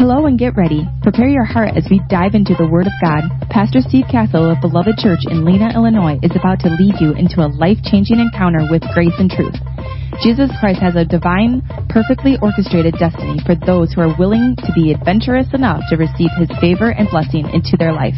Hello 0.00 0.24
and 0.24 0.38
get 0.38 0.56
ready. 0.56 0.88
Prepare 1.02 1.28
your 1.28 1.44
heart 1.44 1.76
as 1.76 1.84
we 1.90 2.00
dive 2.08 2.32
into 2.32 2.56
the 2.56 2.64
Word 2.64 2.88
of 2.88 2.96
God. 3.04 3.20
Pastor 3.52 3.84
Steve 3.84 4.08
Castle 4.08 4.48
of 4.48 4.56
Beloved 4.64 4.96
Church 4.96 5.20
in 5.28 5.44
Lena, 5.44 5.76
Illinois 5.76 6.16
is 6.24 6.32
about 6.32 6.56
to 6.64 6.72
lead 6.72 6.96
you 7.04 7.12
into 7.12 7.44
a 7.44 7.52
life 7.60 7.76
changing 7.84 8.16
encounter 8.16 8.64
with 8.72 8.80
grace 8.96 9.12
and 9.20 9.28
truth. 9.28 9.52
Jesus 10.24 10.48
Christ 10.56 10.80
has 10.80 10.96
a 10.96 11.04
divine, 11.04 11.60
perfectly 11.92 12.40
orchestrated 12.40 12.96
destiny 12.96 13.44
for 13.44 13.52
those 13.52 13.92
who 13.92 14.00
are 14.00 14.16
willing 14.16 14.56
to 14.64 14.72
be 14.72 14.88
adventurous 14.88 15.52
enough 15.52 15.84
to 15.92 16.00
receive 16.00 16.32
His 16.40 16.48
favor 16.64 16.88
and 16.88 17.04
blessing 17.12 17.44
into 17.52 17.76
their 17.76 17.92
life. 17.92 18.16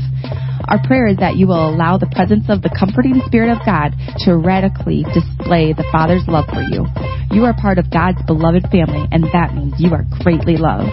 Our 0.69 0.79
prayer 0.87 1.07
is 1.07 1.17
that 1.19 1.37
you 1.37 1.47
will 1.49 1.69
allow 1.69 1.99
the 1.99 2.07
presence 2.07 2.47
of 2.49 2.63
the 2.63 2.71
comforting 2.71 3.21
Spirit 3.27 3.51
of 3.51 3.59
God 3.67 3.95
to 4.25 4.37
radically 4.37 5.03
display 5.13 5.73
the 5.73 5.87
Father's 5.91 6.23
love 6.29 6.47
for 6.47 6.63
you. 6.63 6.87
You 7.35 7.45
are 7.45 7.55
part 7.55 7.79
of 7.79 7.91
God's 7.91 8.23
beloved 8.27 8.71
family, 8.71 9.09
and 9.11 9.25
that 9.33 9.55
means 9.55 9.75
you 9.79 9.93
are 9.93 10.07
greatly 10.23 10.57
loved. 10.57 10.93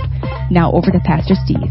Now 0.49 0.71
over 0.71 0.89
to 0.89 0.99
Pastor 1.05 1.35
Steve. 1.45 1.69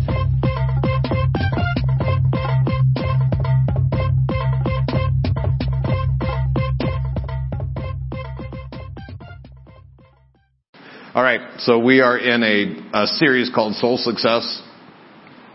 All 11.15 11.25
right, 11.25 11.41
so 11.59 11.81
we 11.81 12.01
are 12.01 12.17
in 12.17 12.45
a, 12.45 13.03
a 13.03 13.07
series 13.09 13.51
called 13.53 13.75
Soul 13.75 13.99
Success. 13.99 14.63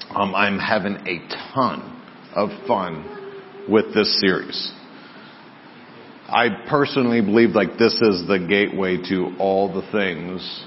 Um, 0.09 0.35
I'm 0.35 0.59
having 0.59 0.95
a 1.07 1.25
ton 1.53 1.92
of 2.35 2.49
fun 2.67 3.65
with 3.69 3.93
this 3.93 4.19
series. 4.19 4.71
I 6.27 6.47
personally 6.69 7.21
believe 7.21 7.51
like 7.51 7.77
this 7.77 7.93
is 7.93 8.27
the 8.27 8.45
gateway 8.47 8.97
to 9.09 9.35
all 9.39 9.73
the 9.73 9.87
things 9.91 10.65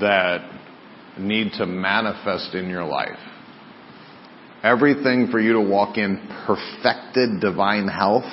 that 0.00 0.50
need 1.18 1.52
to 1.58 1.66
manifest 1.66 2.54
in 2.54 2.68
your 2.68 2.84
life. 2.84 3.18
Everything 4.62 5.28
for 5.30 5.38
you 5.38 5.54
to 5.54 5.60
walk 5.60 5.96
in 5.96 6.28
perfected 6.46 7.40
divine 7.40 7.88
health 7.88 8.30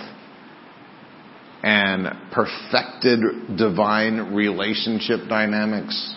and 1.64 2.08
perfected 2.32 3.20
divine 3.58 4.34
relationship 4.34 5.28
dynamics, 5.30 6.16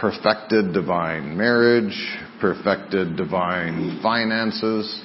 perfected 0.00 0.72
divine 0.72 1.36
marriage, 1.36 1.96
perfected 2.40 3.16
divine 3.16 4.00
finances, 4.02 5.02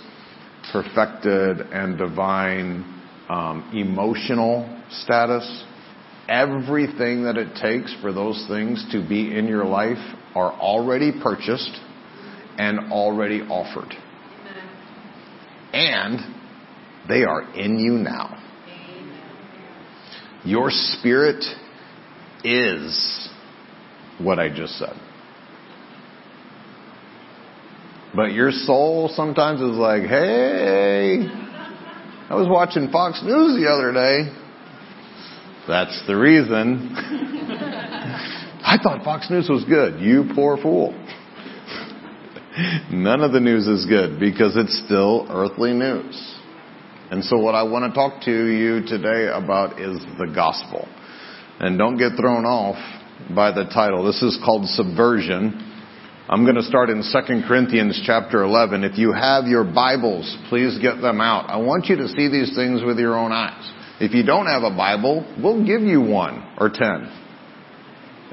perfected 0.72 1.62
and 1.72 1.98
divine 1.98 2.84
um, 3.30 3.72
emotional 3.74 4.82
status. 4.90 5.66
Everything 6.30 7.24
that 7.24 7.38
it 7.38 7.56
takes 7.56 7.96
for 8.02 8.12
those 8.12 8.46
things 8.50 8.86
to 8.92 9.08
be 9.08 9.38
in 9.38 9.48
your 9.48 9.66
life 9.66 9.98
are 10.36 10.52
already 10.52 11.12
purchased 11.24 11.80
and 12.58 12.92
already 12.92 13.42
offered. 13.42 13.94
And 15.74 16.20
they 17.08 17.24
are 17.24 17.54
in 17.56 17.80
you 17.80 17.94
now. 17.94 18.44
Your 20.44 20.70
spirit 20.70 21.44
is 22.44 23.30
what 24.20 24.40
I 24.40 24.50
just 24.50 24.78
said. 24.78 25.07
But 28.18 28.34
your 28.34 28.50
soul 28.50 29.12
sometimes 29.14 29.62
is 29.62 29.78
like, 29.78 30.02
hey, 30.02 31.20
I 31.30 32.34
was 32.34 32.48
watching 32.50 32.90
Fox 32.90 33.22
News 33.22 33.62
the 33.62 33.70
other 33.70 33.94
day. 33.94 34.34
That's 35.68 36.02
the 36.08 36.16
reason. 36.16 36.96
I 38.66 38.80
thought 38.82 39.04
Fox 39.04 39.30
News 39.30 39.48
was 39.48 39.64
good. 39.66 40.02
You 40.02 40.32
poor 40.34 40.58
fool. 40.58 40.94
None 42.92 43.22
of 43.22 43.34
the 43.34 43.40
news 43.40 43.68
is 43.68 43.86
good 43.86 44.20
because 44.20 44.58
it's 44.58 44.82
still 44.84 45.28
earthly 45.30 45.74
news. 45.74 46.36
And 47.12 47.24
so 47.24 47.38
what 47.38 47.54
I 47.54 47.62
want 47.62 47.86
to 47.86 47.96
talk 47.96 48.24
to 48.24 48.32
you 48.32 48.84
today 48.88 49.30
about 49.32 49.80
is 49.80 50.02
the 50.18 50.26
gospel. 50.34 50.88
And 51.60 51.78
don't 51.78 51.98
get 51.98 52.14
thrown 52.20 52.46
off 52.46 52.78
by 53.36 53.52
the 53.52 53.66
title. 53.66 54.04
This 54.04 54.24
is 54.24 54.40
called 54.44 54.66
subversion. 54.70 55.67
I'm 56.30 56.44
going 56.44 56.56
to 56.56 56.64
start 56.64 56.90
in 56.90 57.02
2 57.02 57.48
Corinthians 57.48 58.04
chapter 58.06 58.44
11. 58.44 58.84
If 58.84 58.98
you 58.98 59.14
have 59.14 59.46
your 59.46 59.64
Bibles, 59.64 60.36
please 60.50 60.78
get 60.82 61.00
them 61.00 61.22
out. 61.22 61.50
I 61.50 61.56
want 61.56 61.86
you 61.86 61.96
to 61.96 62.10
see 62.10 62.28
these 62.28 62.54
things 62.54 62.84
with 62.84 63.00
your 63.00 63.18
own 63.18 63.32
eyes. 63.32 63.72
If 64.02 64.14
you 64.14 64.24
don't 64.24 64.46
have 64.46 64.64
a 64.64 64.76
Bible, 64.76 65.24
we'll 65.42 65.66
give 65.66 65.80
you 65.84 66.02
one 66.02 66.46
or 66.58 66.68
ten. 66.68 67.10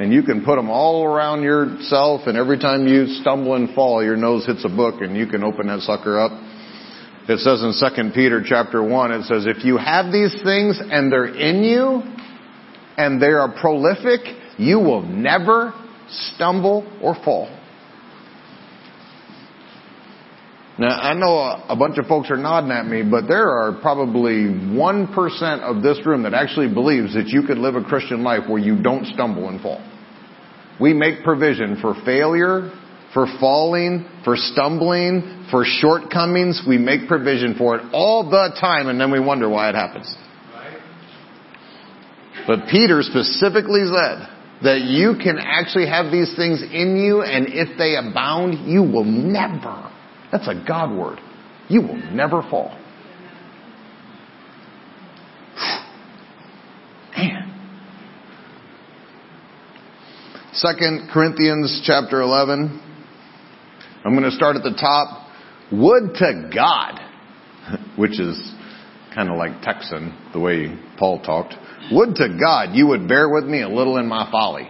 And 0.00 0.12
you 0.12 0.24
can 0.24 0.44
put 0.44 0.56
them 0.56 0.70
all 0.70 1.04
around 1.04 1.44
yourself 1.44 2.22
and 2.26 2.36
every 2.36 2.58
time 2.58 2.88
you 2.88 3.06
stumble 3.20 3.54
and 3.54 3.72
fall, 3.76 4.02
your 4.02 4.16
nose 4.16 4.44
hits 4.44 4.64
a 4.64 4.68
book 4.68 5.00
and 5.00 5.16
you 5.16 5.28
can 5.28 5.44
open 5.44 5.68
that 5.68 5.82
sucker 5.82 6.18
up. 6.18 6.32
It 7.28 7.38
says 7.38 7.62
in 7.62 7.78
2 7.78 8.10
Peter 8.12 8.42
chapter 8.44 8.82
1, 8.82 9.12
it 9.12 9.22
says, 9.26 9.46
if 9.46 9.64
you 9.64 9.76
have 9.76 10.10
these 10.10 10.34
things 10.42 10.80
and 10.82 11.12
they're 11.12 11.32
in 11.32 11.62
you 11.62 12.02
and 12.96 13.22
they 13.22 13.28
are 13.28 13.54
prolific, 13.60 14.22
you 14.58 14.80
will 14.80 15.02
never 15.02 15.72
stumble 16.08 16.84
or 17.00 17.14
fall. 17.24 17.60
Now, 20.76 20.88
I 20.88 21.14
know 21.14 21.38
a, 21.68 21.76
bunch 21.76 21.98
of 21.98 22.06
folks 22.06 22.32
are 22.32 22.36
nodding 22.36 22.72
at 22.72 22.86
me, 22.86 23.02
but 23.08 23.28
there 23.28 23.48
are 23.48 23.78
probably 23.80 24.42
1% 24.42 25.60
of 25.60 25.82
this 25.84 26.04
room 26.04 26.24
that 26.24 26.34
actually 26.34 26.72
believes 26.72 27.14
that 27.14 27.28
you 27.28 27.42
could 27.42 27.58
live 27.58 27.76
a 27.76 27.84
Christian 27.84 28.24
life 28.24 28.48
where 28.48 28.58
you 28.58 28.82
don't 28.82 29.06
stumble 29.06 29.48
and 29.48 29.60
fall. 29.60 29.80
We 30.80 30.92
make 30.92 31.22
provision 31.22 31.78
for 31.80 31.94
failure, 32.04 32.72
for 33.12 33.28
falling, 33.38 34.04
for 34.24 34.34
stumbling, 34.36 35.46
for 35.48 35.64
shortcomings. 35.64 36.62
We 36.66 36.78
make 36.78 37.06
provision 37.06 37.54
for 37.56 37.76
it 37.76 37.82
all 37.92 38.28
the 38.28 38.56
time 38.60 38.88
and 38.88 39.00
then 39.00 39.12
we 39.12 39.20
wonder 39.20 39.48
why 39.48 39.68
it 39.68 39.76
happens. 39.76 40.12
But 42.48 42.66
Peter 42.68 43.00
specifically 43.02 43.84
said 43.86 44.28
that 44.64 44.80
you 44.80 45.14
can 45.22 45.38
actually 45.38 45.86
have 45.86 46.10
these 46.10 46.34
things 46.34 46.62
in 46.62 46.96
you 46.96 47.22
and 47.22 47.46
if 47.48 47.78
they 47.78 47.94
abound, 47.94 48.68
you 48.68 48.82
will 48.82 49.04
never 49.04 49.92
that's 50.30 50.48
a 50.48 50.64
God 50.66 50.96
word. 50.96 51.20
You 51.68 51.80
will 51.80 51.96
never 52.12 52.42
fall. 52.42 52.78
Man. 57.16 57.50
Second 60.52 61.10
Corinthians 61.12 61.82
chapter 61.84 62.20
11. 62.20 62.80
I'm 64.04 64.12
going 64.12 64.24
to 64.24 64.36
start 64.36 64.56
at 64.56 64.62
the 64.62 64.76
top. 64.78 65.28
Would 65.72 66.14
to 66.16 66.50
God, 66.54 67.00
which 67.96 68.20
is 68.20 68.52
kind 69.14 69.30
of 69.30 69.36
like 69.36 69.62
Texan, 69.62 70.16
the 70.32 70.40
way 70.40 70.76
Paul 70.98 71.22
talked. 71.22 71.54
Would 71.92 72.16
to 72.16 72.36
God 72.38 72.74
you 72.74 72.86
would 72.88 73.08
bear 73.08 73.28
with 73.28 73.44
me 73.44 73.62
a 73.62 73.68
little 73.68 73.96
in 73.96 74.06
my 74.06 74.30
folly. 74.30 74.68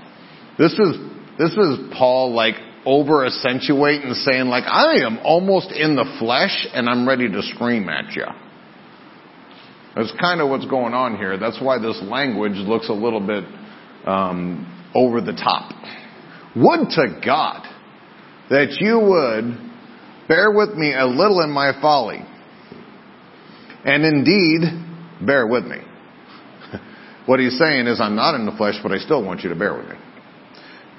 This 0.58 0.72
is, 0.72 0.96
this 1.38 1.52
is 1.52 1.78
Paul 1.96 2.34
like 2.34 2.54
over 2.86 3.24
accentuate 3.24 4.04
and 4.04 4.16
saying 4.16 4.46
like, 4.46 4.64
I 4.64 5.04
am 5.06 5.18
almost 5.24 5.72
in 5.72 5.96
the 5.96 6.16
flesh 6.18 6.66
and 6.72 6.88
I'm 6.88 7.06
ready 7.08 7.30
to 7.30 7.42
scream 7.42 7.88
at 7.88 8.12
you. 8.14 8.26
That's 9.96 10.12
kind 10.20 10.40
of 10.40 10.48
what's 10.48 10.66
going 10.66 10.92
on 10.92 11.16
here. 11.16 11.38
That's 11.38 11.60
why 11.60 11.78
this 11.78 12.00
language 12.02 12.56
looks 12.56 12.88
a 12.88 12.92
little 12.92 13.24
bit 13.24 13.44
um, 14.06 14.90
over 14.94 15.20
the 15.20 15.32
top. 15.32 15.72
Would 16.56 16.90
to 16.90 17.20
God 17.24 17.62
that 18.50 18.76
you 18.80 18.98
would 18.98 20.28
bear 20.28 20.50
with 20.50 20.74
me 20.74 20.94
a 20.94 21.06
little 21.06 21.40
in 21.40 21.50
my 21.50 21.72
folly. 21.80 22.20
And 23.84 24.04
indeed, 24.04 24.62
bear 25.24 25.46
with 25.46 25.64
me. 25.64 25.78
what 27.26 27.38
he's 27.38 27.58
saying 27.58 27.86
is, 27.86 28.00
I'm 28.00 28.16
not 28.16 28.34
in 28.34 28.46
the 28.46 28.52
flesh, 28.52 28.76
but 28.82 28.92
I 28.92 28.98
still 28.98 29.24
want 29.24 29.42
you 29.42 29.50
to 29.50 29.56
bear 29.56 29.76
with 29.76 29.88
me. 29.88 29.96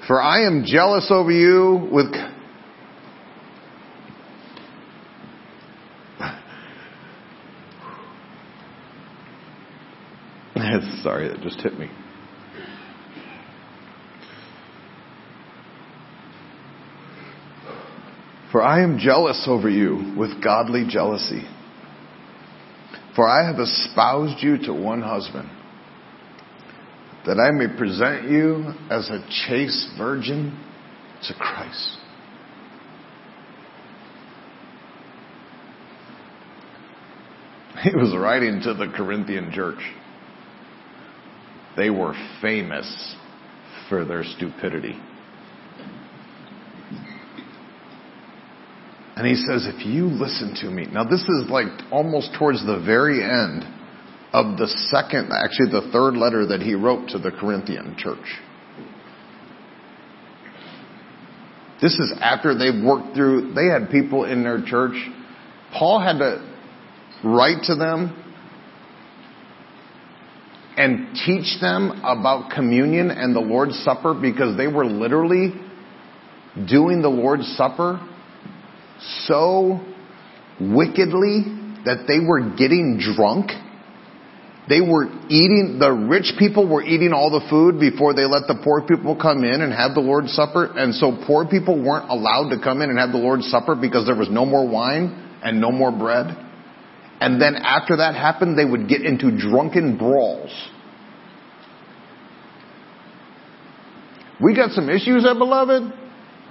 For 0.06 0.22
I 0.22 0.46
am 0.46 0.64
jealous 0.64 1.08
over 1.10 1.32
you 1.32 1.88
with 1.90 2.12
Sorry, 11.02 11.28
that 11.28 11.40
just 11.42 11.60
hit 11.60 11.78
me. 11.78 11.90
For 18.52 18.62
I 18.62 18.82
am 18.82 18.98
jealous 18.98 19.44
over 19.48 19.68
you 19.68 20.14
with 20.16 20.42
godly 20.42 20.86
jealousy. 20.88 21.42
For 23.16 23.28
I 23.28 23.46
have 23.46 23.58
espoused 23.58 24.42
you 24.42 24.58
to 24.66 24.72
one 24.72 25.02
husband 25.02 25.50
that 27.26 27.40
I 27.40 27.50
may 27.50 27.66
present 27.76 28.30
you 28.30 28.72
as 28.88 29.10
a 29.10 29.18
chaste 29.48 29.90
virgin 29.98 30.56
to 31.26 31.34
Christ. 31.34 31.98
He 37.82 37.90
was 37.94 38.16
writing 38.16 38.60
to 38.62 38.74
the 38.74 38.92
Corinthian 38.96 39.50
church. 39.52 39.80
They 41.76 41.90
were 41.90 42.14
famous 42.40 43.16
for 43.88 44.04
their 44.04 44.24
stupidity. 44.24 44.98
And 49.16 49.26
he 49.26 49.34
says, 49.34 49.66
if 49.66 49.84
you 49.84 50.06
listen 50.06 50.54
to 50.60 50.70
me. 50.70 50.86
Now 50.86 51.04
this 51.04 51.22
is 51.22 51.50
like 51.50 51.66
almost 51.90 52.30
towards 52.38 52.64
the 52.64 52.82
very 52.84 53.22
end 53.22 53.64
of 54.32 54.58
the 54.58 54.66
second, 54.66 55.30
actually 55.32 55.70
the 55.70 55.90
third 55.92 56.16
letter 56.16 56.46
that 56.46 56.60
he 56.60 56.74
wrote 56.74 57.08
to 57.10 57.18
the 57.18 57.30
Corinthian 57.30 57.96
church. 57.98 58.26
This 61.80 61.92
is 61.94 62.14
after 62.20 62.56
they've 62.56 62.84
worked 62.84 63.14
through, 63.14 63.52
they 63.54 63.66
had 63.66 63.90
people 63.90 64.24
in 64.24 64.42
their 64.42 64.62
church. 64.64 64.94
Paul 65.72 66.00
had 66.00 66.18
to 66.18 66.56
write 67.22 67.64
to 67.64 67.74
them 67.74 68.22
and 70.76 71.16
teach 71.24 71.60
them 71.60 72.02
about 72.04 72.50
communion 72.50 73.10
and 73.10 73.34
the 73.34 73.40
Lord's 73.40 73.78
Supper 73.84 74.14
because 74.14 74.56
they 74.56 74.66
were 74.66 74.84
literally 74.84 75.54
doing 76.66 77.02
the 77.02 77.08
Lord's 77.08 77.46
Supper 77.56 78.00
so 79.24 79.80
wickedly 80.60 81.42
that 81.84 82.04
they 82.08 82.18
were 82.18 82.56
getting 82.56 82.98
drunk. 82.98 83.50
They 84.68 84.80
were 84.80 85.06
eating, 85.28 85.78
the 85.78 85.92
rich 85.92 86.32
people 86.38 86.68
were 86.68 86.82
eating 86.82 87.12
all 87.12 87.30
the 87.30 87.46
food 87.48 87.78
before 87.78 88.14
they 88.14 88.24
let 88.24 88.48
the 88.48 88.58
poor 88.64 88.82
people 88.82 89.14
come 89.14 89.44
in 89.44 89.60
and 89.62 89.72
have 89.72 89.94
the 89.94 90.00
Lord's 90.00 90.34
Supper. 90.34 90.66
And 90.74 90.92
so 90.92 91.16
poor 91.26 91.46
people 91.46 91.80
weren't 91.80 92.10
allowed 92.10 92.50
to 92.50 92.58
come 92.62 92.82
in 92.82 92.90
and 92.90 92.98
have 92.98 93.12
the 93.12 93.18
Lord's 93.18 93.46
Supper 93.46 93.76
because 93.76 94.06
there 94.06 94.16
was 94.16 94.28
no 94.28 94.44
more 94.44 94.66
wine 94.66 95.38
and 95.42 95.60
no 95.60 95.70
more 95.70 95.92
bread. 95.92 96.36
And 97.20 97.40
then 97.40 97.54
after 97.54 97.98
that 97.98 98.14
happened, 98.14 98.58
they 98.58 98.64
would 98.64 98.88
get 98.88 99.02
into 99.02 99.30
drunken 99.30 99.96
brawls. 99.96 100.50
We 104.42 104.54
got 104.54 104.72
some 104.72 104.90
issues 104.90 105.22
there, 105.22 105.34
beloved, 105.34 105.92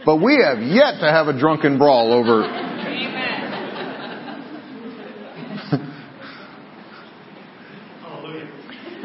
but 0.06 0.16
we 0.18 0.42
have 0.42 0.60
yet 0.60 1.02
to 1.02 1.12
have 1.12 1.28
a 1.28 1.38
drunken 1.38 1.78
brawl 1.78 2.14
over. 2.14 2.75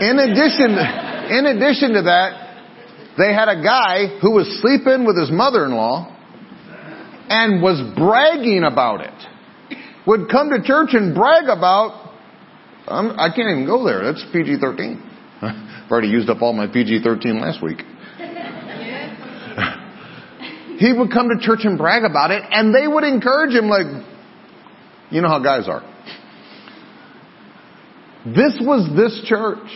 In 0.00 0.18
addition, 0.18 0.72
in 1.30 1.46
addition 1.46 1.92
to 1.94 2.02
that, 2.02 2.48
they 3.18 3.32
had 3.32 3.48
a 3.48 3.62
guy 3.62 4.18
who 4.20 4.32
was 4.32 4.60
sleeping 4.60 5.04
with 5.04 5.18
his 5.18 5.30
mother-in-law 5.30 6.16
and 7.28 7.62
was 7.62 7.80
bragging 7.96 8.64
about 8.64 9.02
it 9.02 9.30
would 10.06 10.28
come 10.28 10.50
to 10.50 10.62
church 10.62 10.90
and 10.92 11.14
brag 11.14 11.44
about, 11.44 12.12
um, 12.88 13.14
I 13.18 13.28
can't 13.28 13.50
even 13.50 13.66
go 13.66 13.84
there. 13.84 14.02
That's 14.04 14.24
PG 14.32 14.56
13. 14.60 15.02
I've 15.42 15.90
already 15.90 16.08
used 16.08 16.28
up 16.30 16.42
all 16.42 16.52
my 16.52 16.66
PG 16.66 17.02
13 17.02 17.40
last 17.40 17.62
week. 17.62 17.78
he 20.78 20.92
would 20.92 21.12
come 21.12 21.28
to 21.28 21.38
church 21.40 21.60
and 21.64 21.76
brag 21.78 22.04
about 22.04 22.30
it, 22.30 22.42
and 22.50 22.74
they 22.74 22.88
would 22.88 23.04
encourage 23.04 23.54
him, 23.54 23.68
like, 23.68 23.86
you 25.10 25.20
know 25.20 25.28
how 25.28 25.38
guys 25.38 25.68
are. 25.68 25.82
This 28.24 28.58
was 28.60 28.90
this 28.96 29.22
church. 29.26 29.68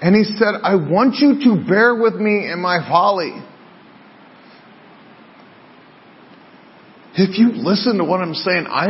And 0.00 0.14
he 0.14 0.24
said, 0.36 0.60
I 0.62 0.76
want 0.76 1.16
you 1.16 1.40
to 1.44 1.68
bear 1.68 1.94
with 1.94 2.14
me 2.14 2.50
in 2.50 2.60
my 2.60 2.86
folly. 2.88 3.32
If 7.14 7.36
you 7.36 7.50
listen 7.52 7.98
to 7.98 8.04
what 8.04 8.20
I'm 8.20 8.34
saying, 8.34 8.66
I 8.70 8.88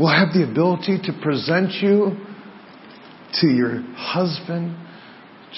will 0.00 0.08
have 0.08 0.34
the 0.34 0.48
ability 0.50 0.98
to 1.04 1.12
present 1.22 1.70
you 1.80 2.16
to 3.40 3.46
your 3.46 3.82
husband, 3.94 4.76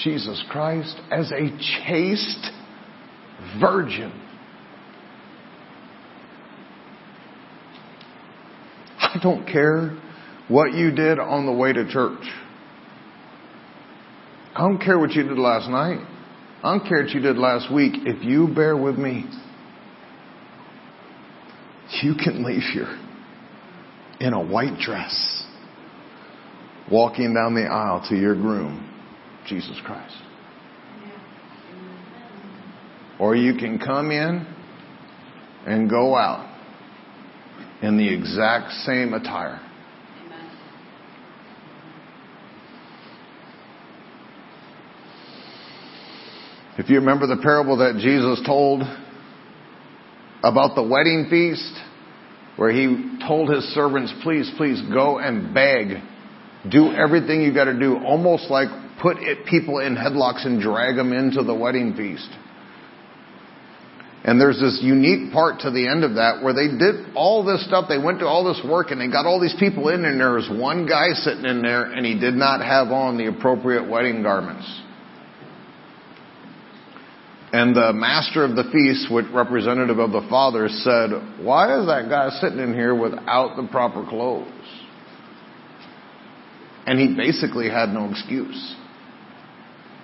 Jesus 0.03 0.43
Christ, 0.49 0.95
as 1.09 1.31
a 1.31 1.49
chaste 1.87 2.51
virgin. 3.59 4.11
I 8.99 9.17
don't 9.23 9.47
care 9.47 9.97
what 10.47 10.73
you 10.73 10.91
did 10.91 11.17
on 11.17 11.47
the 11.47 11.51
way 11.51 11.73
to 11.73 11.89
church. 11.91 12.23
I 14.53 14.59
don't 14.59 14.79
care 14.79 14.99
what 14.99 15.11
you 15.11 15.23
did 15.23 15.37
last 15.37 15.69
night. 15.69 16.05
I 16.63 16.77
don't 16.77 16.87
care 16.87 17.03
what 17.03 17.11
you 17.11 17.21
did 17.21 17.37
last 17.37 17.73
week. 17.73 17.93
If 18.05 18.23
you 18.23 18.53
bear 18.53 18.75
with 18.75 18.97
me, 18.97 19.25
you 22.01 22.15
can 22.15 22.43
leave 22.43 22.63
here 22.73 22.97
in 24.19 24.33
a 24.33 24.43
white 24.43 24.77
dress, 24.79 25.45
walking 26.91 27.33
down 27.33 27.55
the 27.55 27.63
aisle 27.63 28.05
to 28.09 28.15
your 28.15 28.35
groom, 28.35 28.87
Jesus 29.47 29.79
Christ. 29.85 30.15
Or 33.19 33.35
you 33.35 33.55
can 33.55 33.77
come 33.79 34.11
in 34.11 34.45
and 35.65 35.89
go 35.89 36.15
out 36.15 36.47
in 37.81 37.97
the 37.97 38.13
exact 38.13 38.71
same 38.85 39.13
attire. 39.13 39.59
If 46.81 46.89
you 46.89 46.95
remember 46.95 47.27
the 47.27 47.37
parable 47.37 47.77
that 47.77 47.97
Jesus 48.01 48.41
told 48.43 48.81
about 50.43 50.73
the 50.73 50.81
wedding 50.81 51.27
feast 51.29 51.77
where 52.55 52.71
he 52.71 53.19
told 53.27 53.53
his 53.53 53.63
servants, 53.75 54.11
please, 54.23 54.49
please 54.57 54.81
go 54.91 55.19
and 55.19 55.53
beg. 55.53 56.01
Do 56.71 56.91
everything 56.91 57.43
you 57.43 57.53
gotta 57.53 57.77
do. 57.77 57.97
Almost 57.97 58.49
like 58.49 58.69
put 58.99 59.17
it, 59.17 59.45
people 59.45 59.77
in 59.77 59.95
headlocks 59.95 60.43
and 60.43 60.59
drag 60.59 60.95
them 60.95 61.13
into 61.13 61.43
the 61.43 61.53
wedding 61.53 61.93
feast. 61.93 62.29
And 64.23 64.41
there's 64.41 64.59
this 64.59 64.79
unique 64.81 65.31
part 65.31 65.59
to 65.59 65.69
the 65.69 65.87
end 65.87 66.03
of 66.03 66.15
that 66.15 66.41
where 66.41 66.55
they 66.55 66.65
did 66.67 67.13
all 67.13 67.45
this 67.45 67.63
stuff, 67.67 67.89
they 67.89 67.99
went 67.99 68.17
to 68.21 68.25
all 68.25 68.43
this 68.43 68.59
work 68.67 68.89
and 68.89 68.99
they 68.99 69.07
got 69.07 69.27
all 69.27 69.39
these 69.39 69.55
people 69.59 69.89
in 69.89 70.03
and 70.03 70.19
there 70.19 70.33
was 70.33 70.49
one 70.49 70.87
guy 70.87 71.13
sitting 71.13 71.45
in 71.45 71.61
there 71.61 71.83
and 71.83 72.03
he 72.03 72.19
did 72.19 72.33
not 72.33 72.59
have 72.59 72.87
on 72.87 73.19
the 73.19 73.27
appropriate 73.27 73.87
wedding 73.87 74.23
garments. 74.23 74.65
And 77.53 77.75
the 77.75 77.91
master 77.91 78.45
of 78.45 78.55
the 78.55 78.63
feast, 78.71 79.11
which 79.11 79.25
representative 79.33 79.99
of 79.99 80.11
the 80.11 80.25
father, 80.29 80.69
said, 80.69 81.43
why 81.43 81.77
is 81.79 81.87
that 81.87 82.07
guy 82.09 82.29
sitting 82.39 82.59
in 82.59 82.73
here 82.73 82.95
without 82.95 83.57
the 83.57 83.67
proper 83.69 84.05
clothes? 84.07 84.47
And 86.85 86.97
he 86.97 87.13
basically 87.15 87.69
had 87.69 87.89
no 87.89 88.09
excuse. 88.09 88.75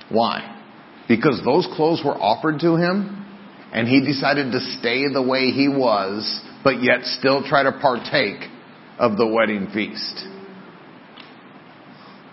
Why? 0.09 0.61
Because 1.07 1.41
those 1.45 1.67
clothes 1.75 2.01
were 2.03 2.15
offered 2.15 2.59
to 2.59 2.75
him, 2.75 3.25
and 3.71 3.87
he 3.87 4.05
decided 4.05 4.51
to 4.51 4.59
stay 4.79 5.05
the 5.11 5.23
way 5.23 5.51
he 5.51 5.69
was, 5.69 6.41
but 6.65 6.83
yet 6.83 7.03
still 7.03 7.43
try 7.47 7.63
to 7.63 7.71
partake 7.71 8.49
of 8.99 9.17
the 9.17 9.25
wedding 9.25 9.67
feast. 9.73 10.25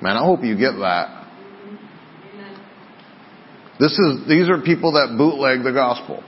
Man, 0.02 0.16
I 0.16 0.24
hope 0.24 0.42
you 0.42 0.56
get 0.56 0.72
that. 0.80 1.23
This 3.78 3.92
is, 3.92 4.28
these 4.28 4.48
are 4.48 4.60
people 4.60 4.92
that 4.92 5.16
bootleg 5.18 5.64
the 5.64 5.72
gospel. 5.72 6.22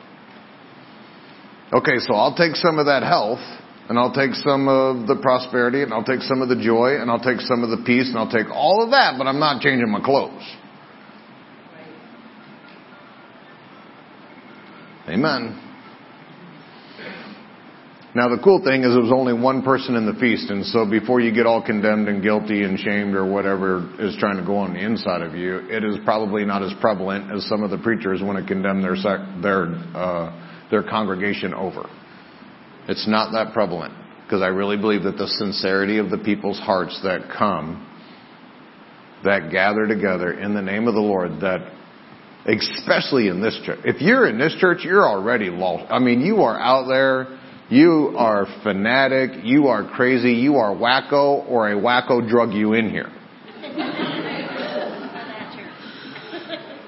Okay, 1.72 1.98
so 1.98 2.14
I'll 2.14 2.34
take 2.34 2.56
some 2.56 2.78
of 2.78 2.86
that 2.86 3.02
health, 3.02 3.42
and 3.88 3.98
I'll 3.98 4.12
take 4.12 4.34
some 4.34 4.68
of 4.68 5.06
the 5.06 5.16
prosperity, 5.16 5.82
and 5.82 5.92
I'll 5.92 6.04
take 6.04 6.22
some 6.22 6.42
of 6.42 6.48
the 6.48 6.56
joy, 6.56 6.98
and 7.00 7.10
I'll 7.10 7.22
take 7.22 7.40
some 7.40 7.62
of 7.62 7.70
the 7.70 7.82
peace, 7.84 8.08
and 8.08 8.18
I'll 8.18 8.30
take 8.30 8.50
all 8.50 8.82
of 8.82 8.90
that, 8.90 9.14
but 9.18 9.26
I'm 9.26 9.38
not 9.38 9.60
changing 9.60 9.90
my 9.90 10.00
clothes. 10.00 10.42
Amen. 15.08 15.62
Now 18.16 18.30
the 18.35 18.40
cool 18.42 18.64
thing 18.64 18.80
is 18.80 18.96
it 18.96 18.99
was 18.99 19.12
only 19.12 19.35
one 19.35 19.61
person 19.61 19.94
in 19.94 20.06
the 20.06 20.14
feast, 20.18 20.49
and 20.49 20.64
so 20.64 20.88
before 20.88 21.20
you 21.20 21.35
get 21.35 21.44
all 21.44 21.61
condemned 21.61 22.08
and 22.08 22.23
guilty 22.23 22.62
and 22.62 22.78
shamed 22.78 23.14
or 23.14 23.30
whatever 23.30 23.87
is 23.99 24.16
trying 24.16 24.38
to 24.38 24.42
go 24.42 24.56
on 24.56 24.73
the 24.73 24.80
inside 24.80 25.20
of 25.20 25.35
you, 25.35 25.58
it 25.68 25.85
is 25.85 25.99
probably 26.02 26.46
not 26.46 26.62
as 26.62 26.73
prevalent 26.80 27.30
as 27.30 27.46
some 27.46 27.62
of 27.62 27.68
the 27.68 27.76
preachers 27.76 28.23
want 28.23 28.38
to 28.38 28.46
condemn 28.46 28.80
their 28.80 28.96
their 29.42 29.66
uh, 29.94 30.32
their 30.70 30.82
congregation 30.82 31.52
over. 31.52 31.85
It's 32.88 33.06
not 33.06 33.32
that 33.32 33.52
prevalent 33.52 33.92
because 34.25 34.40
I 34.40 34.49
really 34.49 34.78
believe 34.78 35.02
that 35.02 35.18
the 35.18 35.28
sincerity 35.28 35.99
of 35.99 36.08
the 36.08 36.16
people's 36.16 36.58
hearts 36.58 36.99
that 37.02 37.28
come, 37.37 37.87
that 39.25 39.50
gather 39.52 39.87
together 39.87 40.32
in 40.40 40.54
the 40.54 40.62
name 40.62 40.88
of 40.88 40.94
the 40.94 41.02
Lord, 41.02 41.42
that 41.42 41.70
especially 42.46 43.28
in 43.28 43.42
this 43.42 43.61
church. 43.66 43.80
If 43.85 44.00
you're 44.00 44.26
in 44.26 44.38
this 44.38 44.56
church, 44.58 44.85
you're 44.85 45.06
already 45.06 45.50
lost. 45.50 45.92
I 45.92 45.99
mean, 45.99 46.23
you 46.23 46.40
are 46.40 46.58
out 46.58 46.87
there 46.88 47.40
you 47.68 48.14
are 48.16 48.46
fanatic, 48.62 49.44
you 49.44 49.66
are 49.66 49.88
crazy, 49.88 50.32
you 50.32 50.56
are 50.56 50.75
wacko, 50.75 51.46
or 51.49 51.73
a 51.73 51.75
wacko 51.75 52.28
drug 52.28 52.52
you 52.52 52.75
in 52.75 52.90
here. 52.90 53.08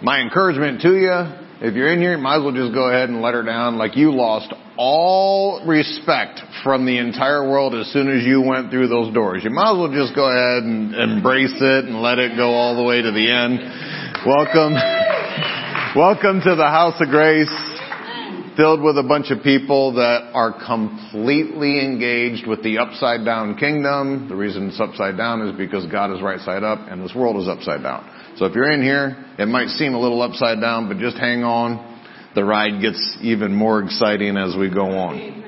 My 0.02 0.20
encouragement 0.20 0.80
to 0.82 0.94
you, 0.94 1.49
if 1.61 1.75
you're 1.75 1.92
in 1.92 2.00
here, 2.00 2.12
you 2.12 2.23
might 2.23 2.37
as 2.37 2.44
well 2.44 2.54
just 2.54 2.73
go 2.73 2.88
ahead 2.88 3.08
and 3.08 3.20
let 3.20 3.35
her 3.35 3.42
down 3.42 3.78
like 3.78 3.97
you 3.97 4.14
lost 4.14 4.54
all 4.76 5.61
respect 5.66 6.38
from 6.62 6.87
the 6.87 6.99
entire 6.99 7.50
world 7.50 7.75
as 7.75 7.92
soon 7.92 8.08
as 8.08 8.25
you 8.25 8.40
went 8.40 8.70
through 8.70 8.87
those 8.87 9.12
doors. 9.12 9.42
You 9.42 9.50
might 9.50 9.73
as 9.73 9.76
well 9.76 9.90
just 9.90 10.14
go 10.14 10.30
ahead 10.30 10.62
and 10.62 10.94
embrace 10.94 11.58
it 11.58 11.87
and 11.87 12.00
let 12.00 12.20
it 12.20 12.37
go 12.37 12.54
all 12.54 12.76
the 12.76 12.85
way 12.85 13.02
to 13.02 13.11
the 13.11 13.26
end. 13.26 13.58
Welcome. 14.25 14.75
Welcome 15.97 16.42
to 16.47 16.54
the 16.54 16.70
house 16.70 16.94
of 17.00 17.08
grace. 17.08 17.50
Filled 18.58 18.82
with 18.82 18.98
a 18.98 19.02
bunch 19.04 19.30
of 19.30 19.40
people 19.44 19.92
that 19.94 20.32
are 20.34 20.52
completely 20.66 21.78
engaged 21.78 22.44
with 22.44 22.60
the 22.64 22.78
upside 22.78 23.24
down 23.24 23.56
kingdom. 23.56 24.28
The 24.28 24.34
reason 24.34 24.66
it's 24.66 24.80
upside 24.80 25.16
down 25.16 25.46
is 25.46 25.56
because 25.56 25.86
God 25.86 26.12
is 26.12 26.20
right 26.20 26.40
side 26.40 26.64
up 26.64 26.80
and 26.90 27.00
this 27.00 27.14
world 27.14 27.40
is 27.40 27.46
upside 27.46 27.84
down. 27.84 28.34
So 28.36 28.46
if 28.46 28.56
you're 28.56 28.72
in 28.72 28.82
here, 28.82 29.16
it 29.38 29.46
might 29.46 29.68
seem 29.68 29.94
a 29.94 30.00
little 30.00 30.20
upside 30.20 30.60
down, 30.60 30.88
but 30.88 30.98
just 30.98 31.16
hang 31.16 31.44
on. 31.44 32.02
The 32.34 32.42
ride 32.44 32.82
gets 32.82 33.18
even 33.22 33.54
more 33.54 33.80
exciting 33.80 34.36
as 34.36 34.56
we 34.58 34.74
go 34.74 34.90
on. 34.90 35.44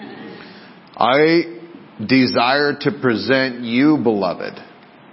I 0.96 1.58
desire 2.06 2.76
to 2.82 2.92
present 3.02 3.62
you, 3.62 3.98
beloved, 4.04 4.54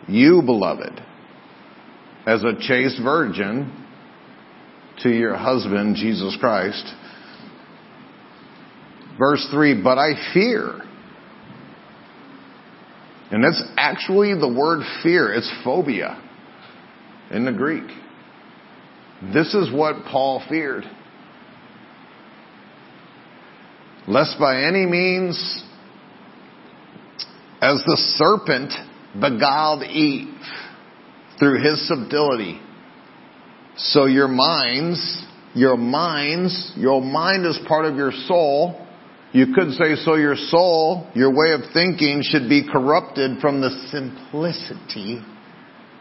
you, 0.07 0.43
beloved, 0.45 1.01
as 2.27 2.43
a 2.43 2.53
chaste 2.59 3.01
virgin 3.01 3.85
to 4.99 5.09
your 5.09 5.35
husband, 5.35 5.95
Jesus 5.95 6.37
Christ. 6.39 6.93
Verse 9.17 9.47
3, 9.51 9.81
but 9.81 9.97
I 9.97 10.13
fear. 10.33 10.81
And 13.31 13.43
that's 13.43 13.62
actually 13.75 14.33
the 14.33 14.47
word 14.47 14.83
fear. 15.03 15.33
It's 15.33 15.51
phobia 15.63 16.21
in 17.31 17.45
the 17.45 17.51
Greek. 17.51 17.89
This 19.33 19.53
is 19.53 19.74
what 19.74 20.05
Paul 20.05 20.43
feared. 20.47 20.86
Lest 24.07 24.38
by 24.39 24.63
any 24.63 24.86
means, 24.86 25.63
as 27.62 27.83
the 27.86 27.97
serpent 28.15 28.71
beguiled 29.19 29.83
Eve 29.83 30.33
through 31.39 31.62
his 31.62 31.86
subtlety, 31.88 32.62
so 33.75 34.05
your 34.05 34.29
minds, 34.29 35.25
your 35.53 35.75
minds, 35.75 36.71
your 36.77 37.01
mind 37.01 37.45
is 37.45 37.59
part 37.67 37.86
of 37.86 37.95
your 37.95 38.12
soul. 38.27 38.87
You 39.34 39.48
could 39.53 39.72
say 39.74 39.96
so 40.03 40.15
your 40.15 40.36
soul, 40.36 41.10
your 41.13 41.31
way 41.31 41.51
of 41.53 41.72
thinking 41.74 42.22
should 42.24 42.48
be 42.48 42.67
corrupted 42.72 43.39
from 43.39 43.62
the 43.62 43.69
simplicity 43.91 45.22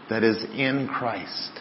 that 0.09 0.23
is 0.23 0.43
in 0.55 0.89
Christ. 0.89 1.61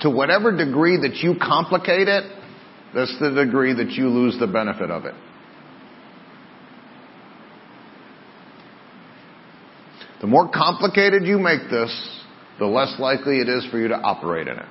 To 0.00 0.10
whatever 0.10 0.56
degree 0.56 0.96
that 0.96 1.16
you 1.16 1.34
complicate 1.40 2.08
it, 2.08 2.24
that's 2.94 3.14
the 3.20 3.30
degree 3.30 3.74
that 3.74 3.90
you 3.90 4.08
lose 4.08 4.38
the 4.38 4.46
benefit 4.46 4.90
of 4.90 5.04
it. 5.04 5.14
The 10.20 10.26
more 10.26 10.48
complicated 10.48 11.24
you 11.24 11.38
make 11.38 11.70
this, 11.70 11.92
the 12.58 12.66
less 12.66 12.98
likely 12.98 13.38
it 13.38 13.48
is 13.48 13.66
for 13.70 13.78
you 13.78 13.88
to 13.88 13.94
operate 13.94 14.48
in 14.48 14.56
it. 14.56 14.66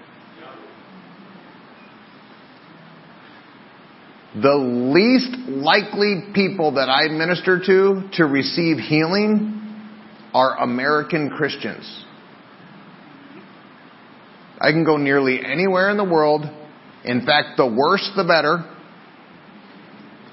The 4.42 4.56
least 4.56 5.50
likely 5.50 6.26
people 6.34 6.74
that 6.74 6.90
I 6.90 7.08
minister 7.08 7.60
to 7.60 8.10
to 8.14 8.26
receive 8.26 8.78
healing 8.78 9.58
are 10.34 10.58
American 10.60 11.32
Christians. 11.32 12.06
I 14.60 14.72
can 14.72 14.84
go 14.84 14.98
nearly 14.98 15.40
anywhere 15.44 15.90
in 15.90 15.98
the 15.98 16.04
world. 16.04 16.44
In 17.04 17.26
fact, 17.26 17.58
the 17.58 17.66
worse 17.66 18.12
the 18.16 18.24
better. 18.24 18.64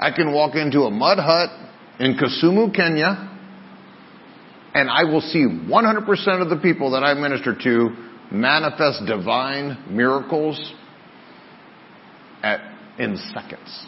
I 0.01 0.11
can 0.11 0.33
walk 0.33 0.55
into 0.55 0.83
a 0.83 0.91
mud 0.91 1.19
hut 1.19 1.51
in 1.99 2.19
Kisumu, 2.19 2.75
Kenya, 2.75 3.31
and 4.75 4.91
I 4.91 5.05
will 5.05 5.21
see 5.21 5.47
100% 5.47 6.43
of 6.43 6.51
the 6.51 6.59
people 6.61 6.91
that 6.91 7.05
I 7.05 7.15
minister 7.15 7.57
to 7.57 7.91
manifest 8.31 9.07
divine 9.07 9.85
miracles 9.89 10.61
at, 12.43 12.61
in 12.99 13.17
seconds. 13.33 13.87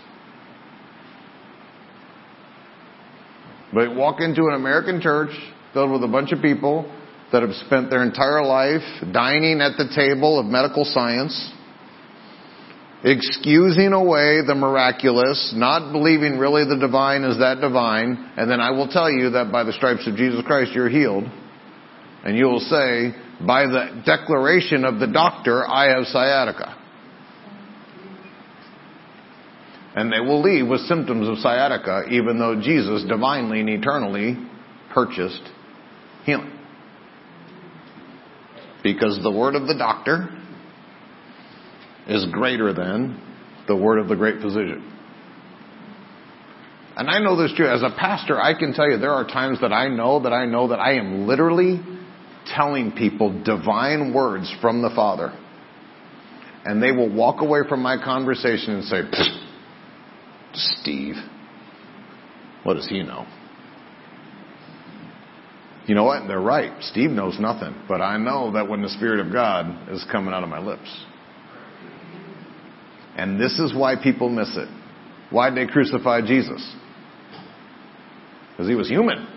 But 3.73 3.95
walk 3.95 4.21
into 4.21 4.43
an 4.47 4.55
American 4.55 5.01
church 5.01 5.31
filled 5.73 5.91
with 5.91 6.03
a 6.05 6.09
bunch 6.09 6.33
of 6.33 6.41
people 6.41 6.91
that 7.33 7.43
have 7.43 7.53
spent 7.67 7.91
their 7.91 8.03
entire 8.03 8.45
life 8.45 8.83
dining 9.13 9.61
at 9.61 9.77
the 9.77 9.91
table 9.95 10.39
of 10.39 10.47
medical 10.47 10.85
science, 10.85 11.53
excusing 13.03 13.93
away 13.93 14.41
the 14.47 14.55
miraculous, 14.55 15.53
not 15.57 15.93
believing 15.93 16.39
really 16.39 16.65
the 16.65 16.79
divine 16.79 17.25
is 17.25 17.39
that 17.39 17.61
divine, 17.61 18.33
and 18.37 18.51
then 18.51 18.61
I 18.61 18.71
will 18.71 18.89
tell 18.89 19.11
you 19.11 19.31
that 19.31 19.51
by 19.51 19.65
the 19.65 19.73
stripes 19.73 20.07
of 20.07 20.17
Jesus 20.17 20.43
Christ 20.47 20.73
you're 20.73 20.89
healed. 20.89 21.25
And 22.25 22.37
you 22.37 22.47
will 22.47 22.61
say, 22.61 23.15
by 23.45 23.67
the 23.67 24.03
declaration 24.05 24.85
of 24.85 24.99
the 24.99 25.07
doctor, 25.07 25.67
I 25.67 25.95
have 25.95 26.07
sciatica. 26.07 26.76
And 29.97 30.13
they 30.13 30.21
will 30.21 30.43
leave 30.43 30.69
with 30.69 30.83
symptoms 30.83 31.27
of 31.27 31.39
sciatica, 31.39 32.03
even 32.11 32.39
though 32.39 32.61
Jesus 32.61 33.03
divinely 33.09 33.61
and 33.61 33.71
eternally 33.71 34.37
purchased 34.93 35.43
healing. 36.25 36.53
Because 38.83 39.19
the 39.23 39.33
word 39.33 39.55
of 39.55 39.67
the 39.67 39.75
doctor 39.75 40.29
is 42.07 42.27
greater 42.31 42.75
than 42.75 43.21
the 43.67 43.75
word 43.75 43.99
of 43.99 44.09
the 44.09 44.15
great 44.15 44.43
physician. 44.43 44.93
And 46.97 47.09
I 47.09 47.19
know 47.19 47.41
this 47.41 47.53
too. 47.57 47.65
As 47.65 47.83
a 47.83 47.95
pastor, 47.99 48.41
I 48.41 48.57
can 48.57 48.75
tell 48.75 48.91
you 48.91 48.99
there 48.99 49.13
are 49.13 49.27
times 49.27 49.61
that 49.63 49.73
I 49.73 49.89
know 49.89 50.21
that 50.23 50.33
I 50.33 50.45
know 50.45 50.69
that 50.69 50.79
I 50.79 50.95
am 50.99 51.27
literally 51.27 51.81
telling 52.55 52.93
people 52.93 53.43
divine 53.43 54.13
words 54.15 54.55
from 54.61 54.83
the 54.83 54.91
Father. 54.95 55.37
And 56.65 56.83
they 56.83 56.93
will 56.93 57.13
walk 57.13 57.41
away 57.41 57.61
from 57.69 57.81
my 57.81 57.97
conversation 58.03 58.75
and 58.75 58.85
say, 58.85 59.01
Steve, 60.57 61.15
what 62.63 62.75
does 62.75 62.89
he 62.89 63.03
know? 63.03 63.27
You 65.87 65.95
know 65.95 66.05
what? 66.05 66.27
They're 66.27 66.41
right. 66.41 66.73
Steve 66.83 67.11
knows 67.11 67.39
nothing. 67.39 67.75
But 67.87 68.01
I 68.01 68.17
know 68.17 68.53
that 68.53 68.69
when 68.69 68.83
the 68.83 68.89
Spirit 68.89 69.25
of 69.25 69.33
God 69.33 69.89
is 69.91 70.05
coming 70.11 70.35
out 70.35 70.43
of 70.43 70.49
my 70.49 70.59
lips. 70.59 71.05
And 73.17 73.41
this 73.41 73.59
is 73.59 73.75
why 73.75 73.95
people 74.03 74.29
miss 74.29 74.57
it. 74.57 74.69
Why 75.31 75.51
did 75.51 75.69
they 75.69 75.73
crucify 75.73 76.23
Jesus? 76.27 76.75
Because 78.51 78.69
he 78.69 78.75
was 78.75 78.89
human. 78.89 79.29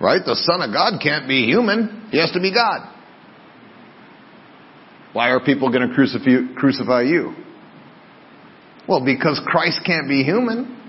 Right? 0.00 0.20
The 0.24 0.36
Son 0.36 0.62
of 0.62 0.72
God 0.72 1.00
can't 1.02 1.26
be 1.26 1.44
human. 1.46 2.08
He 2.10 2.18
has 2.18 2.30
to 2.32 2.40
be 2.40 2.52
God. 2.52 2.92
Why 5.12 5.30
are 5.30 5.40
people 5.40 5.72
going 5.72 5.88
to 5.88 5.94
crucify, 5.94 6.54
crucify 6.56 7.02
you? 7.02 7.34
Well, 8.88 9.04
because 9.04 9.40
Christ 9.44 9.80
can't 9.84 10.08
be 10.08 10.22
human. 10.22 10.80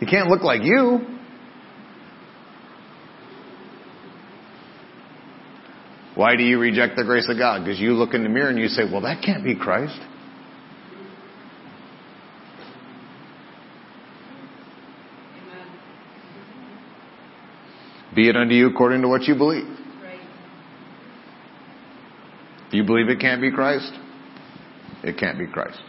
He 0.00 0.06
can't 0.06 0.28
look 0.28 0.42
like 0.42 0.62
you. 0.62 1.06
Why 6.14 6.36
do 6.36 6.42
you 6.42 6.58
reject 6.58 6.96
the 6.96 7.04
grace 7.04 7.28
of 7.30 7.38
God? 7.38 7.64
Because 7.64 7.78
you 7.78 7.92
look 7.92 8.12
in 8.14 8.22
the 8.24 8.28
mirror 8.28 8.48
and 8.48 8.58
you 8.58 8.68
say, 8.68 8.82
well, 8.90 9.02
that 9.02 9.22
can't 9.24 9.44
be 9.44 9.54
Christ. 9.54 9.98
Be 18.14 18.28
it 18.28 18.36
unto 18.36 18.54
you 18.54 18.68
according 18.68 19.02
to 19.02 19.08
what 19.08 19.22
you 19.22 19.36
believe. 19.36 19.78
Do 22.70 22.76
you 22.76 22.84
believe 22.84 23.08
it 23.08 23.20
can't 23.20 23.40
be 23.40 23.50
Christ? 23.50 23.92
It 25.02 25.16
can't 25.16 25.38
be 25.38 25.46
Christ. 25.46 25.80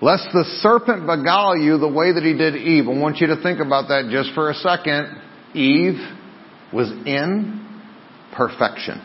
Lest 0.00 0.28
the 0.32 0.44
serpent 0.60 1.06
beguile 1.06 1.56
you 1.56 1.78
the 1.78 1.88
way 1.88 2.12
that 2.12 2.22
he 2.22 2.34
did 2.34 2.54
Eve. 2.54 2.84
I 2.88 2.96
want 2.96 3.18
you 3.18 3.28
to 3.28 3.42
think 3.42 3.60
about 3.60 3.88
that 3.88 4.08
just 4.10 4.32
for 4.32 4.50
a 4.50 4.54
second. 4.54 5.20
Eve 5.54 5.98
was 6.72 6.90
in 7.04 7.66
perfection. 8.32 9.02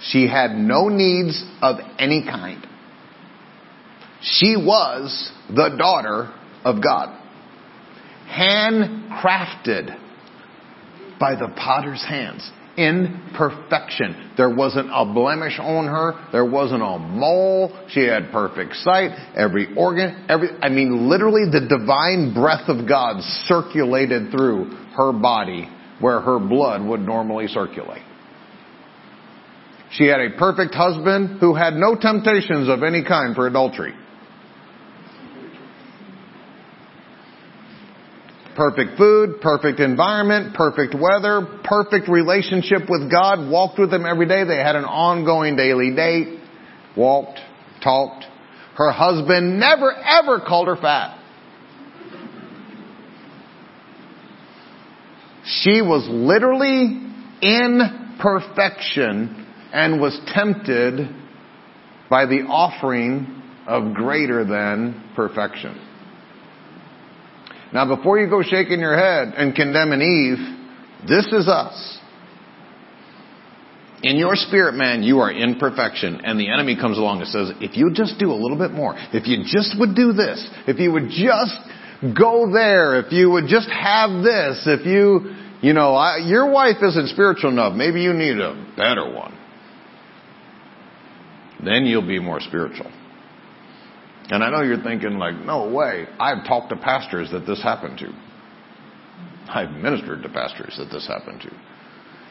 She 0.00 0.26
had 0.26 0.52
no 0.52 0.88
needs 0.88 1.44
of 1.60 1.76
any 1.98 2.24
kind. 2.24 2.66
She 4.20 4.56
was 4.56 5.30
the 5.48 5.76
daughter 5.78 6.32
of 6.64 6.82
God. 6.82 7.16
Handcrafted 8.28 9.96
by 11.20 11.34
the 11.34 11.52
potter's 11.56 12.04
hands 12.04 12.48
in 12.78 13.32
perfection. 13.36 14.32
There 14.36 14.54
wasn't 14.54 14.88
a 14.92 15.04
blemish 15.04 15.58
on 15.58 15.86
her. 15.86 16.30
There 16.30 16.44
wasn't 16.44 16.82
a 16.82 16.98
mole. 16.98 17.76
She 17.88 18.00
had 18.00 18.30
perfect 18.30 18.76
sight. 18.76 19.10
Every 19.36 19.74
organ, 19.76 20.26
every, 20.28 20.50
I 20.62 20.68
mean, 20.68 21.08
literally 21.08 21.50
the 21.50 21.66
divine 21.68 22.32
breath 22.32 22.68
of 22.68 22.88
God 22.88 23.20
circulated 23.46 24.30
through 24.30 24.70
her 24.96 25.12
body 25.12 25.68
where 26.00 26.20
her 26.20 26.38
blood 26.38 26.86
would 26.86 27.00
normally 27.00 27.48
circulate. 27.48 28.02
She 29.90 30.04
had 30.04 30.20
a 30.20 30.30
perfect 30.38 30.74
husband 30.74 31.40
who 31.40 31.54
had 31.54 31.74
no 31.74 31.96
temptations 31.96 32.68
of 32.68 32.84
any 32.84 33.02
kind 33.02 33.34
for 33.34 33.48
adultery. 33.48 33.94
Perfect 38.58 38.98
food, 38.98 39.40
perfect 39.40 39.78
environment, 39.78 40.52
perfect 40.52 40.92
weather, 40.92 41.46
perfect 41.62 42.08
relationship 42.08 42.90
with 42.90 43.08
God, 43.08 43.48
walked 43.48 43.78
with 43.78 43.94
Him 43.94 44.04
every 44.04 44.26
day. 44.26 44.42
They 44.42 44.56
had 44.56 44.74
an 44.74 44.84
ongoing 44.84 45.54
daily 45.54 45.94
date, 45.94 46.40
walked, 46.96 47.38
talked. 47.82 48.24
Her 48.74 48.90
husband 48.90 49.60
never 49.60 49.92
ever 49.92 50.40
called 50.40 50.66
her 50.66 50.76
fat. 50.76 51.14
She 55.62 55.80
was 55.80 56.06
literally 56.10 57.00
in 57.40 58.16
perfection 58.20 59.46
and 59.72 60.00
was 60.00 60.20
tempted 60.34 61.08
by 62.10 62.26
the 62.26 62.40
offering 62.48 63.40
of 63.68 63.94
greater 63.94 64.44
than 64.44 65.10
perfection. 65.14 65.87
Now 67.72 67.94
before 67.94 68.18
you 68.18 68.28
go 68.28 68.42
shaking 68.42 68.80
your 68.80 68.96
head 68.96 69.34
and 69.36 69.54
condemning 69.54 70.00
Eve, 70.00 71.08
this 71.08 71.26
is 71.26 71.48
us. 71.48 71.98
In 74.02 74.16
your 74.16 74.36
spirit 74.36 74.74
man, 74.74 75.02
you 75.02 75.18
are 75.18 75.30
in 75.30 75.58
perfection, 75.58 76.20
and 76.24 76.38
the 76.38 76.50
enemy 76.52 76.76
comes 76.76 76.98
along 76.98 77.20
and 77.20 77.28
says, 77.28 77.50
if 77.60 77.76
you 77.76 77.90
just 77.92 78.18
do 78.18 78.30
a 78.30 78.38
little 78.38 78.56
bit 78.56 78.70
more, 78.70 78.94
if 79.12 79.26
you 79.26 79.42
just 79.44 79.74
would 79.78 79.96
do 79.96 80.12
this, 80.12 80.48
if 80.68 80.78
you 80.78 80.92
would 80.92 81.10
just 81.10 81.58
go 82.16 82.48
there, 82.52 83.00
if 83.00 83.12
you 83.12 83.28
would 83.30 83.48
just 83.48 83.68
have 83.68 84.22
this, 84.22 84.62
if 84.66 84.86
you, 84.86 85.34
you 85.60 85.72
know, 85.72 85.94
I, 85.94 86.18
your 86.18 86.48
wife 86.50 86.76
isn't 86.80 87.08
spiritual 87.08 87.50
enough, 87.50 87.74
maybe 87.74 88.00
you 88.00 88.12
need 88.12 88.38
a 88.38 88.54
better 88.76 89.12
one. 89.12 89.36
Then 91.64 91.84
you'll 91.84 92.06
be 92.06 92.20
more 92.20 92.40
spiritual. 92.40 92.92
And 94.30 94.44
I 94.44 94.50
know 94.50 94.62
you're 94.62 94.82
thinking 94.82 95.18
like, 95.18 95.36
no 95.36 95.70
way. 95.70 96.06
I've 96.20 96.46
talked 96.46 96.70
to 96.70 96.76
pastors 96.76 97.30
that 97.32 97.46
this 97.46 97.62
happened 97.62 97.98
to. 97.98 98.12
I've 99.48 99.70
ministered 99.70 100.22
to 100.22 100.28
pastors 100.28 100.74
that 100.78 100.90
this 100.92 101.06
happened 101.06 101.40
to. 101.42 101.50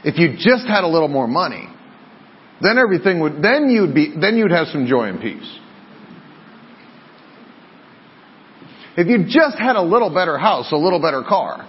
If 0.03 0.19
you 0.19 0.35
just 0.37 0.67
had 0.67 0.83
a 0.83 0.87
little 0.87 1.07
more 1.07 1.27
money, 1.27 1.67
then 2.61 2.77
everything 2.77 3.19
would, 3.21 3.41
then 3.41 3.69
you'd 3.69 3.95
be, 3.95 4.13
then 4.19 4.37
you'd 4.37 4.51
have 4.51 4.67
some 4.67 4.85
joy 4.85 5.05
and 5.05 5.19
peace. 5.19 5.59
If 8.95 9.07
you 9.07 9.25
just 9.27 9.57
had 9.57 9.75
a 9.75 9.81
little 9.81 10.11
better 10.11 10.37
house, 10.37 10.71
a 10.71 10.75
little 10.75 11.01
better 11.01 11.23
car. 11.27 11.67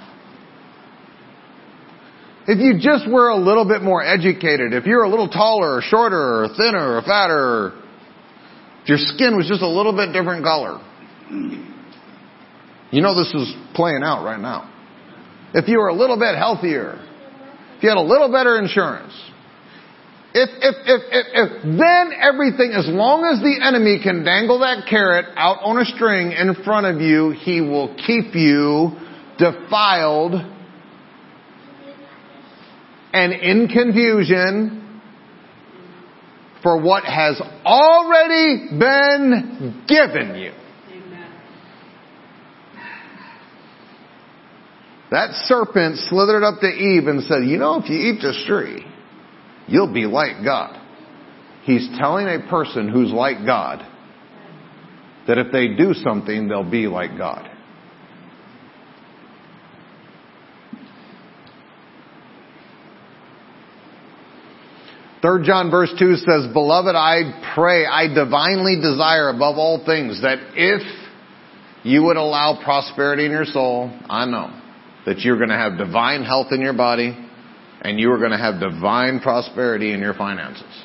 If 2.47 2.59
you 2.59 2.81
just 2.81 3.11
were 3.11 3.29
a 3.29 3.37
little 3.37 3.67
bit 3.67 3.83
more 3.83 4.03
educated, 4.03 4.73
if 4.73 4.87
you're 4.87 5.03
a 5.03 5.11
little 5.11 5.29
taller 5.29 5.77
or 5.77 5.83
shorter 5.83 6.45
or 6.45 6.49
thinner 6.57 6.97
or 6.97 7.03
fatter 7.03 7.78
your 8.89 8.99
skin 8.99 9.37
was 9.37 9.47
just 9.47 9.61
a 9.63 9.69
little 9.69 9.93
bit 9.93 10.13
different 10.13 10.43
color. 10.43 10.81
You 12.91 13.03
know 13.03 13.15
this 13.15 13.33
is 13.35 13.55
playing 13.75 14.03
out 14.03 14.25
right 14.25 14.41
now. 14.41 14.73
If 15.53 15.69
you 15.69 15.79
were 15.79 15.89
a 15.89 15.95
little 15.95 16.19
bit 16.19 16.37
healthier, 16.37 16.99
if 17.77 17.83
you 17.83 17.91
had 17.91 17.99
a 17.99 18.03
little 18.03 18.33
better 18.33 18.59
insurance, 18.59 19.13
if, 20.35 20.51
if, 20.61 20.75
if, 20.87 21.03
if, 21.11 21.27
if, 21.33 21.63
then 21.63 22.13
everything, 22.21 22.73
as 22.73 22.87
long 22.87 23.25
as 23.25 23.41
the 23.41 23.61
enemy 23.63 24.01
can 24.03 24.25
dangle 24.25 24.61
that 24.61 24.87
carrot 24.89 25.27
out 25.37 25.59
on 25.63 25.81
a 25.81 25.85
string 25.85 26.33
in 26.33 26.55
front 26.65 26.87
of 26.87 27.01
you, 27.01 27.31
he 27.31 27.61
will 27.61 27.95
keep 28.07 28.35
you 28.35 28.93
defiled 29.39 30.35
and 33.13 33.33
in 33.33 33.69
confusion 33.69 34.88
for 36.63 36.81
what 36.81 37.05
has 37.05 37.41
already 37.65 38.69
been 38.79 39.85
given 39.87 40.35
you. 40.37 40.53
Amen. 40.91 41.33
That 45.11 45.31
serpent 45.45 45.97
slithered 46.09 46.43
up 46.43 46.61
to 46.61 46.67
Eve 46.67 47.07
and 47.07 47.23
said, 47.25 47.45
you 47.45 47.59
know, 47.59 47.81
if 47.81 47.89
you 47.89 47.97
eat 47.97 48.21
this 48.21 48.43
tree, 48.47 48.85
you'll 49.67 49.93
be 49.93 50.07
like 50.07 50.45
God. 50.45 50.81
He's 51.63 51.89
telling 51.99 52.27
a 52.27 52.49
person 52.49 52.89
who's 52.89 53.13
like 53.13 53.45
God 53.45 53.87
that 55.27 55.39
if 55.39 55.53
they 55.53 55.69
do 55.69 55.93
something, 55.93 56.49
they'll 56.49 56.69
be 56.69 56.87
like 56.87 57.17
God. 57.19 57.48
Third 65.21 65.43
John 65.45 65.71
verse 65.71 65.93
2 65.99 66.17
says, 66.17 66.53
Beloved, 66.53 66.95
I 66.95 67.53
pray, 67.55 67.85
I 67.87 68.07
divinely 68.07 68.77
desire 68.77 69.31
above 69.31 69.59
all 69.59 69.85
things 69.85 70.23
that 70.23 70.39
if 70.55 70.83
you 71.83 72.05
would 72.05 72.17
allow 72.17 72.63
prosperity 72.63 73.25
in 73.25 73.33
your 73.33 73.45
soul, 73.45 73.91
I 74.09 74.27
know 74.27 74.55
that 75.07 75.21
you're 75.21 75.39
going 75.39 75.49
to 75.49 75.57
have 75.57 75.77
divine 75.77 76.23
health 76.23 76.49
in 76.53 76.61
your 76.61 76.75
body 76.75 77.17
and 77.81 77.99
you 77.99 78.13
are 78.13 78.19
going 78.19 78.31
to 78.31 78.39
have 78.39 78.61
divine 78.61 79.21
prosperity 79.21 79.93
in 79.93 80.01
your 80.01 80.15
finances. 80.15 80.85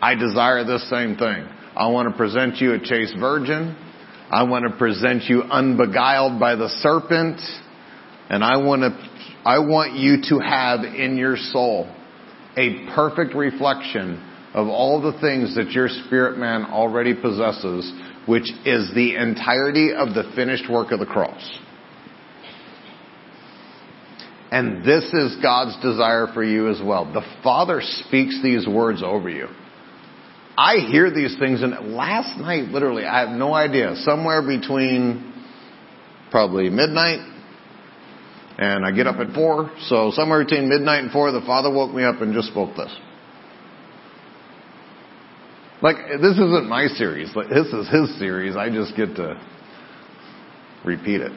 I 0.00 0.14
desire 0.14 0.64
this 0.64 0.88
same 0.90 1.16
thing. 1.16 1.46
I 1.76 1.88
want 1.88 2.10
to 2.10 2.16
present 2.16 2.56
you 2.56 2.74
a 2.74 2.78
chaste 2.78 3.14
virgin. 3.18 3.76
I 4.30 4.42
want 4.44 4.64
to 4.70 4.76
present 4.76 5.24
you 5.24 5.42
unbeguiled 5.42 6.40
by 6.40 6.56
the 6.56 6.68
serpent. 6.80 7.40
And 8.28 8.42
I 8.42 8.56
want 8.56 8.82
to 8.82 9.11
I 9.44 9.58
want 9.58 9.94
you 9.94 10.18
to 10.28 10.38
have 10.38 10.80
in 10.84 11.16
your 11.16 11.36
soul 11.36 11.92
a 12.56 12.86
perfect 12.94 13.34
reflection 13.34 14.28
of 14.54 14.68
all 14.68 15.00
the 15.00 15.18
things 15.20 15.56
that 15.56 15.70
your 15.72 15.88
spirit 15.88 16.38
man 16.38 16.64
already 16.64 17.14
possesses, 17.14 17.92
which 18.26 18.50
is 18.64 18.92
the 18.94 19.16
entirety 19.16 19.92
of 19.92 20.14
the 20.14 20.30
finished 20.36 20.70
work 20.70 20.92
of 20.92 21.00
the 21.00 21.06
cross. 21.06 21.58
And 24.52 24.84
this 24.84 25.04
is 25.04 25.36
God's 25.42 25.80
desire 25.80 26.26
for 26.34 26.44
you 26.44 26.68
as 26.70 26.80
well. 26.84 27.10
The 27.10 27.26
Father 27.42 27.80
speaks 27.80 28.40
these 28.42 28.68
words 28.68 29.02
over 29.02 29.30
you. 29.30 29.48
I 30.58 30.86
hear 30.90 31.10
these 31.10 31.36
things 31.38 31.62
and 31.62 31.94
last 31.94 32.38
night, 32.38 32.68
literally, 32.68 33.06
I 33.06 33.20
have 33.26 33.36
no 33.36 33.54
idea, 33.54 33.94
somewhere 33.96 34.42
between 34.46 35.32
probably 36.30 36.68
midnight 36.68 37.31
and 38.58 38.84
I 38.84 38.92
get 38.92 39.06
up 39.06 39.16
at 39.16 39.34
four, 39.34 39.70
so 39.86 40.10
somewhere 40.14 40.44
between 40.44 40.68
midnight 40.68 41.02
and 41.02 41.10
four, 41.10 41.32
the 41.32 41.40
Father 41.40 41.70
woke 41.70 41.94
me 41.94 42.04
up 42.04 42.20
and 42.20 42.34
just 42.34 42.48
spoke 42.48 42.76
this. 42.76 42.94
Like, 45.80 45.96
this 46.20 46.32
isn't 46.32 46.68
my 46.68 46.86
series. 46.86 47.34
This 47.34 47.66
is 47.66 47.88
His 47.88 48.18
series. 48.18 48.54
I 48.56 48.68
just 48.68 48.96
get 48.96 49.16
to 49.16 49.40
repeat 50.84 51.20
it. 51.20 51.32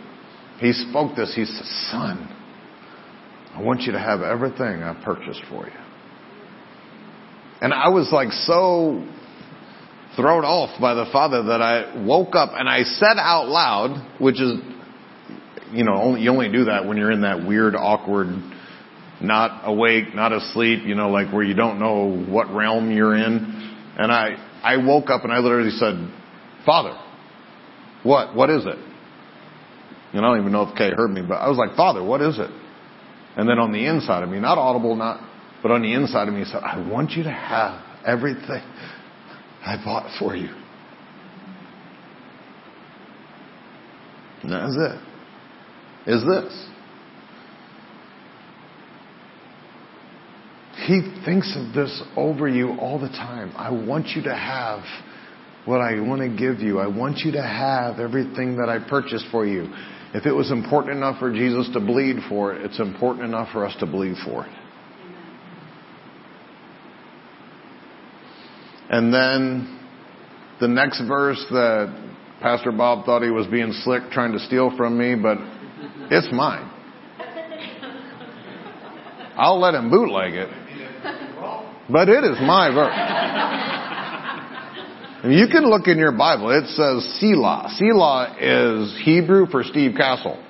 He 0.60 0.72
spoke 0.72 1.16
this. 1.16 1.34
He 1.36 1.46
said, 1.46 1.66
son, 1.92 2.30
I 3.54 3.62
want 3.62 3.82
you 3.82 3.94
to 3.94 4.00
have 4.00 4.22
everything 4.22 4.84
I 4.84 5.02
purchased 5.04 5.42
for 5.50 5.66
you. 5.66 5.74
And 7.62 7.74
I 7.74 7.90
was 7.90 8.10
like 8.12 8.32
so 8.32 9.04
thrown 10.16 10.46
off 10.46 10.80
by 10.80 10.94
the 10.94 11.06
Father 11.12 11.44
that 11.44 11.62
I 11.62 12.06
woke 12.06 12.36
up 12.36 12.52
and 12.54 12.70
I 12.70 12.84
said 12.84 13.18
out 13.18 13.48
loud, 13.48 14.22
which 14.22 14.40
is 14.40 14.60
you 15.76 15.84
know, 15.84 15.96
only, 15.96 16.22
you 16.22 16.30
only 16.32 16.52
do 16.52 16.66
that 16.66 16.86
when 16.86 16.98
you're 16.98 17.12
in 17.12 17.22
that 17.22 17.46
weird, 17.46 17.76
awkward, 17.76 18.28
not 19.22 19.62
awake, 19.66 20.14
not 20.14 20.32
asleep, 20.32 20.84
you 20.86 20.96
know, 20.96 21.10
like 21.10 21.32
where 21.32 21.44
you 21.44 21.54
don't 21.54 21.80
know 21.80 22.26
what 22.30 22.54
realm 22.54 22.92
you're 22.92 23.16
in. 23.16 23.76
And 23.98 24.12
I, 24.12 24.36
I 24.64 24.78
woke 24.78 25.10
up 25.10 25.24
and 25.24 25.32
I 25.32 25.40
literally 25.40 25.72
said, 25.72 25.96
Father, 26.66 26.98
what, 28.04 28.36
what 28.36 28.50
is 28.50 28.66
it? 28.66 28.78
And 30.14 30.26
I 30.26 30.30
don't 30.30 30.40
even 30.40 30.52
know 30.52 30.64
if 30.64 30.76
Kay 30.78 30.92
heard 30.96 31.12
me, 31.12 31.22
but 31.28 31.36
I 31.36 31.50
was 31.50 31.58
like, 31.58 31.76
Father, 31.76 32.04
what 32.04 32.22
is 32.22 32.40
it? 32.40 32.50
And 33.38 33.50
then 33.50 33.60
on 33.60 33.72
the 33.72 33.86
inside 33.86 34.24
of 34.24 34.30
me, 34.30 34.40
not 34.40 34.58
audible, 34.58 34.96
not, 34.96 35.20
but 35.62 35.72
on 35.72 35.82
the 35.82 35.94
inside 35.94 36.28
of 36.28 36.34
me, 36.34 36.42
he 36.42 36.46
said, 36.46 36.62
I 36.64 36.88
want 36.90 37.12
you 37.12 37.24
to 37.24 37.32
have 37.32 37.84
everything 38.06 38.62
I 39.66 39.82
bought 39.84 40.18
for 40.20 40.36
you. 40.36 40.50
And 44.44 44.54
it 44.54 45.00
is 46.08 46.24
this. 46.24 46.68
He 50.86 51.02
thinks 51.26 51.56
of 51.58 51.74
this 51.74 52.04
over 52.16 52.48
you 52.48 52.74
all 52.74 53.00
the 53.00 53.10
time. 53.10 53.52
I 53.56 53.72
want 53.72 54.10
you 54.10 54.22
to 54.24 54.36
have 54.36 54.82
what 55.66 55.82
I 55.82 56.00
want 56.00 56.22
to 56.22 56.30
give 56.30 56.60
you. 56.60 56.80
I 56.80 56.88
want 56.88 57.20
you 57.20 57.32
to 57.32 57.42
have 57.42 58.00
everything 58.00 58.58
that 58.58 58.70
I 58.70 58.88
purchased 58.88 59.26
for 59.32 59.48
you. 59.48 59.74
If 60.14 60.26
it 60.26 60.32
was 60.32 60.52
important 60.52 60.96
enough 60.96 61.20
for 61.20 61.32
Jesus 61.32 61.70
to 61.74 61.80
bleed 61.80 62.18
for 62.30 62.54
it, 62.54 62.62
it's 62.62 62.80
important 62.80 63.26
enough 63.26 63.52
for 63.52 63.66
us 63.66 63.76
to 63.80 63.88
bleed 63.88 64.16
for 64.24 64.46
it. 64.46 64.52
And 68.90 69.12
then 69.12 69.80
the 70.62 70.68
next 70.68 71.02
verse 71.08 71.44
that 71.50 72.14
Pastor 72.42 72.72
Bob 72.72 73.06
thought 73.06 73.24
he 73.24 73.32
was 73.32 73.48
being 73.48 73.74
slick 73.84 74.04
trying 74.12 74.34
to 74.34 74.40
steal 74.40 74.76
from 74.78 74.98
me, 74.98 75.16
but 75.16 75.38
it's 76.12 76.28
mine. 76.32 76.72
I'll 79.38 79.60
let 79.60 79.74
him 79.74 79.90
bootleg 79.90 80.34
it. 80.34 80.50
But 81.90 82.10
it 82.10 82.24
is 82.24 82.38
my 82.42 82.74
verse. 82.74 82.96
You 85.32 85.48
can 85.48 85.70
look 85.70 85.88
in 85.88 85.98
your 85.98 86.12
Bible. 86.12 86.52
It 86.52 86.68
says 86.68 87.20
Selah. 87.20 87.70
Selah 87.78 88.36
is 88.40 89.02
Hebrew 89.04 89.48
for 89.48 89.64
Steve 89.64 89.96
Castle. 89.98 90.42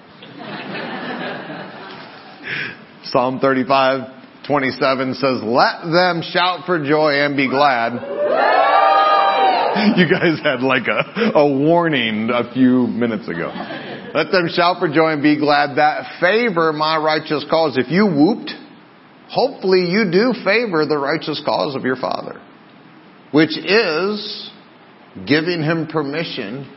Psalm 3.06 3.40
35, 3.40 4.46
27 4.48 5.14
says, 5.16 5.42
Let 5.44 5.84
them 5.92 6.22
shout 6.22 6.66
for 6.66 6.84
joy 6.84 7.24
and 7.24 7.38
be 7.38 7.48
glad. 7.50 7.94
You 9.98 10.10
guys 10.10 10.40
had 10.44 10.62
like 10.62 10.88
a, 10.88 11.32
a 11.36 11.48
warning 11.48 12.30
a 12.34 12.52
few 12.54 12.88
minutes 12.88 13.28
ago. 13.28 13.52
Let 14.16 14.32
them 14.32 14.48
shout 14.48 14.80
for 14.80 14.88
joy 14.88 15.12
and 15.12 15.22
be 15.22 15.38
glad 15.38 15.76
that 15.76 16.22
favor 16.22 16.72
my 16.72 16.96
righteous 16.96 17.46
cause. 17.50 17.78
If 17.78 17.92
you 17.92 18.06
whooped, 18.06 18.50
hopefully 19.28 19.92
you 19.92 20.10
do 20.10 20.32
favor 20.46 20.86
the 20.86 20.98
righteous 20.98 21.42
cause 21.46 21.76
of 21.76 21.84
your 21.84 21.98
Father, 21.98 22.42
which 23.34 23.58
is 23.58 24.50
giving 25.28 25.62
him 25.62 25.88
permission 25.88 26.74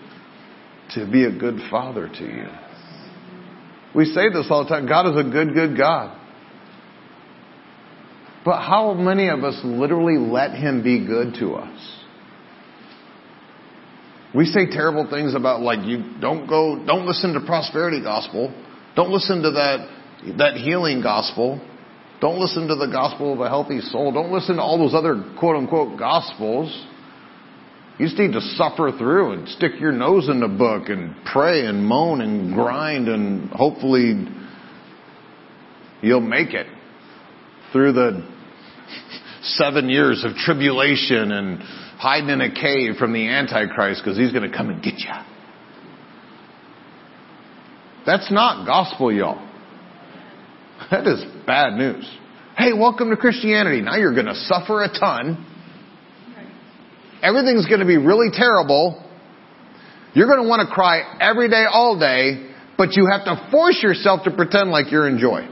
to 0.94 1.08
be 1.08 1.26
a 1.26 1.30
good 1.30 1.60
father 1.70 2.08
to 2.08 2.24
you. 2.24 2.48
We 3.94 4.06
say 4.06 4.30
this 4.32 4.46
all 4.50 4.64
the 4.64 4.70
time. 4.70 4.88
God 4.88 5.08
is 5.10 5.24
a 5.24 5.30
good, 5.30 5.54
good 5.54 5.78
God. 5.78 6.18
But 8.44 8.62
how 8.62 8.94
many 8.94 9.28
of 9.28 9.44
us 9.44 9.60
literally 9.62 10.18
let 10.18 10.54
him 10.54 10.82
be 10.82 11.06
good 11.06 11.34
to 11.34 11.52
us? 11.54 11.97
We 14.38 14.44
say 14.44 14.66
terrible 14.70 15.10
things 15.10 15.34
about 15.34 15.62
like 15.62 15.84
you 15.84 16.14
don't 16.20 16.46
go, 16.46 16.80
don't 16.86 17.06
listen 17.06 17.34
to 17.34 17.40
prosperity 17.40 18.00
gospel. 18.00 18.54
Don't 18.94 19.10
listen 19.10 19.42
to 19.42 19.50
that, 19.50 19.88
that 20.38 20.54
healing 20.54 21.02
gospel. 21.02 21.60
Don't 22.20 22.38
listen 22.38 22.68
to 22.68 22.76
the 22.76 22.86
gospel 22.86 23.32
of 23.32 23.40
a 23.40 23.48
healthy 23.48 23.80
soul. 23.80 24.12
Don't 24.12 24.30
listen 24.30 24.54
to 24.54 24.62
all 24.62 24.78
those 24.78 24.94
other 24.94 25.34
quote 25.40 25.56
unquote 25.56 25.98
gospels. 25.98 26.70
You 27.98 28.06
just 28.06 28.16
need 28.16 28.34
to 28.34 28.40
suffer 28.40 28.92
through 28.96 29.32
and 29.32 29.48
stick 29.48 29.72
your 29.80 29.90
nose 29.90 30.28
in 30.28 30.38
the 30.38 30.46
book 30.46 30.88
and 30.88 31.16
pray 31.24 31.66
and 31.66 31.84
moan 31.84 32.20
and 32.20 32.54
grind 32.54 33.08
and 33.08 33.50
hopefully 33.50 34.24
you'll 36.00 36.20
make 36.20 36.54
it 36.54 36.68
through 37.72 37.92
the 37.92 38.24
seven 39.42 39.88
years 39.88 40.24
of 40.24 40.36
tribulation 40.36 41.32
and 41.32 41.60
hiding 41.98 42.30
in 42.30 42.40
a 42.40 42.52
cave 42.52 42.96
from 42.96 43.12
the 43.12 43.28
Antichrist 43.28 44.02
because 44.02 44.18
he's 44.18 44.32
going 44.32 44.50
to 44.50 44.56
come 44.56 44.70
and 44.70 44.82
get 44.82 44.94
you. 44.98 45.10
That's 48.06 48.30
not 48.32 48.66
gospel, 48.66 49.12
y'all. 49.12 49.44
That 50.90 51.06
is 51.06 51.22
bad 51.46 51.74
news. 51.74 52.08
Hey, 52.56 52.72
welcome 52.72 53.10
to 53.10 53.16
Christianity. 53.16 53.82
Now 53.82 53.96
you're 53.96 54.14
going 54.14 54.26
to 54.26 54.34
suffer 54.34 54.82
a 54.82 54.88
ton 54.88 55.44
Everything's 57.22 57.66
going 57.66 57.80
to 57.80 57.86
be 57.86 57.96
really 57.96 58.28
terrible. 58.32 59.04
You're 60.14 60.26
going 60.26 60.42
to 60.42 60.48
want 60.48 60.66
to 60.66 60.72
cry 60.72 61.02
every 61.20 61.48
day, 61.48 61.64
all 61.70 61.98
day, 61.98 62.50
but 62.76 62.92
you 62.92 63.08
have 63.10 63.24
to 63.24 63.48
force 63.50 63.80
yourself 63.82 64.24
to 64.24 64.30
pretend 64.30 64.70
like 64.70 64.90
you're 64.92 65.08
in 65.08 65.18
joy. 65.18 65.48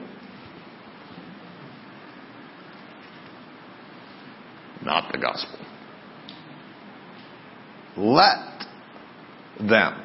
Not 4.84 5.12
the 5.12 5.18
gospel. 5.18 5.58
Let 7.96 8.64
them. 9.58 10.02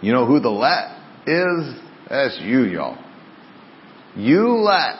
You 0.00 0.12
know 0.12 0.26
who 0.26 0.40
the 0.40 0.50
let 0.50 0.98
is? 1.26 1.80
That's 2.08 2.38
you, 2.42 2.64
y'all. 2.64 2.98
You 4.16 4.48
let 4.56 4.96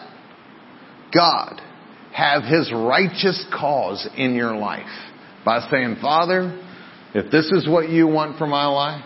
God 1.14 1.61
have 2.12 2.42
his 2.42 2.73
righteous 2.73 3.44
cause 3.57 4.09
in 4.16 4.35
your 4.35 4.57
life 4.57 4.87
by 5.44 5.66
saying, 5.70 5.97
Father, 6.01 6.61
if 7.14 7.31
this 7.31 7.51
is 7.53 7.68
what 7.68 7.88
you 7.88 8.07
want 8.07 8.38
for 8.38 8.47
my 8.47 8.66
life, 8.66 9.05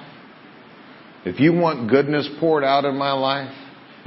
if 1.24 1.40
you 1.40 1.52
want 1.52 1.90
goodness 1.90 2.28
poured 2.38 2.64
out 2.64 2.84
in 2.84 2.96
my 2.96 3.12
life, 3.12 3.52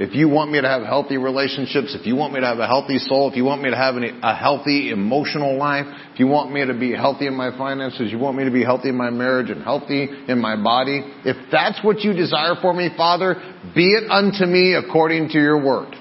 if 0.02 0.16
you 0.16 0.28
want 0.28 0.50
me 0.50 0.60
to 0.60 0.66
have 0.66 0.82
healthy 0.82 1.16
relationships, 1.16 1.96
if 1.98 2.06
you 2.06 2.16
want 2.16 2.32
me 2.32 2.40
to 2.40 2.46
have 2.46 2.58
a 2.58 2.66
healthy 2.66 2.98
soul, 2.98 3.30
if 3.30 3.36
you 3.36 3.44
want 3.44 3.62
me 3.62 3.70
to 3.70 3.76
have 3.76 3.94
a 3.94 4.34
healthy 4.34 4.90
emotional 4.90 5.56
life, 5.56 5.86
if 6.12 6.18
you 6.18 6.26
want 6.26 6.52
me 6.52 6.66
to 6.66 6.74
be 6.74 6.90
healthy 6.90 7.28
in 7.28 7.34
my 7.34 7.56
finances, 7.56 8.10
you 8.10 8.18
want 8.18 8.36
me 8.36 8.44
to 8.44 8.50
be 8.50 8.64
healthy 8.64 8.88
in 8.88 8.96
my 8.96 9.10
marriage 9.10 9.48
and 9.48 9.62
healthy 9.62 10.08
in 10.26 10.40
my 10.40 10.60
body, 10.60 11.02
if 11.24 11.36
that's 11.52 11.78
what 11.84 12.00
you 12.00 12.12
desire 12.14 12.54
for 12.60 12.74
me, 12.74 12.90
Father, 12.96 13.36
be 13.76 13.92
it 13.92 14.10
unto 14.10 14.44
me 14.44 14.74
according 14.74 15.28
to 15.28 15.38
your 15.38 15.62
word 15.64 15.94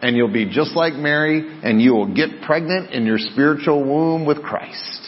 and 0.00 0.16
you'll 0.16 0.32
be 0.32 0.46
just 0.48 0.76
like 0.76 0.92
Mary 0.94 1.60
and 1.64 1.82
you 1.82 1.92
will 1.92 2.14
get 2.14 2.42
pregnant 2.42 2.92
in 2.92 3.04
your 3.04 3.18
spiritual 3.18 3.84
womb 3.84 4.24
with 4.24 4.42
Christ. 4.42 5.07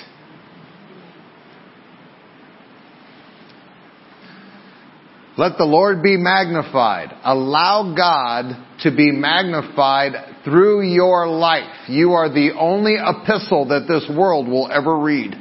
Let 5.40 5.56
the 5.56 5.64
Lord 5.64 6.02
be 6.02 6.18
magnified. 6.18 7.16
Allow 7.24 7.94
God 7.96 8.52
to 8.80 8.94
be 8.94 9.10
magnified 9.10 10.12
through 10.44 10.82
your 10.82 11.26
life. 11.28 11.88
You 11.88 12.12
are 12.12 12.28
the 12.28 12.50
only 12.60 12.96
epistle 12.96 13.68
that 13.68 13.88
this 13.88 14.04
world 14.14 14.48
will 14.48 14.70
ever 14.70 14.98
read. 14.98 15.34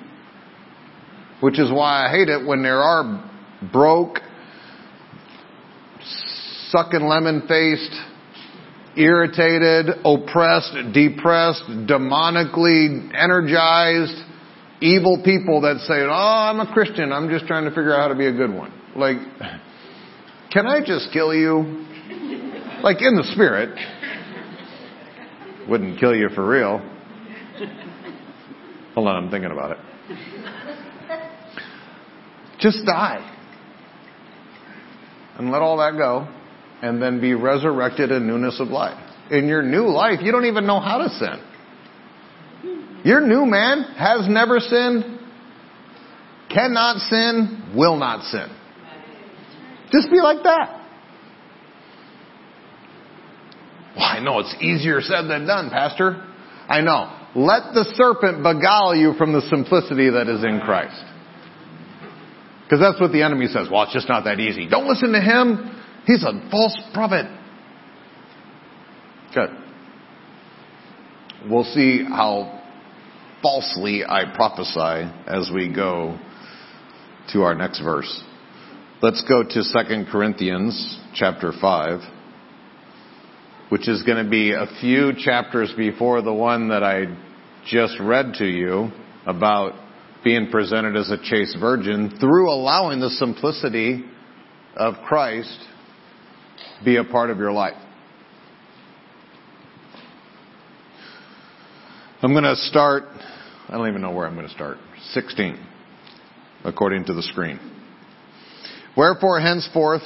Which 1.42 1.60
is 1.60 1.70
why 1.70 2.06
I 2.06 2.12
hate 2.12 2.30
it 2.30 2.48
when 2.48 2.64
there 2.64 2.80
are 2.80 3.30
broke, 3.74 4.20
sucking 6.70 7.06
lemon 7.06 7.42
faced, 7.46 7.94
irritated, 8.96 9.88
oppressed, 10.06 10.78
depressed, 10.94 11.64
demonically 11.68 13.14
energized, 13.14 14.16
evil 14.80 15.22
people 15.26 15.60
that 15.64 15.80
say, 15.82 16.04
Oh, 16.08 16.10
I'm 16.10 16.62
a 16.62 16.72
Christian. 16.72 17.12
I'm 17.12 17.28
just 17.30 17.48
trying 17.48 17.66
to 17.66 17.72
figure 17.72 17.94
out 17.94 18.04
how 18.04 18.08
to 18.08 18.16
be 18.16 18.28
a 18.28 18.34
good 18.34 18.54
one. 18.54 18.72
Like, 18.96 19.18
can 20.52 20.68
I 20.68 20.80
just 20.86 21.12
kill 21.12 21.34
you? 21.34 21.86
Like 22.84 23.02
in 23.02 23.16
the 23.16 23.30
spirit. 23.34 23.78
Wouldn't 25.70 26.00
kill 26.00 26.16
you 26.16 26.30
for 26.30 26.48
real. 26.48 26.80
Hold 28.96 29.08
on, 29.08 29.24
I'm 29.24 29.32
thinking 29.32 29.52
about 29.52 29.72
it. 29.72 29.78
Just 32.60 32.86
die. 32.86 33.36
And 35.38 35.52
let 35.52 35.62
all 35.62 35.78
that 35.78 35.98
go 35.98 36.28
and 36.82 37.02
then 37.02 37.22
be 37.22 37.34
resurrected 37.34 38.12
in 38.12 38.28
newness 38.28 38.60
of 38.60 38.70
life. 38.70 38.98
In 39.32 39.48
your 39.48 39.62
new 39.62 39.88
life, 39.88 40.20
you 40.22 40.32
don't 40.32 40.46
even 40.46 40.66
know 40.66 40.80
how 40.80 40.98
to 40.98 41.10
sin. 41.10 41.40
Your 43.04 43.22
new 43.22 43.46
man 43.46 43.84
has 43.98 44.28
never 44.28 44.60
sinned, 44.60 45.20
cannot 46.50 46.98
sin, 46.98 47.74
will 47.76 47.96
not 47.96 48.24
sin. 48.26 48.50
Just 49.92 50.10
be 50.12 50.20
like 50.22 50.44
that. 50.44 50.76
Well, 53.96 54.06
I 54.06 54.20
know 54.20 54.40
it's 54.40 54.56
easier 54.62 55.02
said 55.02 55.24
than 55.24 55.48
done, 55.48 55.70
Pastor. 55.70 56.26
I 56.68 56.82
know. 56.82 57.16
Let 57.36 57.74
the 57.74 57.86
serpent 57.96 58.44
beguile 58.44 58.96
you 58.96 59.14
from 59.14 59.34
the 59.34 59.42
simplicity 59.42 60.10
that 60.10 60.28
is 60.28 60.44
in 60.44 60.62
Christ. 60.64 61.04
Because 62.64 62.80
that's 62.80 63.02
what 63.02 63.12
the 63.12 63.24
enemy 63.24 63.48
says. 63.48 63.68
Well, 63.72 63.84
it's 63.84 63.94
just 63.94 64.08
not 64.08 64.26
that 64.26 64.40
easy. 64.40 64.68
Don't 64.68 64.88
listen 64.88 65.12
to 65.12 65.22
him. 65.22 65.76
He's 66.06 66.24
a 66.24 66.50
false 66.52 66.80
prophet. 66.94 67.26
Good. 69.34 69.50
We'll 71.50 71.64
see 71.64 72.04
how 72.04 72.62
falsely 73.42 74.04
I 74.08 74.34
prophesy 74.36 75.12
as 75.28 75.50
we 75.54 75.74
go 75.74 76.20
to 77.34 77.42
our 77.42 77.56
next 77.56 77.82
verse. 77.82 78.24
Let's 79.02 79.24
go 79.30 79.44
to 79.44 79.50
2 79.50 80.12
Corinthians 80.12 81.00
chapter 81.14 81.54
5, 81.54 82.02
which 83.70 83.88
is 83.88 84.04
going 84.04 84.22
to 84.22 84.30
be 84.30 84.52
a 84.52 84.66
few 84.82 85.14
chapters 85.18 85.72
before 85.78 86.22
the 86.22 86.34
one 86.34 86.68
that 86.68 86.84
I 86.84 87.06
just 87.66 87.98
read 88.02 88.34
to 88.40 88.46
you 88.46 88.92
about 89.26 89.76
being 90.26 90.50
presented 90.52 90.98
as 90.98 91.10
a 91.12 91.18
chaste 91.18 91.56
virgin 91.58 92.18
through 92.20 92.52
allowing 92.52 93.00
the 93.00 93.10
simplicity 93.12 94.04
of 94.76 94.96
Christ 95.08 95.58
be 96.84 96.98
a 96.98 97.06
part 97.06 97.30
of 97.30 97.38
your 97.38 97.54
life. 97.54 97.82
I'm 102.22 102.34
going 102.34 102.44
to 102.44 102.58
start, 102.58 103.04
I 103.70 103.78
don't 103.78 103.88
even 103.88 104.02
know 104.02 104.12
where 104.12 104.28
I'm 104.28 104.36
going 104.36 104.50
to 104.50 104.54
start. 104.54 104.76
16, 105.14 105.58
according 106.66 107.06
to 107.06 107.14
the 107.14 107.24
screen. 107.24 107.78
Wherefore 108.98 109.40
henceforth, 109.40 110.02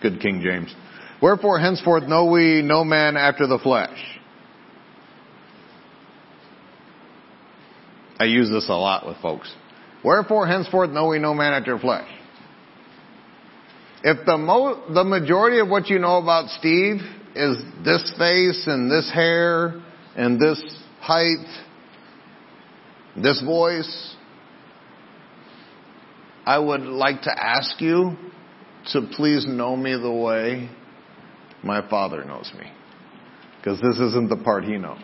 good 0.00 0.20
King 0.20 0.40
James. 0.42 0.74
Wherefore 1.20 1.60
henceforth 1.60 2.04
know 2.04 2.26
we 2.26 2.62
no 2.62 2.84
man 2.84 3.16
after 3.16 3.46
the 3.46 3.58
flesh. 3.58 3.96
I 8.18 8.24
use 8.24 8.50
this 8.50 8.68
a 8.68 8.74
lot 8.74 9.06
with 9.06 9.16
folks. 9.18 9.52
Wherefore 10.04 10.46
henceforth 10.46 10.90
know 10.90 11.08
we 11.08 11.18
no 11.18 11.34
man 11.34 11.52
after 11.52 11.74
the 11.74 11.80
flesh. 11.80 12.08
If 14.04 14.26
the 14.26 14.36
mo- 14.36 14.82
the 14.92 15.04
majority 15.04 15.60
of 15.60 15.68
what 15.68 15.88
you 15.88 15.98
know 15.98 16.18
about 16.18 16.48
Steve 16.50 17.00
is 17.36 17.56
this 17.84 18.12
face 18.18 18.64
and 18.66 18.90
this 18.90 19.10
hair 19.12 19.80
and 20.16 20.40
this 20.40 20.60
height, 21.00 21.46
this 23.16 23.40
voice, 23.42 24.11
I 26.44 26.58
would 26.58 26.82
like 26.82 27.22
to 27.22 27.30
ask 27.30 27.80
you 27.80 28.16
to 28.92 29.02
please 29.16 29.46
know 29.46 29.76
me 29.76 29.92
the 29.92 30.12
way 30.12 30.68
my 31.62 31.88
Father 31.88 32.24
knows 32.24 32.50
me. 32.58 32.70
Because 33.58 33.80
this 33.80 33.98
isn't 33.98 34.28
the 34.28 34.42
part 34.42 34.64
He 34.64 34.76
knows. 34.76 34.98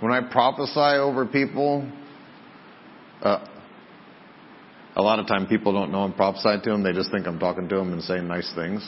When 0.00 0.12
I 0.12 0.20
prophesy 0.30 0.98
over 1.00 1.24
people, 1.24 1.90
uh, 3.22 3.46
a 4.94 5.02
lot 5.02 5.18
of 5.18 5.26
time 5.26 5.46
people 5.46 5.72
don't 5.72 5.90
know 5.90 6.00
I'm 6.00 6.12
prophesying 6.12 6.60
to 6.62 6.70
them. 6.70 6.82
They 6.82 6.92
just 6.92 7.10
think 7.10 7.26
I'm 7.26 7.38
talking 7.38 7.66
to 7.68 7.76
them 7.76 7.92
and 7.94 8.02
saying 8.02 8.28
nice 8.28 8.50
things. 8.54 8.86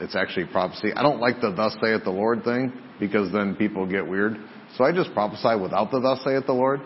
It's 0.00 0.14
actually 0.14 0.46
prophecy. 0.46 0.90
I 0.94 1.02
don't 1.02 1.20
like 1.20 1.40
the 1.40 1.52
thus 1.52 1.76
saith 1.80 2.04
the 2.04 2.10
Lord 2.10 2.44
thing 2.44 2.72
because 3.00 3.32
then 3.32 3.56
people 3.56 3.86
get 3.86 4.06
weird. 4.06 4.36
So 4.76 4.84
I 4.84 4.92
just 4.92 5.12
prophesy 5.14 5.60
without 5.60 5.90
the 5.90 6.00
thus 6.00 6.22
saith 6.24 6.46
the 6.46 6.52
Lord. 6.52 6.80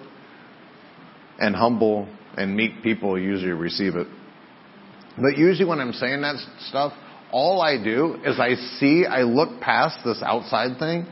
And 1.40 1.54
humble 1.54 2.08
and 2.36 2.56
meek 2.56 2.82
people 2.82 3.18
usually 3.18 3.52
receive 3.52 3.94
it. 3.94 4.06
But 5.16 5.36
usually 5.36 5.68
when 5.68 5.80
I'm 5.80 5.92
saying 5.92 6.20
that 6.22 6.36
stuff, 6.68 6.92
all 7.30 7.60
I 7.60 7.82
do 7.82 8.16
is 8.24 8.38
I 8.40 8.54
see, 8.78 9.04
I 9.08 9.22
look 9.22 9.60
past 9.60 9.98
this 10.04 10.22
outside 10.22 10.78
thing 10.78 11.06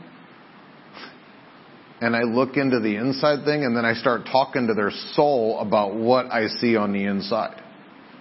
and 1.99 2.15
I 2.15 2.21
look 2.21 2.57
into 2.57 2.79
the 2.79 2.95
inside 2.95 3.43
thing 3.45 3.63
and 3.63 3.75
then 3.75 3.85
I 3.85 3.93
start 3.93 4.21
talking 4.31 4.67
to 4.67 4.73
their 4.73 4.91
soul 5.13 5.59
about 5.59 5.95
what 5.95 6.27
I 6.27 6.47
see 6.47 6.75
on 6.75 6.93
the 6.93 7.03
inside. 7.05 7.61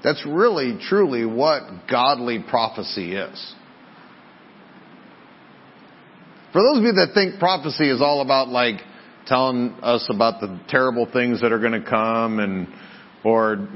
That's 0.02 0.24
really, 0.26 0.78
truly 0.88 1.24
what 1.26 1.62
godly 1.90 2.44
prophecy 2.48 3.14
is. 3.14 3.54
For 6.56 6.62
those 6.62 6.78
of 6.78 6.84
you 6.84 6.92
that 6.92 7.10
think 7.12 7.38
prophecy 7.38 7.90
is 7.90 8.00
all 8.00 8.22
about 8.22 8.48
like 8.48 8.76
telling 9.26 9.72
us 9.82 10.06
about 10.08 10.40
the 10.40 10.58
terrible 10.70 11.06
things 11.12 11.42
that 11.42 11.52
are 11.52 11.58
going 11.58 11.78
to 11.78 11.86
come 11.86 12.38
and, 12.38 12.66
or 13.22 13.68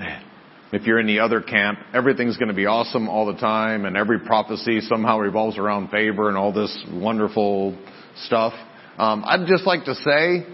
if 0.72 0.86
you're 0.86 0.98
in 0.98 1.06
the 1.06 1.18
other 1.18 1.42
camp, 1.42 1.78
everything's 1.92 2.38
going 2.38 2.48
to 2.48 2.54
be 2.54 2.64
awesome 2.64 3.06
all 3.06 3.26
the 3.26 3.38
time 3.38 3.84
and 3.84 3.98
every 3.98 4.18
prophecy 4.20 4.80
somehow 4.80 5.18
revolves 5.18 5.58
around 5.58 5.90
favor 5.90 6.28
and 6.28 6.38
all 6.38 6.54
this 6.54 6.74
wonderful 6.90 7.76
stuff. 8.24 8.54
Um, 8.96 9.24
I'd 9.26 9.46
just 9.46 9.66
like 9.66 9.84
to 9.84 9.94
say, 9.94 10.46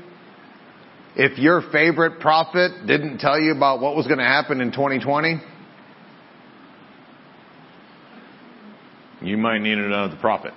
if 1.14 1.38
your 1.38 1.62
favorite 1.70 2.18
prophet 2.18 2.88
didn't 2.88 3.18
tell 3.18 3.38
you 3.38 3.52
about 3.54 3.80
what 3.80 3.94
was 3.94 4.08
going 4.08 4.18
to 4.18 4.24
happen 4.24 4.60
in 4.60 4.72
2020, 4.72 5.40
you 9.22 9.36
might 9.36 9.60
need 9.60 9.78
another 9.78 10.16
prophet. 10.20 10.54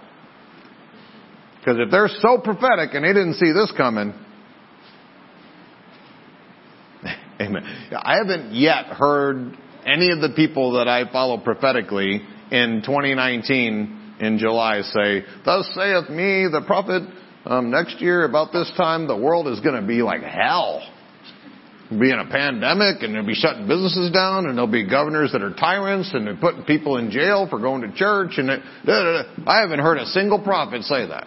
Because 1.60 1.78
if 1.80 1.92
they're 1.92 2.10
so 2.20 2.38
prophetic 2.38 2.94
and 2.94 3.04
they 3.04 3.14
didn't 3.14 3.36
see 3.36 3.52
this 3.52 3.72
coming, 3.76 4.14
amen. 7.42 7.64
I 7.92 8.18
haven't 8.18 8.54
yet 8.54 8.86
heard 8.86 9.58
any 9.86 10.12
of 10.12 10.22
the 10.22 10.34
people 10.36 10.74
that 10.74 10.88
I 10.88 11.12
follow 11.12 11.38
prophetically 11.38 12.22
in 12.52 12.82
2019 12.86 14.16
in 14.20 14.38
July 14.38 14.82
say, 14.82 15.24
Thus 15.46 15.70
saith 15.76 16.10
me 16.10 16.48
the 16.52 16.64
prophet 16.66 17.04
um, 17.46 17.72
next 17.72 18.02
year 18.02 18.26
about 18.26 18.52
this 18.52 18.72
time, 18.78 19.08
the 19.08 19.18
world 19.18 19.48
is 19.48 19.60
going 19.62 19.80
to 19.80 19.88
be 19.88 20.02
like 20.02 20.22
hell. 20.22 20.82
Be 21.90 22.12
in 22.12 22.20
a 22.20 22.30
pandemic 22.30 23.02
and 23.02 23.16
they'll 23.16 23.26
be 23.26 23.34
shutting 23.34 23.68
businesses 23.68 24.12
down 24.12 24.46
and 24.46 24.56
there'll 24.56 24.72
be 24.72 24.88
governors 24.88 25.32
that 25.32 25.42
are 25.42 25.54
tyrants 25.54 26.12
and 26.14 26.28
they're 26.28 26.36
putting 26.36 26.64
people 26.64 26.98
in 26.98 27.10
jail 27.10 27.48
for 27.50 27.58
going 27.58 27.82
to 27.82 27.92
church 27.98 28.34
and 28.38 28.50
it, 28.50 28.62
da, 28.86 29.04
da, 29.04 29.24
da. 29.24 29.52
I 29.52 29.62
haven't 29.62 29.80
heard 29.80 29.98
a 29.98 30.06
single 30.06 30.40
prophet 30.40 30.84
say 30.84 31.08
that. 31.08 31.26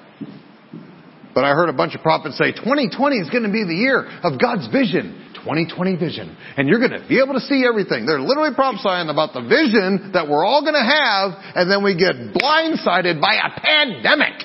But 1.35 1.45
I 1.45 1.51
heard 1.51 1.69
a 1.69 1.73
bunch 1.73 1.95
of 1.95 2.03
prophets 2.03 2.37
say 2.37 2.53
2020 2.53 3.17
is 3.17 3.31
going 3.31 3.45
to 3.45 3.53
be 3.53 3.65
the 3.65 3.75
year 3.75 4.05
of 4.23 4.41
God's 4.41 4.69
vision. 4.69 5.19
2020 5.43 5.97
vision. 5.97 6.37
And 6.57 6.69
you're 6.69 6.79
going 6.79 6.93
to 6.93 7.07
be 7.09 7.19
able 7.19 7.35
to 7.35 7.41
see 7.41 7.65
everything. 7.67 8.07
They're 8.07 8.21
literally 8.21 8.55
prophesying 8.55 9.09
about 9.09 9.35
the 9.35 9.43
vision 9.43 10.13
that 10.15 10.29
we're 10.29 10.45
all 10.45 10.63
going 10.63 10.79
to 10.79 10.87
have 10.87 11.33
and 11.57 11.71
then 11.71 11.83
we 11.83 11.97
get 11.97 12.15
blindsided 12.35 13.21
by 13.21 13.35
a 13.35 13.61
pandemic. 13.61 14.45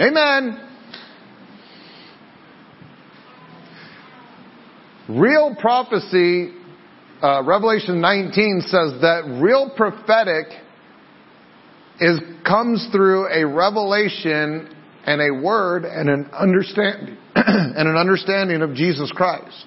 Amen. 0.00 0.66
Real 5.08 5.56
prophecy, 5.60 6.52
uh, 7.22 7.42
Revelation 7.44 8.00
19 8.00 8.62
says 8.62 9.00
that 9.02 9.38
real 9.42 9.70
prophetic 9.76 10.46
is 12.00 12.20
comes 12.46 12.88
through 12.92 13.26
a 13.26 13.46
revelation 13.46 14.74
and 15.04 15.20
a 15.20 15.42
word 15.42 15.84
and 15.84 16.08
an 16.08 16.30
understanding 16.32 17.16
and 17.34 17.88
an 17.88 17.96
understanding 17.96 18.62
of 18.62 18.74
Jesus 18.74 19.12
Christ. 19.14 19.66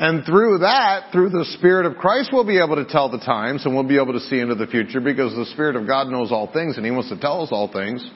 And 0.00 0.24
through 0.24 0.58
that, 0.58 1.10
through 1.10 1.30
the 1.30 1.44
Spirit 1.58 1.84
of 1.84 1.96
Christ, 1.96 2.30
we'll 2.32 2.46
be 2.46 2.62
able 2.62 2.76
to 2.76 2.84
tell 2.84 3.10
the 3.10 3.18
times 3.18 3.64
and 3.64 3.74
we'll 3.74 3.88
be 3.88 4.00
able 4.00 4.12
to 4.12 4.20
see 4.20 4.38
into 4.38 4.54
the 4.54 4.68
future 4.68 5.00
because 5.00 5.34
the 5.34 5.46
Spirit 5.46 5.74
of 5.74 5.88
God 5.88 6.06
knows 6.06 6.30
all 6.30 6.52
things 6.52 6.76
and 6.76 6.86
He 6.86 6.92
wants 6.92 7.08
to 7.08 7.18
tell 7.18 7.42
us 7.42 7.48
all 7.50 7.72
things. 7.72 8.08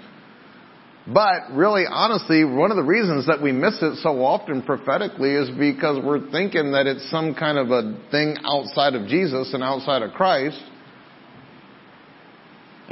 But 1.13 1.51
really, 1.51 1.83
honestly, 1.91 2.45
one 2.45 2.71
of 2.71 2.77
the 2.77 2.85
reasons 2.85 3.27
that 3.27 3.43
we 3.43 3.51
miss 3.51 3.83
it 3.83 3.97
so 3.97 4.23
often 4.23 4.63
prophetically 4.63 5.35
is 5.35 5.51
because 5.51 5.99
we're 6.05 6.31
thinking 6.31 6.71
that 6.73 6.87
it's 6.87 7.11
some 7.11 7.35
kind 7.35 7.59
of 7.59 7.73
a 7.73 7.99
thing 8.13 8.37
outside 8.47 8.95
of 8.95 9.09
Jesus 9.09 9.53
and 9.53 9.65
outside 9.65 10.03
of 10.03 10.13
Christ. 10.13 10.63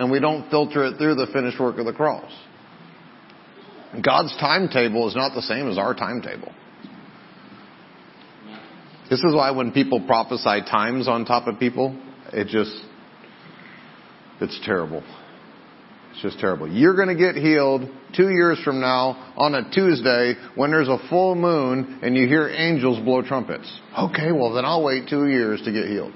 And 0.01 0.11
we 0.11 0.19
don't 0.19 0.49
filter 0.49 0.87
it 0.87 0.97
through 0.97 1.17
the 1.17 1.27
finished 1.31 1.61
work 1.61 1.77
of 1.79 1.85
the 1.85 1.93
cross. 1.93 2.33
God's 4.03 4.35
timetable 4.41 5.07
is 5.07 5.15
not 5.15 5.35
the 5.35 5.43
same 5.43 5.69
as 5.69 5.77
our 5.77 5.95
timetable. 5.95 6.53
This 9.11 9.19
is 9.19 9.35
why 9.35 9.51
when 9.51 9.73
people 9.73 10.01
prophesy 10.07 10.63
times 10.71 11.07
on 11.07 11.27
top 11.27 11.47
of 11.49 11.59
people, 11.59 12.01
it 12.33 12.47
just, 12.47 12.73
it's 14.41 14.59
terrible. 14.65 15.03
It's 16.13 16.23
just 16.23 16.39
terrible. 16.39 16.67
You're 16.67 16.97
going 16.97 17.09
to 17.09 17.15
get 17.15 17.35
healed 17.35 17.83
two 18.17 18.31
years 18.31 18.59
from 18.65 18.81
now 18.81 19.35
on 19.37 19.55
a 19.55 19.71
Tuesday 19.71 20.33
when 20.55 20.71
there's 20.71 20.89
a 20.89 20.99
full 21.11 21.35
moon 21.35 22.01
and 22.03 22.17
you 22.17 22.27
hear 22.27 22.49
angels 22.49 22.99
blow 23.05 23.21
trumpets. 23.21 23.71
Okay, 23.99 24.33
well 24.33 24.55
then 24.55 24.65
I'll 24.65 24.83
wait 24.83 25.11
two 25.11 25.29
years 25.29 25.61
to 25.67 25.73
get 25.73 25.89
healed. 25.89 26.15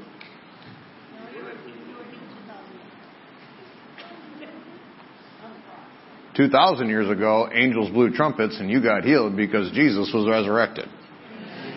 Two 6.36 6.48
thousand 6.48 6.88
years 6.88 7.08
ago, 7.08 7.48
angels 7.52 7.90
blew 7.90 8.10
trumpets 8.10 8.58
and 8.58 8.68
you 8.68 8.82
got 8.82 9.04
healed 9.04 9.36
because 9.36 9.70
Jesus 9.72 10.10
was 10.12 10.28
resurrected. 10.28 10.88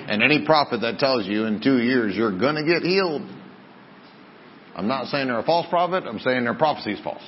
And 0.10 0.24
any 0.24 0.46
prophet 0.46 0.82
that 0.82 1.00
tells 1.00 1.28
you 1.28 1.46
in 1.46 1.62
two 1.62 1.80
years 1.80 2.16
you're 2.16 2.38
gonna 2.38 2.66
get 2.66 2.82
healed, 2.82 3.22
I'm 4.76 4.88
not 4.88 5.08
saying 5.08 5.28
they're 5.28 5.40
a 5.40 5.44
false 5.44 5.68
prophet, 5.70 6.06
I'm 6.08 6.20
saying 6.20 6.44
their 6.44 6.56
prophecy 6.56 6.94
is 6.94 7.00
false. 7.04 7.22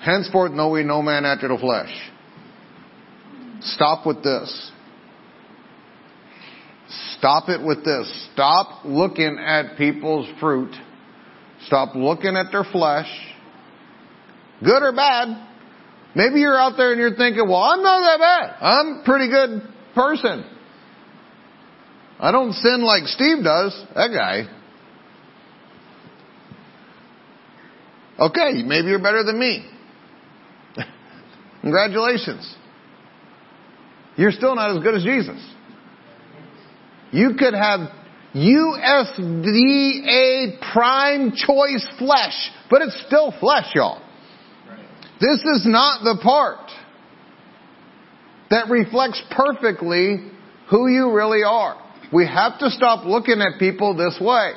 Henceforth 0.00 0.52
know 0.52 0.70
we 0.70 0.84
no 0.84 1.02
man 1.02 1.24
after 1.24 1.48
the 1.48 1.58
flesh. 1.58 1.92
Stop 3.60 4.06
with 4.06 4.22
this. 4.22 4.70
Stop 7.18 7.48
it 7.48 7.60
with 7.60 7.84
this. 7.84 8.28
Stop 8.32 8.84
looking 8.84 9.38
at 9.38 9.76
people's 9.76 10.28
fruit. 10.38 10.72
Stop 11.66 11.94
looking 11.94 12.36
at 12.36 12.52
their 12.52 12.64
flesh. 12.64 13.08
Good 14.64 14.82
or 14.82 14.92
bad. 14.92 15.46
Maybe 16.14 16.40
you're 16.40 16.56
out 16.56 16.74
there 16.76 16.92
and 16.92 17.00
you're 17.00 17.14
thinking, 17.14 17.46
well, 17.46 17.62
I'm 17.62 17.82
not 17.82 18.00
that 18.00 18.18
bad. 18.18 18.56
I'm 18.60 19.00
a 19.00 19.02
pretty 19.04 19.28
good 19.28 19.62
person. 19.94 20.44
I 22.18 22.32
don't 22.32 22.52
sin 22.52 22.82
like 22.82 23.04
Steve 23.06 23.44
does. 23.44 23.78
That 23.94 24.08
guy. 24.08 24.44
Okay, 28.18 28.62
maybe 28.62 28.88
you're 28.88 29.02
better 29.02 29.22
than 29.24 29.38
me. 29.38 29.68
Congratulations. 31.60 32.56
You're 34.16 34.30
still 34.30 34.54
not 34.54 34.74
as 34.74 34.82
good 34.82 34.94
as 34.94 35.02
Jesus. 35.02 35.38
You 37.12 37.34
could 37.38 37.52
have 37.52 37.90
USDA 38.36 40.28
prime 40.72 41.32
choice 41.32 41.86
flesh, 41.98 42.50
but 42.68 42.82
it's 42.82 43.02
still 43.06 43.32
flesh, 43.40 43.72
y'all. 43.74 44.02
This 45.18 45.40
is 45.40 45.64
not 45.64 46.04
the 46.04 46.18
part 46.22 46.70
that 48.50 48.68
reflects 48.68 49.22
perfectly 49.30 50.30
who 50.70 50.88
you 50.88 51.12
really 51.12 51.42
are. 51.42 51.82
We 52.12 52.26
have 52.26 52.58
to 52.58 52.68
stop 52.70 53.06
looking 53.06 53.40
at 53.40 53.58
people 53.58 53.96
this 53.96 54.18
way. 54.20 54.52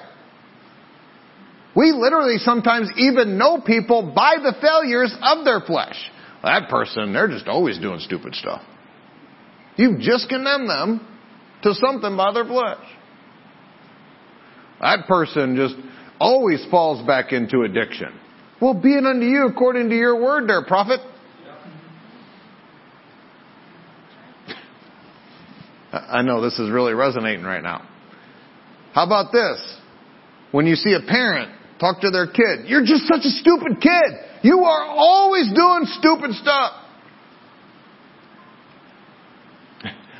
We 1.75 1.93
literally 1.93 2.37
sometimes 2.39 2.91
even 2.97 3.37
know 3.37 3.61
people 3.65 4.11
by 4.13 4.35
the 4.41 4.53
failures 4.59 5.15
of 5.21 5.45
their 5.45 5.61
flesh. 5.61 5.95
That 6.43 6.69
person, 6.69 7.13
they're 7.13 7.29
just 7.29 7.47
always 7.47 7.79
doing 7.79 7.99
stupid 7.99 8.35
stuff. 8.35 8.61
You've 9.77 10.01
just 10.01 10.27
condemned 10.27 10.69
them 10.69 11.07
to 11.63 11.73
something 11.75 12.17
by 12.17 12.33
their 12.33 12.45
flesh. 12.45 12.83
That 14.81 15.07
person 15.07 15.55
just 15.55 15.75
always 16.19 16.65
falls 16.71 17.05
back 17.05 17.31
into 17.31 17.61
addiction. 17.61 18.17
Well, 18.61 18.73
be 18.73 18.93
it 18.93 19.05
unto 19.05 19.25
you 19.25 19.47
according 19.47 19.89
to 19.89 19.95
your 19.95 20.21
word 20.21 20.47
there, 20.47 20.63
prophet. 20.65 20.99
I 25.91 26.21
know 26.21 26.41
this 26.41 26.59
is 26.59 26.69
really 26.69 26.93
resonating 26.93 27.43
right 27.43 27.63
now. 27.63 27.87
How 28.93 29.05
about 29.05 29.31
this? 29.31 29.77
When 30.51 30.67
you 30.67 30.75
see 30.75 30.93
a 30.93 30.99
parent 31.07 31.51
talk 31.79 32.01
to 32.01 32.09
their 32.09 32.27
kid, 32.27 32.67
you're 32.67 32.85
just 32.85 33.07
such 33.07 33.21
a 33.23 33.29
stupid 33.29 33.81
kid. 33.81 34.11
You 34.43 34.59
are 34.59 34.85
always 34.87 35.47
doing 35.53 35.85
stupid 35.85 36.33
stuff. 36.33 36.73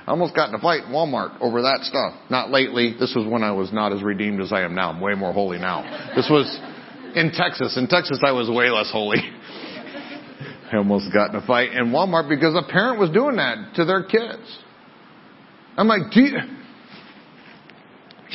I 0.09 0.11
almost 0.11 0.33
got 0.33 0.49
in 0.49 0.55
a 0.55 0.59
fight 0.59 0.85
in 0.85 0.89
Walmart 0.89 1.39
over 1.39 1.61
that 1.61 1.81
stuff. 1.83 2.15
Not 2.31 2.49
lately. 2.49 2.95
This 2.99 3.13
was 3.15 3.27
when 3.27 3.43
I 3.43 3.51
was 3.51 3.71
not 3.71 3.93
as 3.93 4.01
redeemed 4.01 4.41
as 4.41 4.51
I 4.51 4.63
am 4.63 4.73
now. 4.73 4.89
I'm 4.89 4.99
way 4.99 5.13
more 5.13 5.31
holy 5.31 5.59
now. 5.59 5.83
This 6.15 6.27
was 6.27 6.49
in 7.13 7.29
Texas. 7.31 7.77
In 7.77 7.85
Texas, 7.85 8.19
I 8.25 8.31
was 8.31 8.49
way 8.49 8.71
less 8.71 8.89
holy. 8.91 9.19
I 10.73 10.77
almost 10.77 11.13
got 11.13 11.29
in 11.29 11.35
a 11.35 11.45
fight 11.45 11.73
in 11.73 11.91
Walmart 11.91 12.27
because 12.27 12.55
a 12.55 12.67
parent 12.67 12.99
was 12.99 13.11
doing 13.11 13.35
that 13.35 13.75
to 13.75 13.85
their 13.85 14.01
kids. 14.01 14.41
I'm 15.77 15.87
like, 15.87 16.15
you, 16.15 16.39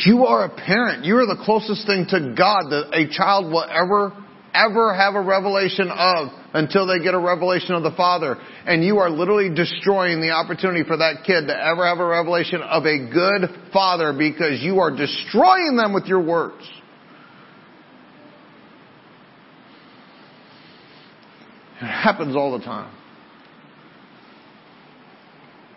you 0.06 0.26
are 0.26 0.44
a 0.44 0.54
parent. 0.54 1.04
You 1.04 1.16
are 1.16 1.26
the 1.26 1.42
closest 1.44 1.88
thing 1.88 2.06
to 2.10 2.34
God 2.38 2.70
that 2.70 2.90
a 2.92 3.10
child 3.10 3.46
will 3.46 3.66
ever, 3.68 4.12
ever 4.54 4.94
have 4.94 5.16
a 5.16 5.20
revelation 5.20 5.90
of 5.90 6.28
until 6.54 6.86
they 6.86 7.00
get 7.00 7.14
a 7.14 7.18
revelation 7.18 7.74
of 7.74 7.82
the 7.82 7.90
Father. 7.90 8.36
And 8.64 8.82
you 8.82 8.98
are 8.98 9.10
literally 9.10 9.52
destroying 9.54 10.20
the 10.20 10.30
opportunity 10.30 10.84
for 10.84 10.96
that 10.96 11.24
kid 11.26 11.48
to 11.48 11.54
ever 11.54 11.86
have 11.86 11.98
a 11.98 12.06
revelation 12.06 12.62
of 12.62 12.86
a 12.86 13.10
good 13.10 13.72
Father 13.72 14.14
because 14.16 14.62
you 14.62 14.78
are 14.78 14.90
destroying 14.90 15.76
them 15.76 15.92
with 15.92 16.06
your 16.06 16.24
words. 16.24 16.62
It 21.82 21.86
happens 21.86 22.36
all 22.36 22.56
the 22.56 22.64
time. 22.64 22.96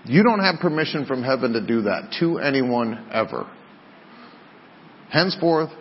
You 0.06 0.24
don't 0.24 0.40
have 0.40 0.62
permission 0.62 1.06
from 1.06 1.22
heaven 1.22 1.54
to 1.54 1.66
do 1.66 1.82
that 1.82 2.16
to 2.20 2.38
anyone 2.38 3.10
ever. 3.12 3.50
Henceforth, 5.10 5.72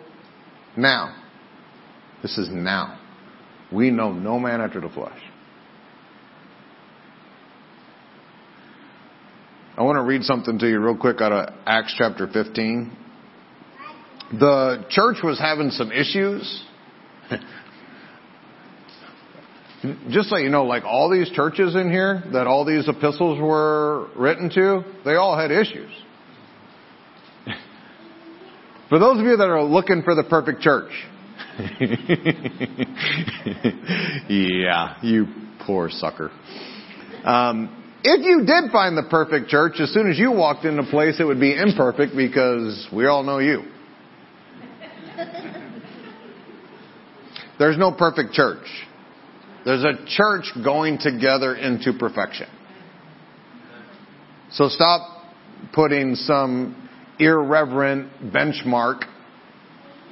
now. 0.75 1.15
This 2.21 2.37
is 2.37 2.49
now. 2.51 2.96
We 3.71 3.91
know 3.91 4.11
no 4.11 4.39
man 4.39 4.61
after 4.61 4.79
the 4.79 4.89
flesh. 4.89 5.19
I 9.77 9.83
want 9.83 9.97
to 9.97 10.03
read 10.03 10.23
something 10.23 10.57
to 10.57 10.67
you 10.67 10.79
real 10.79 10.97
quick 10.97 11.21
out 11.21 11.31
of 11.31 11.53
Acts 11.67 11.93
chapter 11.97 12.27
15. 12.27 12.97
The 14.39 14.85
church 14.89 15.17
was 15.23 15.37
having 15.39 15.69
some 15.69 15.91
issues. 15.91 16.63
Just 20.09 20.29
so 20.29 20.37
you 20.37 20.49
know, 20.49 20.63
like 20.63 20.83
all 20.83 21.11
these 21.11 21.29
churches 21.29 21.75
in 21.75 21.91
here 21.91 22.23
that 22.33 22.47
all 22.47 22.65
these 22.65 22.89
epistles 22.89 23.39
were 23.39 24.07
written 24.15 24.49
to, 24.49 24.83
they 25.05 25.13
all 25.15 25.37
had 25.37 25.51
issues. 25.51 25.91
For 28.89 28.97
those 28.97 29.19
of 29.19 29.25
you 29.25 29.37
that 29.37 29.47
are 29.47 29.63
looking 29.63 30.01
for 30.01 30.15
the 30.15 30.23
perfect 30.23 30.61
church, 30.61 30.91
yeah, 34.29 34.97
you 35.01 35.25
poor 35.65 35.89
sucker. 35.89 36.29
Um, 37.23 37.95
if 38.03 38.23
you 38.23 38.45
did 38.45 38.71
find 38.71 38.95
the 38.95 39.07
perfect 39.09 39.49
church, 39.49 39.79
as 39.79 39.91
soon 39.91 40.11
as 40.11 40.19
you 40.19 40.31
walked 40.31 40.65
into 40.65 40.83
place, 40.83 41.19
it 41.19 41.23
would 41.23 41.39
be 41.39 41.55
imperfect 41.55 42.15
because 42.15 42.87
we 42.93 43.07
all 43.07 43.23
know 43.23 43.39
you. 43.39 43.63
There's 47.57 47.77
no 47.77 47.91
perfect 47.91 48.33
church. 48.33 48.67
There's 49.65 49.83
a 49.83 50.05
church 50.05 50.51
going 50.63 50.99
together 50.99 51.55
into 51.55 51.91
perfection. 51.91 52.47
So 54.51 54.69
stop 54.69 55.23
putting 55.73 56.13
some 56.15 56.87
irreverent 57.19 58.31
benchmark 58.31 59.03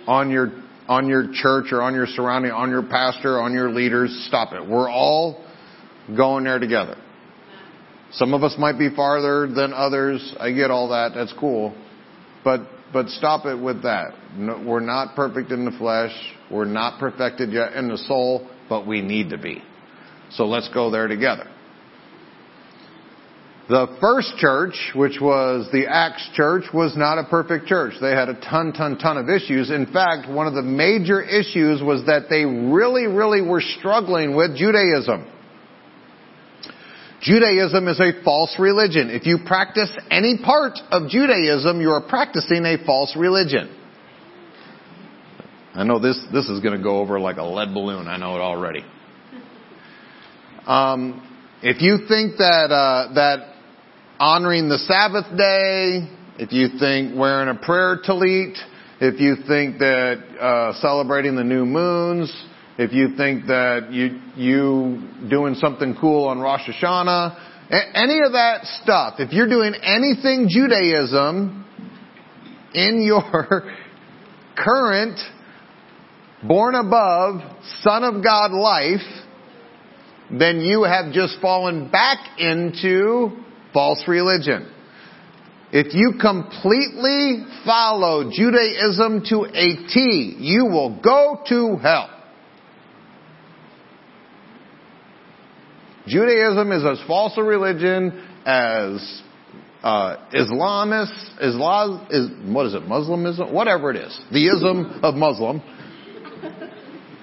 on 0.08 0.32
your 0.32 0.65
on 0.88 1.08
your 1.08 1.28
church 1.34 1.72
or 1.72 1.82
on 1.82 1.94
your 1.94 2.06
surrounding, 2.08 2.52
on 2.52 2.70
your 2.70 2.84
pastor, 2.84 3.40
on 3.40 3.54
your 3.54 3.72
leaders. 3.72 4.26
Stop 4.28 4.54
it. 4.54 4.68
We're 4.68 4.90
all 4.90 5.44
going 6.16 6.44
there 6.44 6.60
together. 6.60 6.98
Some 8.12 8.34
of 8.34 8.44
us 8.44 8.56
might 8.58 8.78
be 8.78 8.90
farther 8.96 9.48
than 9.48 9.74
others. 9.74 10.36
I 10.40 10.52
get 10.52 10.72
all 10.72 10.90
that. 10.90 11.12
That's 11.16 11.34
cool. 11.40 11.76
But 12.44 12.62
but 12.94 13.10
stop 13.10 13.46
it 13.46 13.60
with 13.60 13.84
that. 13.84 14.14
No, 14.38 14.64
we're 14.66 14.80
not 14.80 15.16
perfect 15.16 15.52
in 15.52 15.66
the 15.66 15.72
flesh. 15.72 16.14
We're 16.52 16.66
not 16.66 17.00
perfected 17.00 17.52
yet 17.52 17.74
in 17.74 17.90
the 17.90 17.98
soul 17.98 18.48
but 18.70 18.88
we 18.88 19.02
need 19.02 19.30
to 19.30 19.38
be. 19.38 19.62
So 20.32 20.46
let's 20.46 20.70
go 20.74 20.92
there 20.92 21.08
together. 21.08 21.50
The 23.68 23.98
first 24.00 24.38
church, 24.38 24.76
which 24.94 25.20
was 25.20 25.68
the 25.72 25.88
Acts 25.88 26.30
church, 26.36 26.66
was 26.72 26.96
not 26.96 27.18
a 27.18 27.24
perfect 27.24 27.66
church. 27.66 27.96
They 28.00 28.12
had 28.12 28.30
a 28.30 28.40
ton, 28.40 28.74
ton, 28.74 29.00
ton 29.00 29.18
of 29.18 29.28
issues. 29.28 29.72
In 29.72 29.88
fact, 29.92 30.30
one 30.30 30.46
of 30.46 30.54
the 30.54 30.62
major 30.62 31.20
issues 31.20 31.82
was 31.82 32.06
that 32.06 32.30
they 32.30 32.46
really, 32.46 33.08
really 33.08 33.42
were 33.42 33.62
struggling 33.62 34.36
with 34.36 34.56
Judaism. 34.56 35.28
Judaism 37.22 37.88
is 37.88 38.00
a 38.00 38.24
false 38.24 38.56
religion. 38.60 39.10
If 39.10 39.26
you 39.26 39.40
practice 39.48 39.90
any 40.12 40.38
part 40.38 40.78
of 40.92 41.10
Judaism, 41.10 41.82
you 41.82 41.90
are 41.90 42.08
practicing 42.08 42.66
a 42.66 42.78
false 42.86 43.16
religion. 43.18 43.76
I 45.74 45.84
know 45.84 45.98
this, 45.98 46.20
this 46.32 46.48
is 46.50 46.60
going 46.60 46.78
to 46.78 46.84
go 46.84 47.00
over 47.00 47.20
like 47.20 47.38
a 47.38 47.44
lead 47.44 47.74
balloon. 47.74 48.08
I 48.08 48.18
know 48.18 48.36
it 48.36 48.42
already. 48.42 48.86
Um, 50.68 51.28
if 51.64 51.82
you 51.82 52.08
think 52.08 52.38
that, 52.38 52.72
uh, 52.72 53.14
that 53.16 53.55
honoring 54.20 54.70
the 54.70 54.78
Sabbath 54.80 55.26
day, 55.38 56.10
if 56.38 56.52
you 56.52 56.80
think 56.80 57.18
wearing 57.18 57.50
a 57.50 57.60
prayer 57.60 57.98
tallit, 58.08 58.56
if 59.02 59.20
you 59.20 59.36
think 59.48 59.80
that 59.80 60.24
uh, 60.40 60.74
celebrating 60.80 61.36
the 61.36 61.44
new 61.44 61.66
moons, 61.66 62.32
if 62.78 62.94
you 62.94 63.16
think 63.16 63.48
that 63.48 63.90
you 63.92 64.20
you 64.36 65.30
doing 65.30 65.56
something 65.56 65.96
cool 66.00 66.28
on 66.28 66.40
Rosh 66.40 66.62
Hashanah, 66.62 67.38
any 67.94 68.20
of 68.26 68.34
that 68.34 68.66
stuff, 68.84 69.16
if 69.20 69.32
you're 69.32 69.50
doing 69.50 69.74
anything 69.82 70.48
Judaism 70.50 71.66
in 72.74 73.02
your 73.02 73.24
current 74.58 75.20
born 76.44 76.76
above, 76.76 77.42
Son 77.82 78.04
of 78.04 78.24
God 78.24 78.52
life, 78.52 79.00
then 80.32 80.60
you 80.60 80.84
have 80.84 81.14
just 81.14 81.40
fallen 81.42 81.90
back 81.90 82.20
into 82.38 83.46
false 83.76 84.02
religion. 84.08 84.72
If 85.74 85.94
you 85.94 86.14
completely 86.22 87.44
follow 87.66 88.32
Judaism 88.32 89.24
to 89.30 89.44
a 89.44 89.88
T, 89.90 90.38
you 90.40 90.68
will 90.68 91.02
go 91.02 91.42
to 91.50 91.76
hell. 91.82 92.10
Judaism 96.08 96.72
is 96.72 96.86
as 96.86 97.06
false 97.06 97.34
a 97.36 97.44
religion 97.44 98.26
as 98.46 99.22
uh, 99.84 100.16
Islam, 100.34 100.94
is, 100.94 101.12
what 102.52 102.66
is 102.68 102.74
it, 102.74 102.84
Muslimism? 102.84 103.52
Whatever 103.52 103.92
it 103.92 103.98
is. 103.98 104.18
The 104.32 104.48
ism 104.48 105.02
of 105.04 105.16
Muslim. 105.16 105.62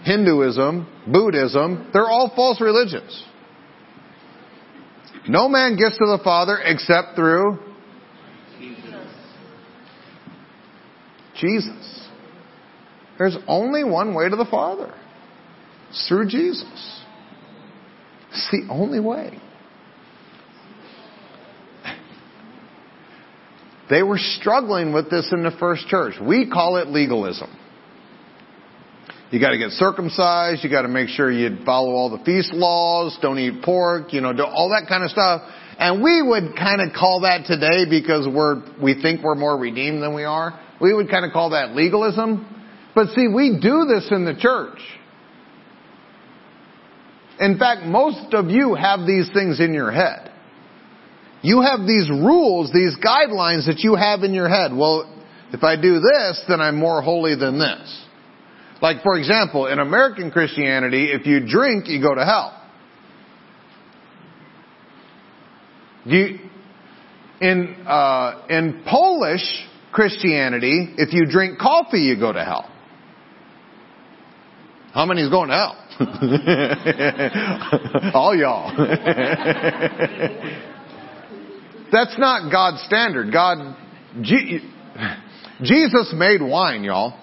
Hinduism, 0.05 0.87
Buddhism, 1.11 1.91
they're 1.95 2.11
all 2.11 2.31
false 2.37 2.61
religions. 2.61 3.25
No 5.29 5.49
man 5.49 5.77
gets 5.77 5.97
to 5.99 6.07
the 6.07 6.21
Father 6.23 6.59
except 6.65 7.15
through 7.17 7.59
Jesus. 8.59 9.07
Jesus. 11.37 12.09
There's 13.19 13.37
only 13.47 13.85
one 13.85 14.15
way 14.15 14.29
to 14.29 14.37
the 14.37 14.47
Father. 14.51 14.93
It's 15.91 16.09
through 16.09 16.29
Jesus. 16.29 17.03
It's 18.31 18.49
the 18.51 18.67
only 18.71 19.01
way. 19.01 19.39
They 23.91 24.03
were 24.03 24.19
struggling 24.19 24.95
with 24.95 25.11
this 25.11 25.31
in 25.33 25.43
the 25.43 25.51
first 25.61 25.87
church. 25.87 26.15
We 26.21 26.49
call 26.49 26.79
it 26.79 26.89
legalism. 26.89 27.51
You 29.33 29.41
got 29.41 29.51
to 29.51 29.59
get 29.59 29.71
circumcised. 29.71 30.63
You 30.63 30.69
got 30.69 30.83
to 30.83 30.89
make 30.89 31.09
sure 31.09 31.31
you 31.31 31.65
follow 31.65 31.93
all 31.93 32.11
the 32.11 32.23
feast 32.23 32.53
laws. 32.53 33.19
Don't 33.23 33.39
eat 33.39 33.63
pork. 33.63 34.13
You 34.13 34.21
know, 34.21 34.35
do 34.35 34.45
all 34.45 34.69
that 34.79 34.89
kind 34.89 35.03
of 35.03 35.11
stuff. 35.11 35.41
And 35.79 36.03
we 36.03 36.21
would 36.21 36.55
kind 36.55 36.83
of 36.83 36.95
call 36.95 37.23
that 37.23 37.47
today 37.47 37.89
because 37.89 38.29
we're 38.29 38.63
we 38.81 39.01
think 39.01 39.23
we're 39.25 39.35
more 39.35 39.57
redeemed 39.57 40.03
than 40.03 40.15
we 40.15 40.25
are. 40.25 40.61
We 40.83 40.93
would 40.93 41.09
kind 41.09 41.25
of 41.25 41.33
call 41.33 41.51
that 41.51 41.75
legalism. 41.75 42.47
But 42.95 43.09
see, 43.15 43.27
we 43.27 43.59
do 43.59 43.87
this 43.87 44.09
in 44.11 44.27
the 44.27 44.35
church. 44.39 44.79
In 47.41 47.59
fact, 47.59 47.87
most 47.87 48.35
of 48.35 48.51
you 48.51 48.75
have 48.75 49.07
these 49.07 49.31
things 49.33 49.61
in 49.61 49.73
your 49.73 49.91
head. 49.91 50.31
You 51.41 51.63
have 51.63 51.81
these 51.87 52.11
rules, 52.11 52.71
these 52.71 52.95
guidelines 53.03 53.67
that 53.67 53.79
you 53.79 53.97
have 53.97 54.25
in 54.25 54.35
your 54.35 54.49
head. 54.49 54.77
Well, 54.77 55.09
If 55.53 55.65
I 55.65 55.77
do 55.77 56.01
this, 56.01 56.43
then 56.49 56.61
I'm 56.61 56.77
more 56.77 57.03
holy 57.03 57.35
than 57.35 57.59
this. 57.59 58.07
Like, 58.83 59.03
for 59.05 59.17
example, 59.17 59.69
in 59.69 59.79
American 59.79 60.33
Christianity, 60.33 61.13
if 61.13 61.25
you 61.25 61.47
drink, 61.47 61.87
you 61.87 62.03
go 62.03 62.17
to 62.17 62.25
hell. 62.25 62.61
You, 66.05 66.41
in, 67.41 67.77
uh, 67.87 68.45
in 68.51 68.83
Polish 68.85 69.45
Christianity, 69.93 70.95
if 70.99 71.13
you 71.13 71.27
drink 71.31 71.61
coffee, 71.61 72.01
you 72.01 72.19
go 72.19 72.33
to 72.33 72.45
hell. 72.45 72.69
How 74.93 75.07
many 75.07 75.23
is 75.23 75.31
going 75.31 75.51
to 75.51 75.55
hell? 75.55 75.79
All 78.15 78.35
y'all. 78.35 78.77
That's 81.93 82.19
not 82.19 82.51
God's 82.51 82.83
standard. 82.83 83.33
God, 83.33 83.77
Jesus 84.23 86.13
made 86.17 86.43
wine, 86.43 86.83
y'all. 86.83 87.22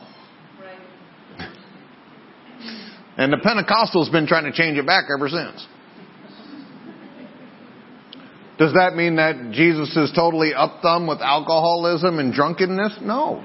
And 3.20 3.34
the 3.34 3.38
Pentecostals 3.38 4.10
been 4.14 4.28
trying 4.28 4.46
to 4.46 4.54
change 4.54 4.78
it 4.78 4.86
back 4.86 5.08
ever 5.14 5.28
since. 5.28 5.68
Does 8.58 8.72
that 8.76 8.96
mean 8.96 9.18
that 9.18 9.52
Jesus 9.52 9.94
is 9.98 10.10
totally 10.16 10.54
up 10.54 10.82
thumb 10.82 11.06
with 11.06 11.20
alcoholism 11.20 12.18
and 12.18 12.34
drunkenness? 12.34 13.00
No. 13.02 13.44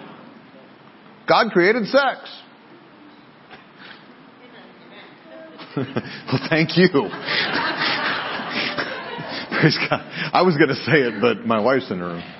God 1.28 1.50
created 1.50 1.86
sex. 1.86 2.20
well, 5.76 6.46
thank 6.48 6.76
you. 6.76 6.86
Praise 9.58 9.76
God. 9.90 10.06
I 10.32 10.42
was 10.42 10.56
going 10.56 10.68
to 10.68 10.76
say 10.86 11.00
it, 11.00 11.20
but 11.20 11.44
my 11.44 11.60
wife's 11.60 11.90
in 11.90 11.98
the 11.98 12.04
room. 12.04 12.22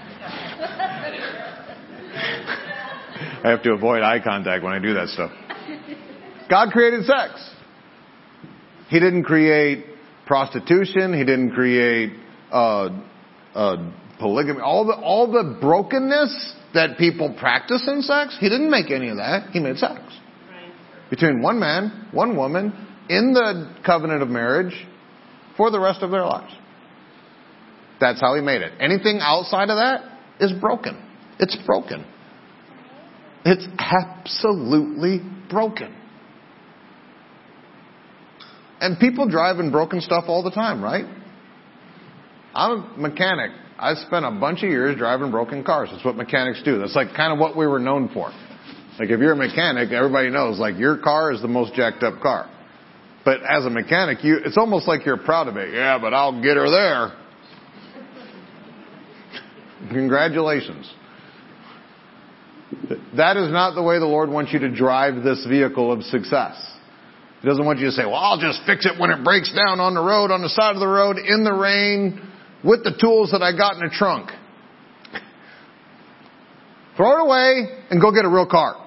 I 3.43 3.51
have 3.51 3.64
to 3.64 3.72
avoid 3.72 4.03
eye 4.03 4.20
contact 4.22 4.62
when 4.62 4.72
I 4.72 4.78
do 4.78 4.95
that 4.95 5.09
stuff. 5.09 5.32
God 6.55 6.71
created 6.71 7.05
sex. 7.05 7.51
He 8.89 9.01
didn't 9.01 9.25
create 9.25 9.87
prostitution. 10.25 11.13
He 11.13 11.25
didn't 11.25 11.51
create 11.51 12.13
uh, 12.53 12.91
uh, 13.57 13.91
polygamy, 14.21 14.61
all 14.61 14.87
the 14.87 14.95
all 14.95 15.33
the 15.33 15.59
brokenness 15.61 16.55
that 16.75 16.97
people 16.97 17.35
practice 17.41 17.83
in 17.89 18.03
sex. 18.03 18.37
He 18.39 18.49
didn't 18.49 18.71
make 18.71 18.93
any 18.93 19.09
of 19.09 19.17
that. 19.17 19.51
He 19.51 19.59
made 19.59 19.79
sex 19.79 19.99
right. 19.99 21.11
between 21.11 21.43
one 21.43 21.59
man, 21.59 22.07
one 22.13 22.37
woman, 22.37 22.73
in 23.09 23.33
the 23.33 23.75
covenant 23.85 24.23
of 24.23 24.29
marriage, 24.29 24.87
for 25.57 25.73
the 25.73 25.81
rest 25.81 26.03
of 26.03 26.13
their 26.13 26.25
lives. 26.25 26.53
That's 27.99 28.21
how 28.21 28.37
he 28.37 28.41
made 28.41 28.63
it. 28.63 28.75
Anything 28.79 29.19
outside 29.21 29.71
of 29.71 29.79
that 29.79 30.05
is 30.39 30.53
broken. 30.61 31.05
It's 31.41 31.57
broken. 31.67 32.07
It's 33.45 33.67
absolutely 33.77 35.21
broken. 35.51 36.04
And 38.85 39.01
people 39.01 39.26
drive 39.26 39.61
in 39.61 39.70
broken 39.70 40.03
stuff 40.03 40.24
all 40.28 40.43
the 40.43 40.51
time, 40.51 40.85
right? 40.85 41.07
I'm 42.55 42.70
a 42.70 42.99
mechanic. 42.99 43.53
I 43.78 43.95
spent 43.95 44.26
a 44.26 44.30
bunch 44.30 44.62
of 44.62 44.68
years 44.68 44.99
driving 44.99 45.30
broken 45.30 45.64
cars. 45.64 45.89
That's 45.91 46.05
what 46.05 46.16
mechanics 46.16 46.61
do. 46.62 46.78
That's 46.78 46.95
like 46.95 47.14
kind 47.16 47.32
of 47.32 47.39
what 47.39 47.57
we 47.57 47.66
were 47.66 47.78
known 47.78 48.11
for. 48.11 48.28
Like 48.99 49.09
if 49.09 49.20
you're 49.20 49.32
a 49.32 49.37
mechanic, 49.37 49.91
everybody 49.91 50.28
knows 50.28 50.59
like 50.59 50.76
your 50.76 50.99
car 50.99 51.32
is 51.32 51.41
the 51.41 51.49
most 51.49 51.72
jacked 51.72 52.03
up 52.03 52.20
car. 52.20 52.51
But 53.24 53.41
as 53.51 53.64
a 53.64 53.70
mechanic, 53.70 54.22
you, 54.22 54.41
it's 54.45 54.59
almost 54.59 54.87
like 54.87 55.07
you're 55.07 55.16
proud 55.16 55.49
of 55.49 55.57
it. 55.57 55.72
Yeah, 55.72 55.99
but 55.99 56.12
I'll 56.12 56.43
get 56.43 56.59
her 56.59 56.68
there. 56.68 57.16
Congratulations. 59.95 60.93
That 63.16 63.39
is 63.39 63.51
not 63.51 63.76
the 63.76 63.82
way 63.82 63.99
the 63.99 64.05
Lord 64.05 64.28
wants 64.28 64.53
you 64.53 64.59
to 64.59 64.70
drive 64.70 65.24
this 65.24 65.47
vehicle 65.49 65.91
of 65.91 66.03
success. 66.03 66.74
He 67.45 67.51
doesn't 67.51 67.66
want 67.66 67.78
you 67.78 67.84
to 67.84 67.92
say, 67.92 68.07
well, 68.07 68.14
I'll 68.14 68.40
just 68.40 68.64
fix 68.64 68.86
it 68.86 68.99
when 68.99 69.11
it 69.11 69.22
breaks 69.22 69.53
down 69.53 69.76
on 69.76 69.92
the 69.92 70.01
road, 70.01 70.30
on 70.30 70.40
the 70.40 70.49
side 70.49 70.72
of 70.72 70.80
the 70.80 70.88
road, 70.88 71.18
in 71.18 71.45
the 71.45 71.53
rain, 71.53 72.32
with 72.64 72.84
the 72.84 72.97
tools 72.97 73.32
that 73.32 73.42
I 73.42 73.53
got 73.53 73.74
in 73.76 73.80
the 73.80 73.92
trunk. 73.92 74.30
Throw 76.97 77.20
it 77.20 77.20
away 77.20 77.84
and 77.90 78.01
go 78.01 78.12
get 78.16 78.24
a 78.24 78.30
real 78.32 78.49
car. 78.49 78.80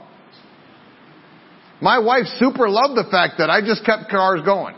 My 1.86 2.00
wife 2.00 2.26
super 2.42 2.68
loved 2.68 2.98
the 2.98 3.06
fact 3.12 3.38
that 3.38 3.52
I 3.52 3.62
just 3.62 3.86
kept 3.86 4.10
cars 4.10 4.42
going. 4.42 4.74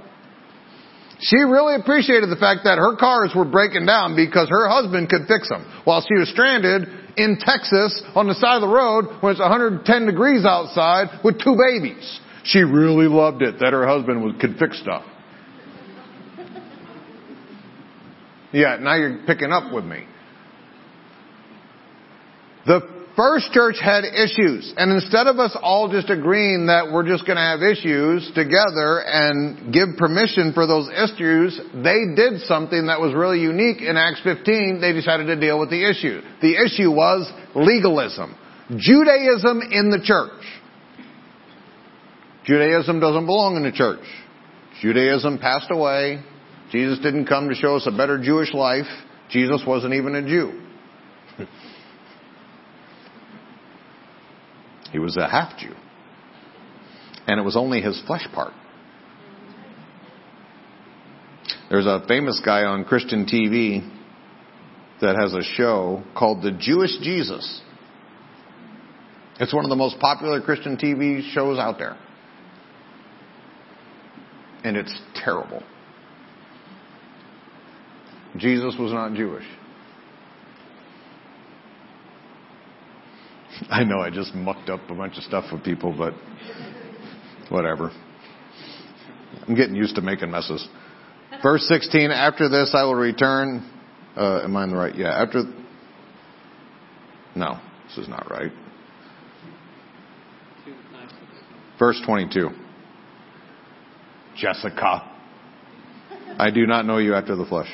She 1.22 1.38
really 1.38 1.80
appreciated 1.80 2.28
the 2.28 2.36
fact 2.36 2.68
that 2.68 2.84
her 2.84 2.98
cars 3.00 3.32
were 3.32 3.48
breaking 3.48 3.86
down 3.86 4.14
because 4.18 4.50
her 4.50 4.68
husband 4.68 5.08
could 5.08 5.24
fix 5.32 5.48
them 5.48 5.64
while 5.86 6.04
she 6.04 6.20
was 6.20 6.28
stranded 6.28 6.84
in 7.16 7.40
Texas 7.40 8.04
on 8.12 8.28
the 8.28 8.36
side 8.36 8.60
of 8.60 8.62
the 8.62 8.76
road 8.76 9.24
when 9.24 9.32
it's 9.32 9.40
110 9.40 9.88
degrees 10.06 10.44
outside 10.44 11.24
with 11.24 11.40
two 11.40 11.56
babies. 11.56 12.20
She 12.52 12.60
really 12.60 13.08
loved 13.08 13.42
it 13.42 13.60
that 13.60 13.74
her 13.74 13.86
husband 13.88 14.40
could 14.40 14.58
fix 14.58 14.80
stuff. 14.82 15.04
Yeah, 18.52 18.78
now 18.80 18.96
you're 18.96 19.20
picking 19.28 19.52
up 19.52 19.72
with 19.72 19.86
me. 19.86 20.06
The 22.66 22.82
first 23.16 23.52
church 23.52 23.76
had 23.80 24.04
issues, 24.04 24.74
and 24.78 24.92
instead 24.92 25.28
of 25.28 25.38
us 25.38 25.56
all 25.62 25.92
just 25.92 26.10
agreeing 26.10 26.66
that 26.66 26.92
we're 26.92 27.08
just 27.08 27.28
going 27.28 27.38
to 27.38 27.44
have 27.44 27.62
issues 27.62 28.26
together 28.34 29.04
and 29.06 29.72
give 29.72 29.90
permission 29.98 30.52
for 30.54 30.66
those 30.66 30.90
issues, 30.90 31.60
they 31.84 32.16
did 32.16 32.42
something 32.48 32.88
that 32.88 33.00
was 33.00 33.14
really 33.14 33.42
unique 33.42 33.82
in 33.82 33.98
Acts 33.98 34.22
15. 34.24 34.82
They 34.82 34.94
decided 34.94 35.28
to 35.28 35.40
deal 35.40 35.60
with 35.60 35.70
the 35.70 35.88
issue. 35.88 36.22
The 36.42 36.58
issue 36.58 36.90
was 36.90 37.30
legalism. 37.54 38.36
Judaism 38.78 39.62
in 39.70 39.90
the 39.90 40.02
church. 40.04 40.59
Judaism 42.50 43.00
doesn't 43.00 43.28
belong 43.28 43.58
in 43.58 43.64
the 43.64 43.72
church. 43.72 44.04
Judaism 44.82 45.38
passed 45.38 45.68
away. 45.70 46.24
Jesus 46.72 46.98
didn't 46.98 47.28
come 47.28 47.48
to 47.48 47.54
show 47.54 47.76
us 47.76 47.86
a 47.86 47.96
better 47.96 48.18
Jewish 48.20 48.56
life. 48.56 48.88
Jesus 49.30 49.62
wasn't 49.68 49.94
even 49.94 50.16
a 50.16 50.24
Jew. 50.28 50.60
he 54.92 54.98
was 54.98 55.16
a 55.16 55.30
half 55.30 55.60
Jew. 55.60 55.76
And 57.28 57.40
it 57.40 57.44
was 57.44 57.56
only 57.56 57.82
his 57.82 58.02
flesh 58.08 58.28
part. 58.34 58.54
There's 61.70 61.86
a 61.86 62.04
famous 62.08 62.42
guy 62.44 62.64
on 62.64 62.84
Christian 62.84 63.28
TV 63.28 63.88
that 65.02 65.16
has 65.16 65.36
a 65.36 65.44
show 65.44 66.04
called 66.18 66.42
The 66.42 66.52
Jewish 66.52 66.98
Jesus. 67.04 67.62
It's 69.40 69.54
one 69.54 69.66
of 69.66 69.70
the 69.70 69.76
most 69.76 70.00
popular 70.00 70.42
Christian 70.42 70.78
TV 70.78 71.22
shows 71.32 71.60
out 71.60 71.78
there. 71.78 71.96
And 74.64 74.76
it's 74.76 75.02
terrible. 75.16 75.64
Jesus 78.38 78.76
was 78.80 78.92
not 78.92 79.14
Jewish. 79.14 79.46
I 83.70 83.84
know 83.84 84.00
I 84.00 84.10
just 84.10 84.34
mucked 84.36 84.70
up 84.70 84.82
a 84.90 84.96
bunch 84.96 85.18
of 85.18 85.24
stuff 85.24 85.46
with 85.52 85.64
people, 85.64 85.96
but 85.98 86.14
whatever. 87.50 87.92
I'm 89.48 89.56
getting 89.56 89.76
used 89.76 89.96
to 89.96 90.02
making 90.02 90.32
messes. 90.32 90.68
Verse 91.42 91.66
16, 91.68 92.12
after 92.12 92.50
this 92.50 92.76
I 92.76 92.84
will 92.84 92.96
return. 92.96 93.70
Uh, 94.16 94.42
am 94.44 94.56
I 94.58 94.64
in 94.66 94.72
the 94.72 94.76
right? 94.76 94.96
Yeah, 94.96 95.10
after. 95.10 95.44
No, 97.36 97.60
this 97.88 97.98
is 97.98 98.08
not 98.10 98.30
right. 98.30 98.52
Verse 101.78 102.02
22. 102.06 102.50
Jessica, 104.40 105.04
I 106.38 106.50
do 106.52 106.66
not 106.66 106.86
know 106.86 106.98
you 106.98 107.14
after 107.14 107.36
the 107.36 107.46
flesh. 107.46 107.68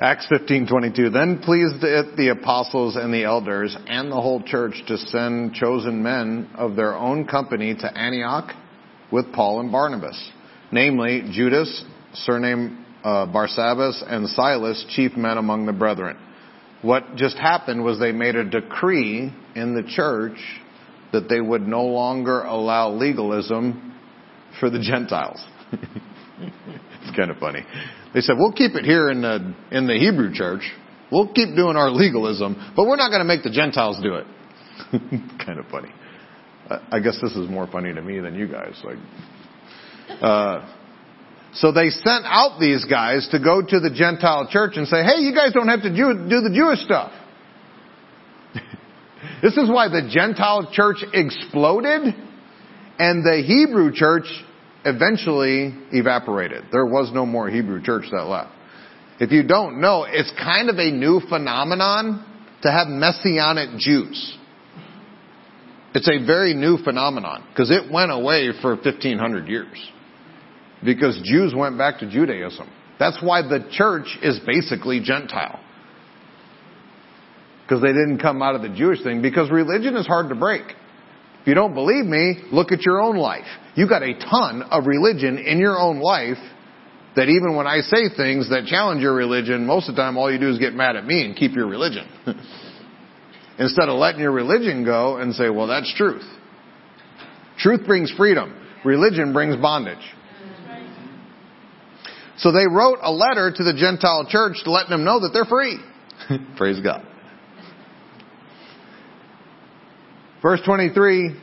Acts 0.00 0.26
15:22 0.30 1.12
Then 1.12 1.38
pleased 1.38 1.84
it 1.84 2.16
the 2.16 2.28
apostles 2.28 2.96
and 2.96 3.12
the 3.12 3.24
elders 3.24 3.76
and 3.86 4.10
the 4.10 4.20
whole 4.20 4.42
church 4.42 4.82
to 4.88 4.96
send 4.96 5.54
chosen 5.54 6.02
men 6.02 6.48
of 6.54 6.74
their 6.74 6.94
own 6.94 7.26
company 7.26 7.74
to 7.74 7.98
Antioch 7.98 8.52
with 9.10 9.30
Paul 9.32 9.60
and 9.60 9.70
Barnabas, 9.70 10.30
namely 10.72 11.28
Judas, 11.30 11.84
surnamed 12.14 12.78
uh, 13.04 13.26
Barsabbas, 13.26 14.02
and 14.06 14.28
Silas, 14.30 14.84
chief 14.88 15.16
men 15.16 15.36
among 15.36 15.66
the 15.66 15.72
brethren. 15.72 16.16
What 16.80 17.16
just 17.16 17.36
happened 17.36 17.84
was 17.84 17.98
they 17.98 18.12
made 18.12 18.36
a 18.36 18.44
decree 18.44 19.32
in 19.54 19.74
the 19.74 19.82
church 19.82 20.38
that 21.12 21.28
they 21.28 21.40
would 21.40 21.68
no 21.68 21.84
longer 21.84 22.40
allow 22.42 22.90
legalism 22.90 23.93
for 24.60 24.70
the 24.70 24.80
Gentiles. 24.80 25.42
it's 25.72 27.16
kind 27.16 27.30
of 27.30 27.38
funny. 27.38 27.64
They 28.12 28.20
said, 28.20 28.36
we'll 28.38 28.52
keep 28.52 28.74
it 28.74 28.84
here 28.84 29.10
in 29.10 29.22
the, 29.22 29.54
in 29.70 29.86
the 29.86 29.94
Hebrew 29.94 30.32
church. 30.32 30.62
We'll 31.10 31.32
keep 31.32 31.54
doing 31.54 31.76
our 31.76 31.90
legalism, 31.90 32.72
but 32.76 32.86
we're 32.86 32.96
not 32.96 33.08
going 33.10 33.20
to 33.20 33.24
make 33.24 33.42
the 33.42 33.50
Gentiles 33.50 33.98
do 34.02 34.14
it. 34.14 34.26
kind 35.46 35.58
of 35.58 35.66
funny. 35.66 35.90
I 36.90 36.98
guess 37.00 37.18
this 37.20 37.32
is 37.36 37.48
more 37.48 37.66
funny 37.66 37.92
to 37.92 38.00
me 38.00 38.20
than 38.20 38.34
you 38.34 38.48
guys. 38.48 38.80
Like, 38.82 38.96
uh, 40.22 40.74
so 41.52 41.72
they 41.72 41.90
sent 41.90 42.24
out 42.24 42.58
these 42.58 42.84
guys 42.84 43.28
to 43.30 43.38
go 43.38 43.60
to 43.60 43.80
the 43.80 43.90
Gentile 43.94 44.48
church 44.50 44.72
and 44.76 44.88
say, 44.88 45.04
hey, 45.04 45.20
you 45.20 45.34
guys 45.34 45.52
don't 45.52 45.68
have 45.68 45.82
to 45.82 45.90
do, 45.90 46.26
do 46.28 46.40
the 46.40 46.52
Jewish 46.54 46.80
stuff. 46.80 47.12
This 49.42 49.56
is 49.56 49.70
why 49.70 49.88
the 49.88 50.08
Gentile 50.10 50.70
church 50.72 50.98
exploded 51.12 52.14
and 52.98 53.24
the 53.24 53.42
Hebrew 53.46 53.90
church 53.92 54.24
eventually 54.84 55.74
evaporated. 55.92 56.64
There 56.72 56.86
was 56.86 57.10
no 57.12 57.26
more 57.26 57.48
Hebrew 57.48 57.82
church 57.82 58.04
that 58.10 58.24
left. 58.24 58.52
If 59.20 59.30
you 59.30 59.42
don't 59.42 59.80
know, 59.80 60.04
it's 60.08 60.32
kind 60.32 60.68
of 60.68 60.76
a 60.76 60.90
new 60.90 61.20
phenomenon 61.28 62.24
to 62.62 62.70
have 62.70 62.88
messianic 62.88 63.78
Jews. 63.78 64.38
It's 65.94 66.08
a 66.08 66.26
very 66.26 66.54
new 66.54 66.78
phenomenon 66.78 67.44
because 67.50 67.70
it 67.70 67.90
went 67.90 68.10
away 68.10 68.50
for 68.60 68.74
1500 68.74 69.46
years. 69.48 69.90
Because 70.84 71.20
Jews 71.24 71.54
went 71.54 71.78
back 71.78 72.00
to 72.00 72.10
Judaism. 72.10 72.68
That's 72.98 73.18
why 73.22 73.42
the 73.42 73.68
church 73.70 74.18
is 74.22 74.40
basically 74.44 75.00
Gentile. 75.00 75.60
Because 77.62 77.80
they 77.80 77.92
didn't 77.92 78.18
come 78.18 78.42
out 78.42 78.56
of 78.56 78.62
the 78.62 78.68
Jewish 78.68 79.02
thing 79.02 79.22
because 79.22 79.50
religion 79.50 79.96
is 79.96 80.06
hard 80.06 80.28
to 80.28 80.34
break. 80.34 80.62
If 81.44 81.48
you 81.48 81.54
don't 81.54 81.74
believe 81.74 82.06
me, 82.06 82.40
look 82.52 82.72
at 82.72 82.86
your 82.86 83.02
own 83.02 83.18
life. 83.18 83.44
You've 83.74 83.90
got 83.90 84.02
a 84.02 84.14
ton 84.14 84.62
of 84.62 84.86
religion 84.86 85.36
in 85.36 85.58
your 85.58 85.78
own 85.78 86.00
life 86.00 86.38
that 87.16 87.28
even 87.28 87.54
when 87.54 87.66
I 87.66 87.80
say 87.80 88.08
things 88.16 88.48
that 88.48 88.64
challenge 88.64 89.02
your 89.02 89.14
religion, 89.14 89.66
most 89.66 89.90
of 89.90 89.94
the 89.94 90.00
time 90.00 90.16
all 90.16 90.32
you 90.32 90.38
do 90.38 90.48
is 90.48 90.58
get 90.58 90.72
mad 90.72 90.96
at 90.96 91.04
me 91.04 91.22
and 91.22 91.36
keep 91.36 91.52
your 91.52 91.66
religion. 91.66 92.08
Instead 93.58 93.90
of 93.90 93.98
letting 93.98 94.22
your 94.22 94.32
religion 94.32 94.86
go 94.86 95.18
and 95.18 95.34
say, 95.34 95.50
well, 95.50 95.66
that's 95.66 95.92
truth. 95.94 96.24
Truth 97.58 97.86
brings 97.86 98.10
freedom. 98.12 98.58
Religion 98.82 99.34
brings 99.34 99.54
bondage. 99.56 99.98
So 102.38 102.52
they 102.52 102.66
wrote 102.66 103.00
a 103.02 103.12
letter 103.12 103.52
to 103.54 103.62
the 103.62 103.74
Gentile 103.74 104.24
church 104.30 104.64
to 104.64 104.70
letting 104.70 104.90
them 104.90 105.04
know 105.04 105.20
that 105.20 105.32
they're 105.34 105.44
free. 105.44 105.78
Praise 106.56 106.80
God. 106.80 107.06
Verse 110.44 110.60
23, 110.66 111.34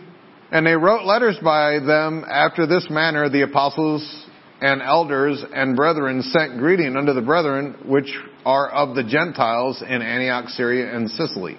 and 0.51 0.63
they 0.63 0.75
wrote 0.75 1.05
letters 1.05 1.35
by 1.43 1.79
them 1.79 2.23
after 2.29 2.67
this 2.67 2.85
manner, 2.87 3.29
the 3.29 3.41
apostles 3.41 4.27
and 4.61 4.79
elders 4.79 5.43
and 5.55 5.75
brethren 5.75 6.21
sent 6.21 6.59
greeting 6.59 6.95
unto 6.95 7.11
the 7.11 7.21
brethren 7.23 7.77
which 7.83 8.15
are 8.45 8.69
of 8.69 8.95
the 8.95 9.03
Gentiles 9.03 9.81
in 9.81 10.03
Antioch, 10.03 10.49
Syria, 10.49 10.95
and 10.95 11.09
Sicily. 11.09 11.57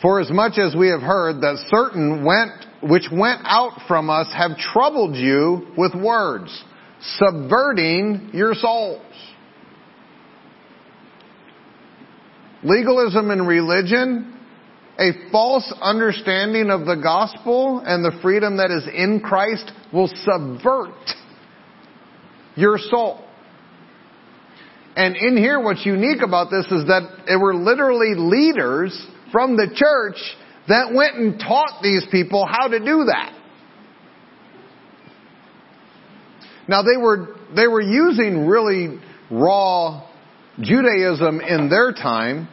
For 0.00 0.18
as 0.18 0.30
much 0.30 0.58
as 0.58 0.74
we 0.74 0.88
have 0.88 1.02
heard 1.02 1.42
that 1.42 1.62
certain 1.68 2.24
went, 2.24 2.64
which 2.90 3.10
went 3.12 3.42
out 3.44 3.82
from 3.86 4.08
us 4.08 4.26
have 4.34 4.56
troubled 4.56 5.16
you 5.16 5.66
with 5.76 5.94
words, 5.94 6.64
subverting 7.18 8.30
your 8.32 8.54
souls. 8.54 9.02
Legalism 12.62 13.30
and 13.30 13.46
religion 13.46 14.35
a 14.98 15.30
false 15.30 15.72
understanding 15.80 16.70
of 16.70 16.86
the 16.86 16.96
gospel 16.96 17.82
and 17.84 18.04
the 18.04 18.18
freedom 18.22 18.56
that 18.56 18.70
is 18.70 18.88
in 18.92 19.20
Christ 19.20 19.70
will 19.92 20.10
subvert 20.24 20.94
your 22.54 22.78
soul. 22.78 23.22
And 24.96 25.14
in 25.14 25.36
here, 25.36 25.60
what's 25.60 25.84
unique 25.84 26.22
about 26.22 26.48
this 26.50 26.64
is 26.66 26.86
that 26.86 27.02
it 27.28 27.38
were 27.38 27.54
literally 27.54 28.14
leaders 28.16 29.06
from 29.30 29.56
the 29.56 29.68
church 29.74 30.16
that 30.68 30.94
went 30.94 31.16
and 31.16 31.38
taught 31.38 31.82
these 31.82 32.06
people 32.10 32.46
how 32.46 32.68
to 32.68 32.78
do 32.78 33.04
that. 33.04 33.34
Now 36.68 36.82
they 36.82 36.96
were, 36.96 37.36
they 37.54 37.68
were 37.68 37.82
using 37.82 38.46
really 38.46 38.98
raw 39.30 40.08
Judaism 40.60 41.40
in 41.40 41.68
their 41.68 41.92
time, 41.92 42.48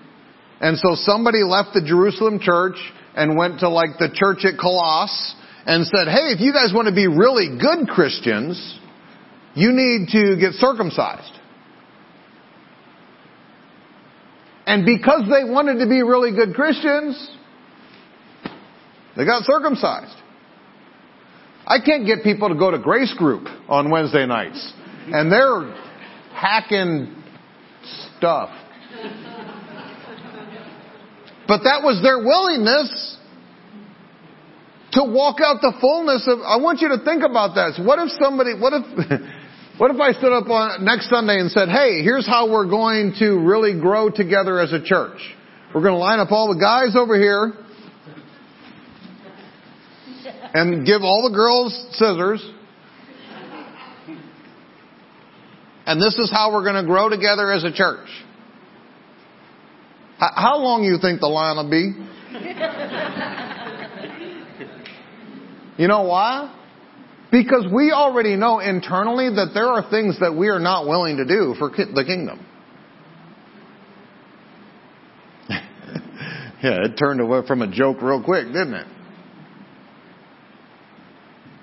and 0.63 0.77
so 0.79 0.95
somebody 0.95 1.43
left 1.43 1.73
the 1.73 1.81
Jerusalem 1.81 2.39
church 2.39 2.77
and 3.15 3.35
went 3.35 3.59
to 3.59 3.69
like 3.69 3.99
the 3.99 4.07
church 4.13 4.45
at 4.45 4.57
Colossus 4.57 5.35
and 5.65 5.85
said, 5.85 6.07
hey, 6.07 6.31
if 6.31 6.39
you 6.39 6.53
guys 6.53 6.73
want 6.73 6.87
to 6.87 6.95
be 6.95 7.05
really 7.05 7.59
good 7.59 7.89
Christians, 7.89 8.79
you 9.55 9.71
need 9.73 10.07
to 10.13 10.37
get 10.39 10.53
circumcised. 10.53 11.37
And 14.65 14.85
because 14.85 15.23
they 15.27 15.43
wanted 15.43 15.79
to 15.79 15.89
be 15.89 16.01
really 16.01 16.31
good 16.31 16.55
Christians, 16.55 17.29
they 19.17 19.25
got 19.25 19.43
circumcised. 19.43 20.15
I 21.67 21.79
can't 21.85 22.05
get 22.05 22.23
people 22.23 22.47
to 22.47 22.55
go 22.55 22.71
to 22.71 22.79
grace 22.79 23.13
group 23.17 23.47
on 23.67 23.91
Wednesday 23.91 24.25
nights. 24.25 24.73
And 25.07 25.29
they're 25.29 25.75
hacking 26.33 27.21
stuff. 28.17 28.49
But 31.53 31.69
that 31.69 31.85
was 31.85 32.01
their 32.01 32.17
willingness 32.17 32.89
to 34.93 35.03
walk 35.05 35.37
out 35.37 35.61
the 35.61 35.71
fullness 35.79 36.25
of, 36.25 36.39
I 36.41 36.57
want 36.57 36.81
you 36.81 36.89
to 36.89 37.05
think 37.05 37.21
about 37.21 37.53
that. 37.53 37.77
what 37.85 37.99
if 38.01 38.09
somebody, 38.17 38.57
what 38.57 38.73
if, 38.73 38.81
what 39.77 39.93
if 39.93 40.01
I 40.01 40.13
stood 40.17 40.33
up 40.33 40.49
on 40.49 40.83
next 40.83 41.11
Sunday 41.11 41.37
and 41.37 41.51
said, 41.51 41.69
hey, 41.69 42.01
here's 42.01 42.25
how 42.25 42.51
we're 42.51 42.67
going 42.67 43.13
to 43.19 43.37
really 43.37 43.79
grow 43.79 44.09
together 44.09 44.59
as 44.59 44.73
a 44.73 44.81
church. 44.81 45.21
We're 45.75 45.85
going 45.85 45.93
to 45.93 46.01
line 46.01 46.17
up 46.17 46.31
all 46.31 46.51
the 46.51 46.59
guys 46.59 46.97
over 46.97 47.21
here 47.21 47.53
and 50.57 50.87
give 50.87 51.03
all 51.03 51.29
the 51.29 51.35
girls 51.35 51.69
scissors. 51.91 52.41
And 55.85 56.01
this 56.01 56.17
is 56.17 56.31
how 56.31 56.51
we're 56.51 56.65
going 56.65 56.81
to 56.81 56.89
grow 56.89 57.09
together 57.09 57.53
as 57.53 57.63
a 57.63 57.71
church. 57.71 58.09
How 60.35 60.57
long 60.57 60.83
you 60.83 60.97
think 61.01 61.19
the 61.19 61.27
line 61.27 61.57
will 61.57 61.69
be? 61.69 61.93
you 65.81 65.87
know 65.87 66.03
why? 66.03 66.59
Because 67.31 67.65
we 67.73 67.91
already 67.91 68.35
know 68.35 68.59
internally 68.59 69.29
that 69.35 69.51
there 69.53 69.67
are 69.67 69.89
things 69.89 70.19
that 70.19 70.35
we 70.35 70.49
are 70.49 70.59
not 70.59 70.87
willing 70.87 71.17
to 71.17 71.25
do 71.25 71.55
for 71.57 71.69
the 71.69 72.03
kingdom. 72.05 72.45
yeah, 75.49 76.85
it 76.85 76.95
turned 76.97 77.19
away 77.19 77.41
from 77.47 77.63
a 77.63 77.71
joke 77.71 78.01
real 78.01 78.23
quick, 78.23 78.45
didn't 78.47 78.75
it? 78.75 78.87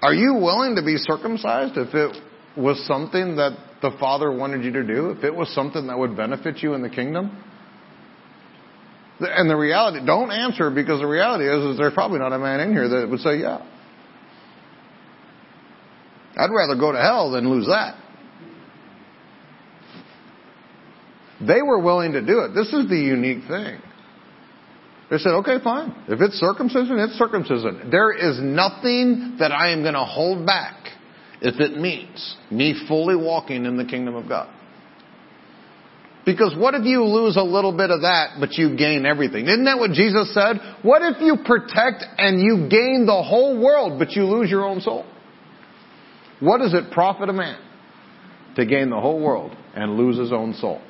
Are 0.03 0.15
you 0.15 0.35
willing 0.35 0.77
to 0.77 0.83
be 0.83 0.97
circumcised 0.97 1.77
if 1.77 1.95
it 1.95 2.17
was 2.57 2.85
something 2.87 3.37
that 3.37 3.57
the 3.81 3.93
Father 4.01 4.33
wanted 4.33 4.65
you 4.65 4.73
to 4.73 4.83
do? 4.83 5.11
If 5.11 5.25
it 5.25 5.35
was 5.35 5.55
something 5.55 5.87
that 5.87 5.99
would 5.99 6.17
benefit 6.17 6.63
you 6.63 6.75
in 6.75 6.83
the 6.83 6.91
kingdom? 6.91 7.45
And 9.21 9.51
the 9.51 9.57
reality, 9.57 10.05
don't 10.05 10.31
answer 10.31 10.71
because 10.71 11.01
the 11.01 11.07
reality 11.07 11.45
is, 11.45 11.73
is 11.73 11.79
there's 11.79 11.93
probably 11.93 12.19
not 12.19 12.33
a 12.33 12.39
man 12.39 12.61
in 12.61 12.73
here 12.73 12.89
that 12.89 13.09
would 13.11 13.21
say, 13.21 13.39
yeah. 13.39 13.67
I'd 16.37 16.51
rather 16.51 16.79
go 16.79 16.93
to 16.93 16.99
hell 16.99 17.31
than 17.33 17.49
lose 17.51 17.67
that. 17.67 17.97
They 21.47 21.63
were 21.63 21.81
willing 21.81 22.13
to 22.13 22.25
do 22.25 22.41
it. 22.41 22.55
This 22.55 22.73
is 22.73 22.89
the 22.89 22.97
unique 22.97 23.47
thing. 23.49 23.81
They 25.11 25.19
said, 25.19 25.33
okay, 25.41 25.57
fine. 25.63 25.95
If 26.09 26.21
it's 26.21 26.35
circumcision, 26.37 26.99
it's 26.99 27.15
circumcision. 27.15 27.91
There 27.91 28.13
is 28.13 28.39
nothing 28.41 29.37
that 29.39 29.51
I 29.51 29.71
am 29.71 29.83
going 29.83 29.95
to 29.95 30.05
hold 30.05 30.47
back 30.47 30.77
if 31.43 31.59
it 31.61 31.77
means 31.77 32.37
me 32.51 32.87
fully 32.87 33.17
walking 33.17 33.65
in 33.65 33.77
the 33.77 33.85
kingdom 33.85 34.15
of 34.15 34.29
God. 34.29 34.55
Because 36.31 36.55
what 36.57 36.75
if 36.75 36.85
you 36.85 37.05
lose 37.05 37.37
a 37.37 37.43
little 37.43 37.77
bit 37.77 37.91
of 37.91 38.03
that, 38.03 38.37
but 38.39 38.53
you 38.53 38.77
gain 38.77 39.05
everything? 39.05 39.49
Isn't 39.49 39.65
that 39.65 39.79
what 39.79 39.91
Jesus 39.91 40.33
said? 40.33 40.61
What 40.83 41.03
if 41.03 41.21
you 41.21 41.39
protect 41.45 42.05
and 42.19 42.41
you 42.41 42.69
gain 42.71 43.05
the 43.05 43.21
whole 43.21 43.61
world, 43.61 43.99
but 43.99 44.13
you 44.13 44.25
lose 44.27 44.49
your 44.49 44.65
own 44.65 44.81
soul? 44.81 45.05
What 46.39 46.59
does 46.59 46.73
it 46.73 46.93
profit 46.93 47.29
a 47.29 47.33
man 47.33 47.59
to 48.55 48.65
gain 48.65 48.91
the 48.91 49.01
whole 49.01 49.21
world 49.21 49.57
and 49.75 49.97
lose 49.97 50.19
his 50.19 50.33
own 50.33 50.55
soul? 50.55 50.81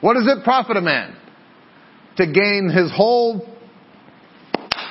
What 0.00 0.14
does 0.14 0.26
it 0.26 0.42
profit 0.42 0.76
a 0.76 0.80
man 0.80 1.16
to 2.16 2.26
gain 2.26 2.68
his 2.74 2.90
whole 2.92 3.46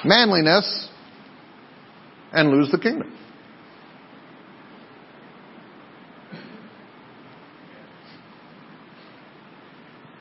manliness 0.05 0.87
and 2.31 2.51
lose 2.51 2.71
the 2.71 2.79
kingdom? 2.79 3.18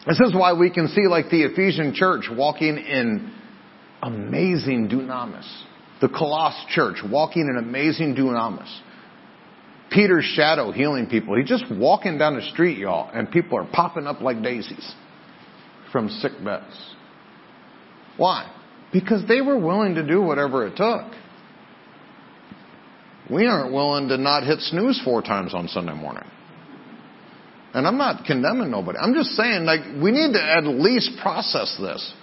This 0.08 0.20
is 0.20 0.34
why 0.34 0.54
we 0.54 0.70
can 0.70 0.88
see 0.88 1.06
like 1.06 1.28
the 1.28 1.42
Ephesian 1.42 1.92
church 1.94 2.30
walking 2.30 2.78
in 2.78 3.30
amazing 4.02 4.88
dunamis. 4.88 5.46
The 6.00 6.08
Colossus 6.08 6.64
church 6.70 6.96
walking 7.04 7.42
in 7.42 7.58
amazing 7.62 8.14
dunamis. 8.16 8.74
Peter's 9.90 10.24
shadow 10.24 10.72
healing 10.72 11.08
people. 11.08 11.36
He's 11.36 11.48
just 11.48 11.64
walking 11.70 12.16
down 12.16 12.36
the 12.36 12.42
street, 12.52 12.78
y'all, 12.78 13.10
and 13.12 13.30
people 13.30 13.58
are 13.58 13.68
popping 13.70 14.06
up 14.06 14.22
like 14.22 14.42
daisies 14.42 14.94
from 15.92 16.08
sick 16.08 16.32
beds. 16.42 16.94
Why? 18.16 18.50
Because 18.92 19.28
they 19.28 19.42
were 19.42 19.58
willing 19.58 19.94
to 19.96 20.06
do 20.06 20.22
whatever 20.22 20.66
it 20.66 20.76
took. 20.76 21.12
We 23.30 23.46
aren't 23.46 23.74
willing 23.74 24.08
to 24.08 24.16
not 24.16 24.44
hit 24.44 24.60
snooze 24.60 25.00
four 25.04 25.20
times 25.20 25.54
on 25.54 25.68
Sunday 25.68 25.94
morning. 25.94 26.24
And 27.74 27.86
I'm 27.86 27.98
not 27.98 28.24
condemning 28.24 28.70
nobody. 28.70 28.98
I'm 28.98 29.14
just 29.14 29.30
saying, 29.30 29.64
like, 29.64 29.80
we 30.02 30.10
need 30.10 30.32
to 30.32 30.42
at 30.42 30.64
least 30.64 31.10
process 31.20 31.76
this. 31.80 32.14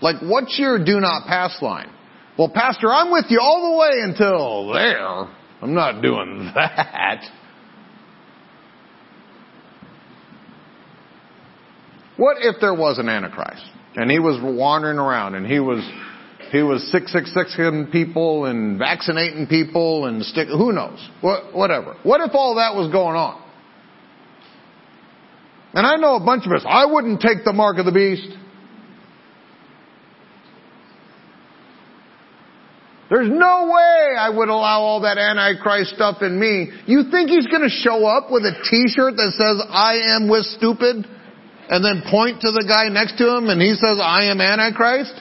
Like, 0.00 0.16
what's 0.22 0.58
your 0.58 0.82
do 0.82 1.00
not 1.00 1.26
pass 1.26 1.60
line? 1.60 1.90
Well, 2.38 2.50
Pastor, 2.52 2.88
I'm 2.88 3.12
with 3.12 3.26
you 3.28 3.40
all 3.40 3.72
the 3.72 3.78
way 3.78 4.00
until 4.02 4.72
there. 4.72 5.28
I'm 5.62 5.74
not 5.74 6.02
doing 6.02 6.50
that. 6.54 7.24
What 12.16 12.36
if 12.40 12.56
there 12.60 12.74
was 12.74 12.98
an 12.98 13.08
Antichrist 13.08 13.62
and 13.96 14.10
he 14.10 14.18
was 14.18 14.40
wandering 14.42 14.98
around 14.98 15.34
and 15.34 15.46
he 15.46 15.60
was 15.60 15.78
he 16.52 16.62
was 16.62 16.88
six 16.92 17.12
six 17.12 17.34
sixing 17.34 17.88
people 17.90 18.44
and 18.44 18.78
vaccinating 18.78 19.46
people 19.46 20.06
and 20.06 20.24
stick 20.24 20.48
who 20.48 20.72
knows 20.72 20.98
what 21.20 21.54
whatever. 21.54 21.96
What 22.02 22.20
if 22.20 22.30
all 22.34 22.56
that 22.56 22.74
was 22.74 22.90
going 22.92 23.16
on? 23.16 23.43
And 25.74 25.84
I 25.84 25.96
know 25.96 26.14
a 26.14 26.24
bunch 26.24 26.46
of 26.46 26.52
us. 26.52 26.64
I 26.66 26.86
wouldn't 26.86 27.20
take 27.20 27.44
the 27.44 27.52
mark 27.52 27.78
of 27.78 27.84
the 27.84 27.92
beast. 27.92 28.30
There's 33.10 33.28
no 33.28 33.70
way 33.70 34.16
I 34.18 34.30
would 34.30 34.48
allow 34.48 34.80
all 34.80 35.02
that 35.02 35.18
Antichrist 35.18 35.94
stuff 35.94 36.22
in 36.22 36.38
me. 36.40 36.70
You 36.86 37.10
think 37.10 37.28
he's 37.28 37.46
going 37.46 37.62
to 37.62 37.70
show 37.70 38.06
up 38.06 38.30
with 38.30 38.42
a 38.42 38.54
t-shirt 38.70 39.14
that 39.16 39.30
says, 39.36 39.66
I 39.68 40.16
am 40.16 40.28
with 40.30 40.46
stupid? 40.46 41.06
And 41.68 41.84
then 41.84 42.02
point 42.10 42.40
to 42.42 42.50
the 42.50 42.64
guy 42.66 42.88
next 42.88 43.18
to 43.18 43.36
him 43.36 43.48
and 43.48 43.60
he 43.60 43.74
says, 43.74 43.98
I 44.00 44.30
am 44.30 44.40
Antichrist? 44.40 45.14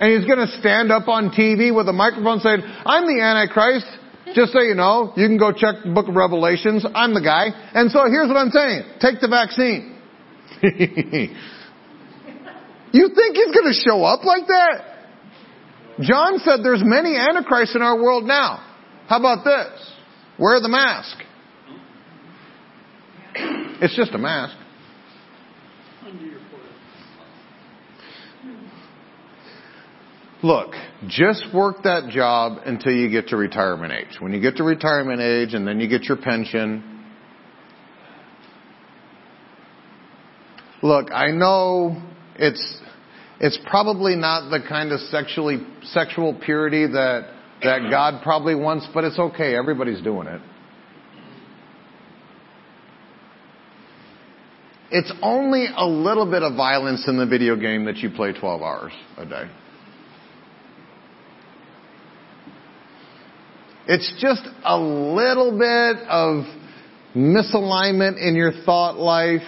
And 0.00 0.10
he's 0.10 0.26
going 0.26 0.42
to 0.42 0.50
stand 0.58 0.90
up 0.90 1.06
on 1.06 1.30
TV 1.30 1.74
with 1.74 1.88
a 1.88 1.92
microphone 1.92 2.40
saying, 2.40 2.60
I'm 2.84 3.06
the 3.06 3.22
Antichrist. 3.22 3.86
Just 4.32 4.52
so 4.52 4.60
you 4.60 4.74
know, 4.74 5.12
you 5.16 5.26
can 5.26 5.36
go 5.36 5.52
check 5.52 5.74
the 5.84 5.92
book 5.92 6.08
of 6.08 6.14
Revelations. 6.14 6.86
I'm 6.94 7.12
the 7.12 7.20
guy. 7.20 7.48
And 7.74 7.90
so 7.90 8.06
here's 8.08 8.28
what 8.28 8.36
I'm 8.36 8.50
saying. 8.50 8.84
Take 9.00 9.20
the 9.20 9.28
vaccine. 9.28 9.98
you 10.62 10.70
think 13.14 13.36
he's 13.36 13.52
going 13.52 13.66
to 13.66 13.74
show 13.86 14.02
up 14.02 14.24
like 14.24 14.46
that? 14.46 14.94
John 16.00 16.38
said 16.38 16.60
there's 16.62 16.82
many 16.82 17.16
antichrists 17.16 17.76
in 17.76 17.82
our 17.82 18.02
world 18.02 18.24
now. 18.24 18.64
How 19.08 19.18
about 19.18 19.44
this? 19.44 19.92
Wear 20.38 20.60
the 20.60 20.68
mask. 20.68 21.18
It's 23.80 23.94
just 23.94 24.12
a 24.12 24.18
mask. 24.18 24.56
Look, 30.42 30.74
just 31.08 31.46
work 31.54 31.82
that 31.84 32.10
job 32.10 32.58
until 32.64 32.92
you 32.92 33.10
get 33.10 33.28
to 33.28 33.36
retirement 33.36 33.92
age. 33.92 34.20
When 34.20 34.32
you 34.32 34.40
get 34.40 34.56
to 34.56 34.64
retirement 34.64 35.20
age 35.20 35.54
and 35.54 35.66
then 35.66 35.80
you 35.80 35.88
get 35.88 36.04
your 36.04 36.16
pension, 36.16 37.04
look, 40.82 41.10
I 41.12 41.28
know 41.28 42.02
it's 42.36 42.80
it's 43.40 43.58
probably 43.66 44.14
not 44.14 44.50
the 44.50 44.60
kind 44.66 44.92
of 44.92 45.00
sexually 45.00 45.66
sexual 45.82 46.38
purity 46.44 46.86
that 46.86 47.30
that 47.62 47.90
God 47.90 48.22
probably 48.22 48.54
wants, 48.54 48.86
but 48.92 49.04
it's 49.04 49.18
okay. 49.18 49.56
Everybody's 49.56 50.02
doing 50.02 50.26
it. 50.26 50.40
It's 54.90 55.12
only 55.22 55.66
a 55.74 55.86
little 55.86 56.30
bit 56.30 56.42
of 56.42 56.54
violence 56.54 57.08
in 57.08 57.16
the 57.16 57.26
video 57.26 57.56
game 57.56 57.86
that 57.86 57.96
you 57.96 58.10
play 58.10 58.32
12 58.32 58.62
hours 58.62 58.92
a 59.16 59.26
day. 59.26 59.50
It's 63.86 64.14
just 64.18 64.42
a 64.64 64.78
little 64.78 65.58
bit 65.58 66.08
of 66.08 66.44
misalignment 67.14 68.16
in 68.16 68.34
your 68.34 68.52
thought 68.64 68.96
life. 68.96 69.42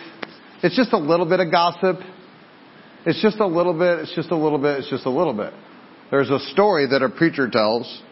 It's 0.63 0.77
just 0.77 0.93
a 0.93 0.99
little 0.99 1.27
bit 1.27 1.41
of 1.41 1.51
gossip. 1.51 1.97
It's 3.07 3.23
just 3.23 3.41
a 3.41 3.47
little 3.47 3.73
bit, 3.73 4.01
it's 4.01 4.15
just 4.15 4.31
a 4.31 4.37
little 4.37 4.59
bit, 4.59 4.79
it's 4.81 4.91
just 4.91 5.07
a 5.07 5.11
little 5.11 5.33
bit. 5.33 5.55
There's 6.11 6.29
a 6.29 6.39
story 6.51 6.87
that 6.89 7.03
a 7.03 7.09
preacher 7.09 7.49
tells 7.49 8.03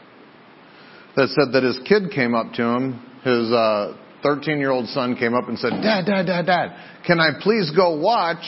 that 1.16 1.28
said 1.28 1.52
that 1.52 1.62
his 1.62 1.78
kid 1.86 2.10
came 2.14 2.34
up 2.34 2.52
to 2.54 2.62
him, 2.62 2.92
his 3.22 3.52
uh, 3.52 3.96
13 4.22 4.58
year 4.58 4.70
old 4.70 4.88
son 4.88 5.16
came 5.16 5.34
up 5.34 5.48
and 5.48 5.58
said, 5.58 5.70
Dad, 5.82 6.06
Dad, 6.06 6.26
Dad, 6.26 6.46
Dad, 6.46 6.76
can 7.06 7.20
I 7.20 7.38
please 7.40 7.70
go 7.76 7.98
watch 8.00 8.44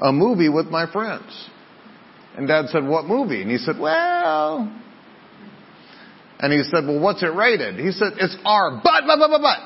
a 0.00 0.12
movie 0.12 0.48
with 0.48 0.66
my 0.66 0.90
friends? 0.90 1.48
And 2.36 2.46
Dad 2.46 2.66
said, 2.68 2.86
What 2.86 3.06
movie? 3.06 3.42
And 3.42 3.50
he 3.50 3.58
said, 3.58 3.78
Well, 3.78 4.70
and 6.44 6.52
he 6.52 6.60
said, 6.68 6.84
Well, 6.84 7.00
what's 7.00 7.22
it 7.24 7.32
rated? 7.32 7.80
He 7.80 7.88
said, 7.90 8.20
It's 8.20 8.36
R, 8.44 8.84
but, 8.84 9.08
but, 9.08 9.16
but, 9.16 9.32
but, 9.32 9.40
but. 9.40 9.60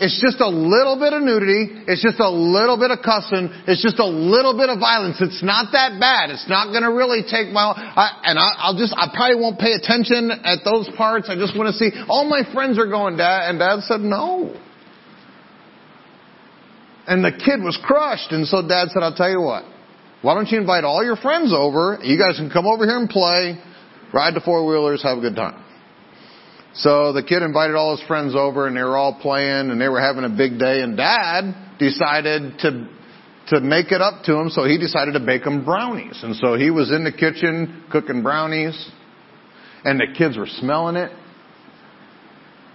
It's 0.00 0.18
just 0.22 0.38
a 0.42 0.46
little 0.46 0.98
bit 0.98 1.12
of 1.14 1.22
nudity. 1.22 1.86
It's 1.86 2.02
just 2.02 2.18
a 2.18 2.30
little 2.30 2.78
bit 2.78 2.90
of 2.90 2.98
cussing. 3.02 3.50
It's 3.66 3.82
just 3.82 3.98
a 3.98 4.06
little 4.06 4.54
bit 4.54 4.70
of 4.70 4.78
violence. 4.78 5.18
It's 5.18 5.42
not 5.42 5.74
that 5.74 5.98
bad. 5.98 6.30
It's 6.30 6.48
not 6.48 6.70
going 6.70 6.86
to 6.86 6.94
really 6.94 7.26
take 7.26 7.50
my, 7.50 7.74
I, 7.74 8.30
and 8.30 8.38
I, 8.38 8.70
will 8.70 8.78
just, 8.78 8.94
I 8.94 9.10
probably 9.10 9.42
won't 9.42 9.58
pay 9.58 9.74
attention 9.74 10.30
at 10.30 10.62
those 10.62 10.86
parts. 10.94 11.26
I 11.26 11.34
just 11.34 11.58
want 11.58 11.74
to 11.74 11.76
see, 11.78 11.90
all 12.06 12.30
my 12.30 12.46
friends 12.54 12.78
are 12.78 12.86
going, 12.86 13.18
Dad, 13.18 13.50
and 13.50 13.58
Dad 13.58 13.82
said, 13.90 13.98
no. 13.98 14.54
And 17.10 17.24
the 17.24 17.34
kid 17.34 17.58
was 17.58 17.78
crushed, 17.82 18.30
and 18.30 18.46
so 18.46 18.62
Dad 18.62 18.94
said, 18.94 19.02
I'll 19.02 19.18
tell 19.18 19.30
you 19.30 19.42
what. 19.42 19.64
Why 20.22 20.34
don't 20.34 20.46
you 20.46 20.58
invite 20.58 20.84
all 20.84 21.02
your 21.02 21.16
friends 21.16 21.50
over? 21.50 21.98
You 22.02 22.18
guys 22.18 22.38
can 22.38 22.50
come 22.50 22.66
over 22.66 22.86
here 22.86 22.98
and 22.98 23.10
play, 23.10 23.58
ride 24.14 24.34
the 24.34 24.40
four 24.40 24.66
wheelers, 24.66 25.02
have 25.02 25.18
a 25.18 25.20
good 25.20 25.34
time. 25.34 25.64
So 26.74 27.12
the 27.12 27.22
kid 27.22 27.42
invited 27.42 27.74
all 27.74 27.96
his 27.96 28.06
friends 28.06 28.34
over 28.36 28.66
and 28.66 28.76
they 28.76 28.82
were 28.82 28.96
all 28.96 29.18
playing 29.20 29.70
and 29.70 29.80
they 29.80 29.88
were 29.88 30.00
having 30.00 30.24
a 30.24 30.28
big 30.28 30.58
day 30.58 30.82
and 30.82 30.96
dad 30.96 31.78
decided 31.78 32.58
to 32.60 32.88
to 33.48 33.60
make 33.60 33.92
it 33.92 34.02
up 34.02 34.24
to 34.24 34.34
him 34.34 34.50
so 34.50 34.64
he 34.64 34.78
decided 34.78 35.12
to 35.12 35.20
bake 35.20 35.44
them 35.44 35.64
brownies. 35.64 36.20
And 36.22 36.36
so 36.36 36.54
he 36.54 36.70
was 36.70 36.90
in 36.90 37.04
the 37.04 37.12
kitchen 37.12 37.84
cooking 37.90 38.22
brownies 38.22 38.90
and 39.84 39.98
the 39.98 40.06
kids 40.16 40.36
were 40.36 40.46
smelling 40.46 40.96
it. 40.96 41.10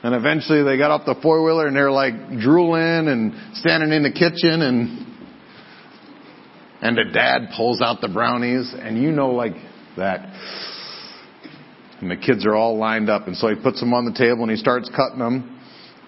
And 0.02 0.16
eventually 0.16 0.64
they 0.64 0.78
got 0.78 0.92
off 0.92 1.06
the 1.06 1.16
four 1.22 1.44
wheeler 1.46 1.68
and 1.68 1.76
they're 1.76 1.92
like 1.92 2.14
drooling 2.40 3.08
and 3.08 3.56
standing 3.58 3.92
in 3.92 4.04
the 4.04 4.12
kitchen 4.12 4.62
and 4.62 5.08
and 6.82 6.98
the 6.98 7.14
dad 7.14 7.50
pulls 7.56 7.82
out 7.82 8.02
the 8.02 8.10
brownies 8.10 8.74
and 8.78 9.02
you 9.02 9.12
know 9.12 9.30
like 9.30 9.54
that 9.96 10.26
and 12.04 12.12
the 12.12 12.18
kids 12.18 12.46
are 12.46 12.54
all 12.54 12.78
lined 12.78 13.10
up. 13.10 13.28
And 13.28 13.38
so 13.38 13.48
he 13.48 13.56
puts 13.56 13.80
them 13.80 13.94
on 13.94 14.04
the 14.04 14.12
table 14.12 14.44
and 14.44 14.52
he 14.52 14.58
starts 14.58 14.92
cutting 14.94 15.20
them, 15.20 15.58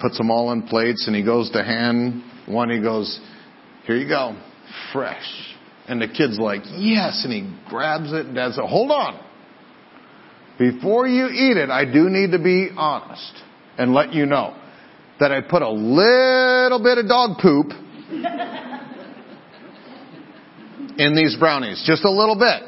puts 0.01 0.17
them 0.17 0.29
all 0.29 0.51
in 0.51 0.63
plates, 0.63 1.07
and 1.07 1.15
he 1.15 1.23
goes 1.23 1.49
to 1.51 1.63
hand 1.63 2.21
one. 2.47 2.69
He 2.69 2.81
goes, 2.81 3.17
Here 3.87 3.95
you 3.95 4.07
go, 4.07 4.35
fresh. 4.91 5.55
And 5.87 6.01
the 6.01 6.07
kid's 6.07 6.37
like, 6.37 6.63
Yes. 6.65 7.23
And 7.23 7.31
he 7.31 7.49
grabs 7.69 8.11
it. 8.11 8.25
And 8.25 8.35
dad 8.35 8.49
says, 8.49 8.65
Hold 8.67 8.91
on. 8.91 9.21
Before 10.59 11.07
you 11.07 11.27
eat 11.27 11.57
it, 11.57 11.69
I 11.69 11.85
do 11.85 12.09
need 12.09 12.31
to 12.31 12.39
be 12.39 12.69
honest 12.75 13.41
and 13.77 13.93
let 13.93 14.13
you 14.13 14.25
know 14.25 14.55
that 15.19 15.31
I 15.31 15.41
put 15.41 15.61
a 15.61 15.69
little 15.69 16.81
bit 16.83 16.97
of 16.97 17.07
dog 17.07 17.37
poop 17.41 17.67
in 20.97 21.15
these 21.15 21.37
brownies. 21.37 21.83
Just 21.85 22.03
a 22.03 22.11
little 22.11 22.37
bit. 22.37 22.63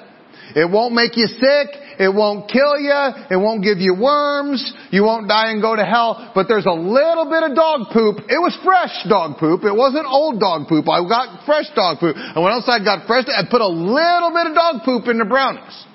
It 0.55 0.71
won't 0.71 0.93
make 0.93 1.17
you 1.17 1.27
sick. 1.27 1.86
It 1.99 2.13
won't 2.13 2.49
kill 2.49 2.77
you. 2.77 3.09
It 3.31 3.37
won't 3.37 3.63
give 3.63 3.79
you 3.79 3.95
worms. 3.99 4.61
You 4.91 5.03
won't 5.03 5.27
die 5.27 5.51
and 5.51 5.61
go 5.61 5.75
to 5.75 5.83
hell. 5.83 6.31
But 6.35 6.47
there's 6.47 6.65
a 6.65 6.77
little 6.77 7.25
bit 7.25 7.41
of 7.41 7.55
dog 7.55 7.89
poop. 7.91 8.17
It 8.29 8.37
was 8.37 8.57
fresh 8.63 8.93
dog 9.09 9.39
poop. 9.39 9.63
It 9.63 9.75
wasn't 9.75 10.05
old 10.05 10.39
dog 10.39 10.67
poop. 10.67 10.85
I 10.87 11.01
got 11.07 11.45
fresh 11.45 11.65
dog 11.73 11.97
poop. 11.99 12.15
And 12.15 12.43
when 12.43 12.53
else 12.53 12.65
I 12.67 12.83
got 12.83 13.07
fresh, 13.07 13.25
I 13.27 13.43
put 13.49 13.61
a 13.61 13.67
little 13.67 14.31
bit 14.31 14.45
of 14.47 14.53
dog 14.53 14.85
poop 14.85 15.07
in 15.07 15.17
the 15.17 15.25
brownies. 15.25 15.85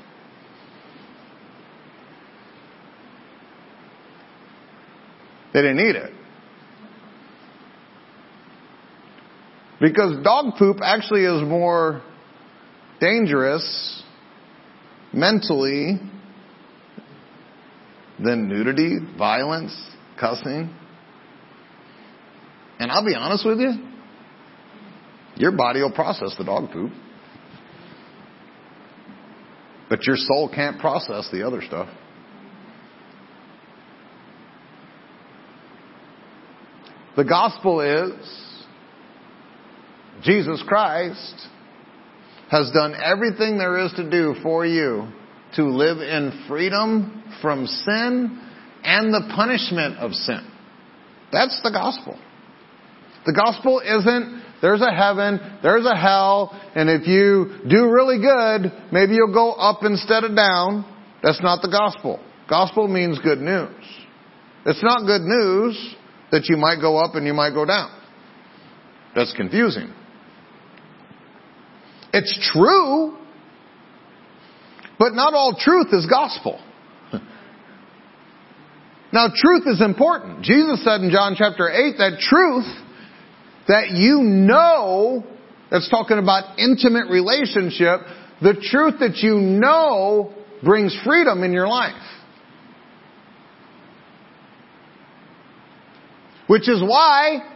They 5.55 5.61
didn't 5.61 5.81
eat 5.81 5.97
it. 5.97 6.11
Because 9.81 10.23
dog 10.25 10.55
poop 10.59 10.79
actually 10.83 11.25
is 11.25 11.43
more 11.43 12.03
dangerous 13.01 14.03
mentally 15.13 16.01
than 18.23 18.49
nudity, 18.49 18.99
violence, 19.19 19.77
cussing. 20.19 20.75
And 22.79 22.91
I'll 22.91 23.05
be 23.05 23.15
honest 23.15 23.45
with 23.45 23.59
you, 23.61 23.73
your 25.37 25.53
body 25.53 25.81
will 25.81 25.93
process 25.93 26.35
the 26.37 26.45
dog 26.45 26.71
poop. 26.73 26.93
But 29.89 30.07
your 30.07 30.17
soul 30.17 30.51
can't 30.53 30.79
process 30.79 31.29
the 31.31 31.47
other 31.47 31.61
stuff. 31.63 31.89
The 37.15 37.25
gospel 37.25 37.81
is 37.83 38.15
Jesus 40.23 40.63
Christ 40.67 41.47
has 42.53 42.71
done 42.71 42.95
everything 42.95 43.57
there 43.57 43.79
is 43.79 43.93
to 43.95 44.09
do 44.09 44.35
for 44.43 44.67
you 44.67 45.09
to 45.57 45.65
live 45.65 45.99
in 45.99 46.45
freedom 46.47 47.25
from 47.41 47.67
sin 47.67 48.39
and 48.85 49.13
the 49.13 49.33
punishment 49.35 49.97
of 49.97 50.13
sin. 50.13 50.47
That's 51.33 51.59
the 51.63 51.71
gospel. 51.71 52.19
The 53.25 53.33
gospel 53.33 53.81
isn't 53.81 54.43
there's 54.61 54.83
a 54.83 54.93
heaven, 54.95 55.41
there's 55.63 55.87
a 55.87 55.97
hell, 55.97 56.53
and 56.75 56.91
if 56.91 57.09
you 57.09 57.69
do 57.69 57.91
really 57.91 58.19
good, 58.21 58.71
maybe 58.93 59.15
you'll 59.15 59.33
go 59.33 59.53
up 59.53 59.81
instead 59.83 60.23
of 60.23 60.37
down. 60.37 60.85
That's 61.23 61.43
not 61.43 61.63
the 61.63 61.69
gospel. 61.69 62.21
Gospel 62.51 62.87
means 62.87 63.19
good 63.19 63.41
news. 63.41 63.85
It's 64.67 64.83
not 64.83 65.07
good 65.07 65.23
news 65.23 65.97
that 66.31 66.49
you 66.51 66.59
might 66.59 66.81
go 66.81 66.99
up 66.99 67.15
and 67.15 67.27
you 67.27 67.33
might 67.33 67.55
go 67.55 67.65
down. 67.65 67.91
That's 69.17 69.33
confusing. 69.37 69.93
It's 72.13 72.51
true, 72.53 73.17
but 74.99 75.15
not 75.15 75.35
all 75.35 75.57
truth 75.59 75.89
is 75.93 76.07
gospel. 76.07 76.61
now 79.13 79.29
truth 79.35 79.65
is 79.67 79.81
important. 79.81 80.43
Jesus 80.43 80.85
said 80.85 81.01
in 81.01 81.11
John 81.11 81.35
chapter 81.37 81.71
8 81.71 81.97
that 81.99 82.19
truth 82.21 82.67
that 83.69 83.91
you 83.91 84.21
know, 84.23 85.25
that's 85.71 85.89
talking 85.89 86.19
about 86.19 86.59
intimate 86.59 87.09
relationship, 87.09 88.01
the 88.43 88.55
truth 88.71 89.01
that 89.01 89.19
you 89.19 89.37
know 89.37 90.35
brings 90.63 90.97
freedom 91.05 91.43
in 91.43 91.53
your 91.53 91.69
life. 91.69 91.95
Which 96.47 96.69
is 96.69 96.83
why 96.83 97.52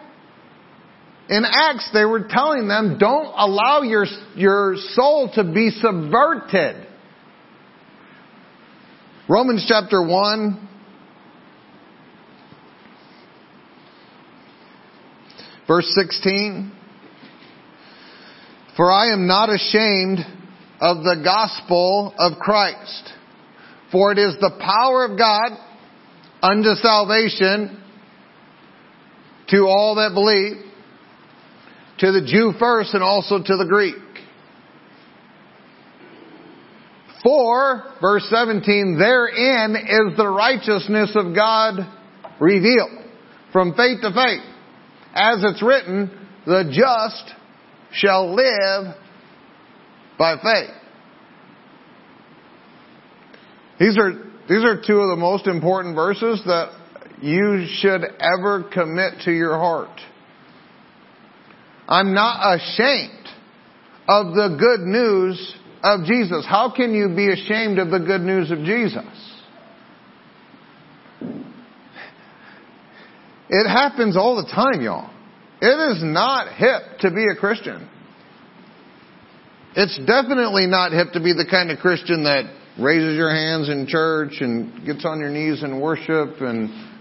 in 1.29 1.45
Acts 1.45 1.91
they 1.93 2.05
were 2.05 2.27
telling 2.29 2.69
them, 2.69 2.99
don't 2.99 3.33
allow 3.37 3.83
your, 3.83 4.07
your 4.35 4.77
soul 4.95 5.31
to 5.35 5.45
be 5.45 5.71
subverted. 5.71 6.87
Romans 9.29 9.65
chapter 9.69 10.07
1, 10.07 10.69
verse 15.67 15.93
16. 15.95 16.73
For 18.77 18.93
I 18.93 19.13
am 19.13 19.27
not 19.27 19.49
ashamed 19.49 20.21
of 20.81 20.99
the 20.99 21.21
gospel 21.25 22.15
of 22.19 22.39
Christ, 22.39 23.13
for 23.91 24.13
it 24.13 24.19
is 24.19 24.37
the 24.39 24.53
power 24.61 25.07
of 25.07 25.19
God 25.19 25.59
unto 26.43 26.75
salvation 26.75 27.83
to 29.49 29.67
all 29.67 29.97
that 29.97 30.13
believe, 30.13 30.66
to 31.99 32.13
the 32.13 32.27
Jew 32.27 32.53
first 32.59 32.95
and 32.95 33.03
also 33.03 33.39
to 33.39 33.57
the 33.57 33.67
Greek. 33.69 33.95
For, 37.23 37.83
verse 38.01 38.27
17, 38.31 38.99
therein 38.99 39.75
is 39.75 40.17
the 40.17 40.29
righteousness 40.29 41.11
of 41.17 41.35
God 41.35 41.75
revealed 42.41 43.05
from 43.53 43.75
faith 43.75 44.01
to 44.03 44.11
faith. 44.13 44.45
As 45.15 45.43
it's 45.43 45.63
written, 45.63 46.11
the 46.45 46.65
just 46.71 47.35
shall 47.93 48.35
live 48.35 48.95
by 50.19 50.37
faith. 50.37 50.75
These 53.81 53.99
are, 53.99 54.13
these 54.49 54.65
are 54.65 54.81
two 54.87 55.01
of 55.01 55.11
the 55.11 55.17
most 55.19 55.47
important 55.47 55.95
verses 55.95 56.43
that 56.47 56.71
you 57.21 57.67
should 57.79 58.03
ever 58.21 58.63
commit 58.73 59.23
to 59.25 59.33
your 59.33 59.57
heart. 59.57 60.01
I'm 61.89 62.15
not 62.15 62.57
ashamed 62.57 63.29
of 64.09 64.35
the 64.35 64.57
good 64.59 64.81
news 64.81 65.55
of 65.83 66.05
Jesus. 66.05 66.45
How 66.49 66.73
can 66.75 66.95
you 66.95 67.15
be 67.15 67.31
ashamed 67.31 67.79
of 67.79 67.91
the 67.91 68.01
good 68.01 68.23
news 68.23 68.51
of 68.51 68.59
Jesus? 68.59 69.05
It 73.49 73.69
happens 73.69 74.17
all 74.17 74.37
the 74.37 74.51
time, 74.51 74.83
y'all. 74.83 75.11
It 75.61 75.97
is 75.97 76.03
not 76.03 76.55
hip 76.57 76.99
to 77.01 77.11
be 77.11 77.27
a 77.31 77.37
Christian. 77.37 77.89
It's 79.77 79.97
definitely 79.99 80.67
not 80.67 80.93
hip 80.93 81.13
to 81.13 81.21
be 81.21 81.33
the 81.33 81.47
kind 81.49 81.71
of 81.71 81.79
Christian 81.79 82.25
that 82.25 82.45
raises 82.79 83.17
your 83.17 83.31
hands 83.31 83.69
in 83.69 83.87
church 83.87 84.41
and 84.41 84.85
gets 84.85 85.05
on 85.05 85.21
your 85.21 85.31
knees 85.31 85.63
and 85.63 85.81
worship 85.81 86.41
and 86.41 86.96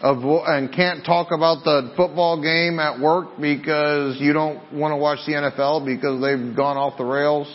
and 0.00 0.72
can't 0.72 1.04
talk 1.04 1.32
about 1.32 1.64
the 1.64 1.92
football 1.96 2.40
game 2.40 2.78
at 2.78 3.00
work 3.00 3.40
because 3.40 4.20
you 4.20 4.32
don't 4.32 4.72
want 4.72 4.92
to 4.92 4.96
watch 4.96 5.18
the 5.26 5.32
NFL 5.32 5.84
because 5.84 6.20
they've 6.22 6.56
gone 6.56 6.76
off 6.76 6.96
the 6.98 7.04
rails. 7.04 7.52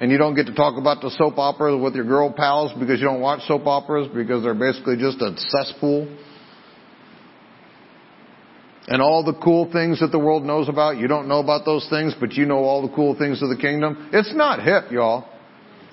And 0.00 0.12
you 0.12 0.18
don't 0.18 0.36
get 0.36 0.46
to 0.46 0.54
talk 0.54 0.78
about 0.78 1.00
the 1.00 1.10
soap 1.10 1.38
operas 1.38 1.80
with 1.82 1.96
your 1.96 2.04
girl 2.04 2.32
pals 2.32 2.72
because 2.78 3.00
you 3.00 3.06
don't 3.06 3.20
watch 3.20 3.42
soap 3.48 3.66
operas 3.66 4.08
because 4.14 4.44
they're 4.44 4.54
basically 4.54 4.96
just 4.96 5.20
a 5.20 5.34
cesspool. 5.36 6.06
And 8.86 9.02
all 9.02 9.24
the 9.24 9.34
cool 9.42 9.70
things 9.70 10.00
that 10.00 10.12
the 10.12 10.18
world 10.18 10.44
knows 10.44 10.68
about, 10.68 10.98
you 10.98 11.08
don't 11.08 11.28
know 11.28 11.40
about 11.40 11.64
those 11.64 11.86
things, 11.90 12.14
but 12.18 12.32
you 12.34 12.46
know 12.46 12.58
all 12.58 12.86
the 12.86 12.94
cool 12.94 13.18
things 13.18 13.42
of 13.42 13.48
the 13.48 13.56
kingdom. 13.56 14.08
It's 14.12 14.32
not 14.34 14.62
hip, 14.62 14.92
y'all. 14.92 15.28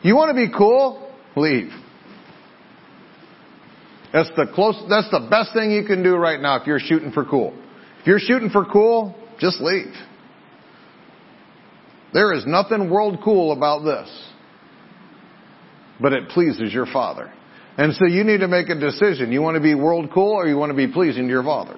You 0.02 0.16
want 0.16 0.30
to 0.30 0.36
be 0.36 0.54
cool? 0.56 1.12
Leave. 1.36 1.72
That's 4.16 4.30
the 4.38 4.45
close, 4.55 4.82
that's 4.88 5.11
the 5.11 5.28
best 5.30 5.51
thing 5.51 5.72
you 5.72 5.84
can 5.84 6.01
do 6.01 6.16
right 6.16 6.39
now 6.39 6.55
if 6.55 6.66
you're 6.66 6.80
shooting 6.80 7.11
for 7.11 7.26
cool. 7.26 7.53
If 7.99 8.07
you're 8.07 8.18
shooting 8.18 8.49
for 8.49 8.63
cool, 8.63 9.13
just 9.41 9.59
leave. 9.59 9.93
There 12.13 12.34
is 12.34 12.45
nothing 12.47 12.89
world 12.89 13.20
cool 13.22 13.51
about 13.51 13.84
this. 13.84 14.09
But 15.99 16.13
it 16.13 16.30
pleases 16.30 16.74
your 16.74 16.86
Father. 16.86 17.30
And 17.78 17.93
so 17.93 18.05
you 18.05 18.24
need 18.24 18.38
to 18.38 18.47
make 18.47 18.70
a 18.70 18.80
decision. 18.80 19.34
You 19.34 19.41
want 19.41 19.55
to 19.55 19.61
be 19.61 19.76
world 19.76 20.09
cool 20.13 20.32
or 20.32 20.47
you 20.47 20.55
want 20.55 20.70
to 20.70 20.78
be 20.78 20.88
pleasing 20.88 21.24
to 21.24 21.30
your 21.30 21.43
Father? 21.43 21.78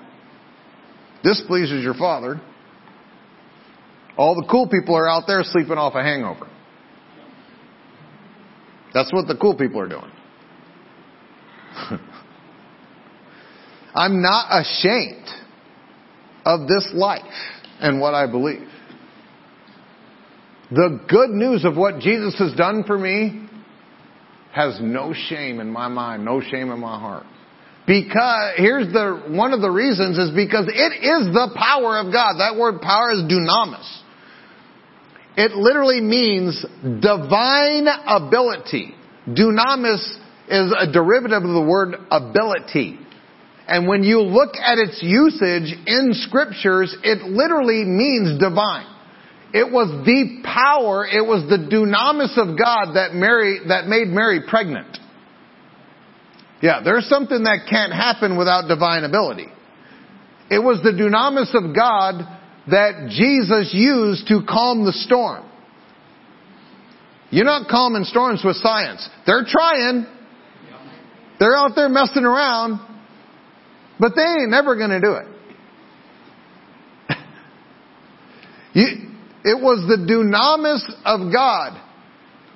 This 1.23 1.41
pleases 1.47 1.83
your 1.83 1.95
Father. 1.95 2.39
All 4.15 4.35
the 4.35 4.45
cool 4.47 4.69
people 4.69 4.95
are 4.95 5.09
out 5.09 5.23
there 5.25 5.41
sleeping 5.43 5.79
off 5.79 5.95
a 5.95 6.03
hangover. 6.03 6.47
That's 8.93 9.11
what 9.11 9.25
the 9.27 9.37
cool 9.37 9.57
people 9.57 9.81
are 9.81 9.89
doing. 9.89 10.11
I'm 13.97 14.21
not 14.21 14.61
ashamed 14.61 15.25
of 16.45 16.67
this 16.67 16.87
life 16.93 17.23
and 17.79 17.99
what 17.99 18.13
I 18.13 18.29
believe. 18.29 18.67
The 20.69 20.99
good 21.09 21.31
news 21.31 21.65
of 21.65 21.75
what 21.75 21.97
Jesus 21.99 22.37
has 22.37 22.53
done 22.53 22.83
for 22.85 22.97
me 22.97 23.49
has 24.53 24.77
no 24.79 25.13
shame 25.13 25.59
in 25.59 25.71
my 25.71 25.87
mind, 25.87 26.23
no 26.23 26.41
shame 26.41 26.69
in 26.69 26.79
my 26.79 26.99
heart. 26.99 27.25
Because, 27.87 28.53
here's 28.57 28.93
the, 28.93 29.23
one 29.29 29.51
of 29.51 29.61
the 29.61 29.69
reasons 29.69 30.19
is 30.19 30.29
because 30.35 30.67
it 30.67 30.93
is 31.01 31.33
the 31.33 31.49
power 31.55 31.97
of 31.97 32.13
God. 32.13 32.35
That 32.37 32.55
word 32.55 32.81
power 32.81 33.11
is 33.13 33.19
dunamis. 33.23 34.01
It 35.37 35.53
literally 35.53 36.01
means 36.01 36.63
divine 36.83 37.87
ability. 38.05 38.93
Dunamis 39.27 40.17
is 40.49 40.73
a 40.77 40.91
derivative 40.91 41.43
of 41.43 41.53
the 41.53 41.65
word 41.67 41.95
ability. 42.11 42.99
And 43.67 43.87
when 43.87 44.03
you 44.03 44.21
look 44.21 44.55
at 44.55 44.77
its 44.77 45.03
usage 45.03 45.75
in 45.85 46.13
scriptures, 46.13 46.95
it 47.03 47.23
literally 47.23 47.83
means 47.83 48.39
divine. 48.39 48.87
It 49.53 49.71
was 49.71 50.05
the 50.05 50.41
power, 50.43 51.05
it 51.05 51.25
was 51.25 51.49
the 51.49 51.57
dunamis 51.57 52.37
of 52.37 52.57
God 52.57 52.95
that 52.95 53.13
Mary, 53.13 53.59
that 53.67 53.87
made 53.87 54.07
Mary 54.07 54.41
pregnant. 54.47 54.97
Yeah, 56.61 56.81
there's 56.83 57.07
something 57.07 57.43
that 57.43 57.67
can't 57.69 57.93
happen 57.93 58.37
without 58.37 58.67
divine 58.67 59.03
ability. 59.03 59.47
It 60.49 60.59
was 60.59 60.81
the 60.81 60.91
dunamis 60.91 61.53
of 61.53 61.75
God 61.75 62.23
that 62.69 63.09
Jesus 63.09 63.71
used 63.73 64.27
to 64.27 64.41
calm 64.47 64.85
the 64.85 64.93
storm. 64.93 65.43
You're 67.29 67.45
not 67.45 67.67
calming 67.69 68.05
storms 68.05 68.41
with 68.43 68.55
science. 68.57 69.07
They're 69.25 69.45
trying. 69.47 70.05
They're 71.39 71.55
out 71.55 71.71
there 71.75 71.89
messing 71.89 72.23
around. 72.23 72.79
But 73.99 74.13
they 74.15 74.21
ain't 74.21 74.49
never 74.49 74.75
going 74.75 74.91
to 74.91 74.99
do 74.99 75.13
it. 75.13 75.27
it 79.43 79.61
was 79.61 79.87
the 79.87 79.97
dunamis 79.97 80.83
of 81.03 81.33
God 81.33 81.81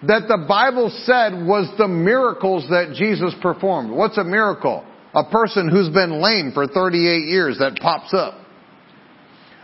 that 0.03 0.27
the 0.27 0.45
Bible 0.47 0.89
said 1.05 1.33
was 1.45 1.71
the 1.77 1.87
miracles 1.87 2.65
that 2.69 2.93
Jesus 2.95 3.33
performed. 3.41 3.91
What's 3.91 4.17
a 4.17 4.23
miracle? 4.23 4.85
A 5.13 5.23
person 5.29 5.69
who's 5.69 5.89
been 5.89 6.21
lame 6.21 6.51
for 6.53 6.67
38 6.67 7.27
years 7.27 7.57
that 7.59 7.77
pops 7.81 8.13
up. 8.13 8.35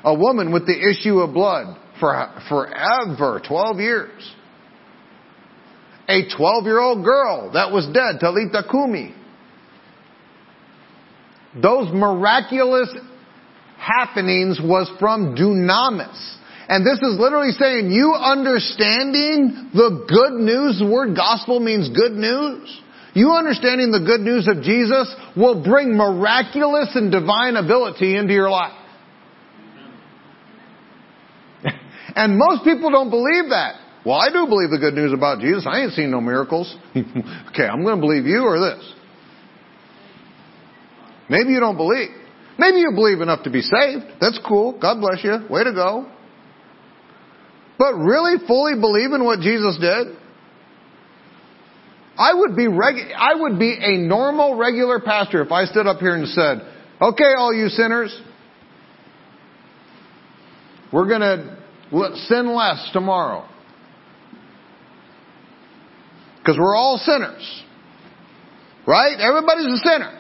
A 0.04 0.14
woman 0.14 0.52
with 0.52 0.66
the 0.66 0.78
issue 0.78 1.20
of 1.20 1.34
blood 1.34 1.78
for 2.00 2.34
forever, 2.50 3.42
12 3.48 3.80
years. 3.80 4.36
A 6.10 6.30
12 6.36 6.64
year 6.66 6.80
old 6.80 7.04
girl 7.04 7.52
that 7.54 7.72
was 7.72 7.86
dead, 7.88 8.20
Talitha 8.20 8.64
Kumi, 8.70 9.14
those 11.62 11.92
miraculous 11.94 12.94
happenings 13.78 14.60
was 14.62 14.90
from 15.00 15.36
dunamis. 15.36 16.36
And 16.70 16.86
this 16.86 17.00
is 17.00 17.18
literally 17.18 17.52
saying 17.52 17.92
you 17.92 18.14
understanding 18.14 19.72
the 19.74 20.06
good 20.08 20.34
news, 20.34 20.80
the 20.80 20.90
word 20.90 21.16
gospel 21.16 21.60
means 21.60 21.90
good 21.90 22.12
news. 22.12 22.82
You 23.14 23.32
understanding 23.32 23.92
the 23.92 24.04
good 24.06 24.22
news 24.22 24.48
of 24.48 24.62
Jesus 24.62 25.10
will 25.36 25.64
bring 25.64 25.96
miraculous 25.96 26.92
and 26.94 27.12
divine 27.12 27.56
ability 27.56 28.16
into 28.16 28.34
your 28.34 28.50
life. 28.50 28.78
And 32.16 32.38
most 32.38 32.64
people 32.64 32.90
don't 32.90 33.12
believe 33.12 33.50
that. 33.50 33.76
Well, 34.04 34.18
I 34.18 34.30
do 34.30 34.48
believe 34.48 34.72
the 34.72 34.80
good 34.80 34.96
news 34.96 35.14
about 35.14 35.40
Jesus. 35.40 35.68
I 35.70 35.82
ain't 35.82 35.94
seen 35.94 36.10
no 36.10 36.20
miracles. 36.20 36.76
okay, 36.96 37.68
I'm 37.68 37.84
going 37.84 37.96
to 37.96 38.02
believe 38.02 38.26
you 38.26 38.42
or 38.42 38.60
this. 38.60 38.94
Maybe 41.30 41.52
you 41.52 41.60
don't 41.60 41.78
believe. 41.78 42.10
Maybe 42.58 42.78
you 42.78 42.92
believe 42.96 43.22
enough 43.22 43.44
to 43.44 43.50
be 43.50 43.62
saved. 43.62 44.06
That's 44.20 44.40
cool. 44.48 44.78
God 44.80 45.00
bless 45.00 45.24
you. 45.24 45.46
Way 45.50 45.64
to 45.64 45.74
go. 45.74 46.10
But 47.78 47.94
really 47.94 48.46
fully 48.48 48.74
believe 48.80 49.12
in 49.12 49.24
what 49.24 49.40
Jesus 49.40 49.78
did? 49.80 50.08
I 52.18 52.34
would 52.34 52.56
be 52.56 52.64
regu- 52.64 53.14
I 53.16 53.36
would 53.36 53.60
be 53.60 53.78
a 53.80 53.98
normal 54.00 54.56
regular 54.56 55.00
pastor 55.00 55.44
if 55.44 55.52
I 55.52 55.66
stood 55.66 55.86
up 55.86 56.00
here 56.00 56.16
and 56.16 56.28
said, 56.30 56.62
"Okay, 57.00 57.34
all 57.38 57.54
you 57.54 57.70
sinners, 57.70 58.20
we're 60.92 61.08
going 61.08 61.22
to 61.22 61.58
sin 62.28 62.56
less 62.56 62.90
tomorrow." 62.92 63.46
Because 66.40 66.58
we're 66.58 66.76
all 66.76 66.98
sinners. 66.98 67.64
Right? 68.88 69.20
Everybody's 69.20 69.66
a 69.66 69.78
sinner. 69.78 70.17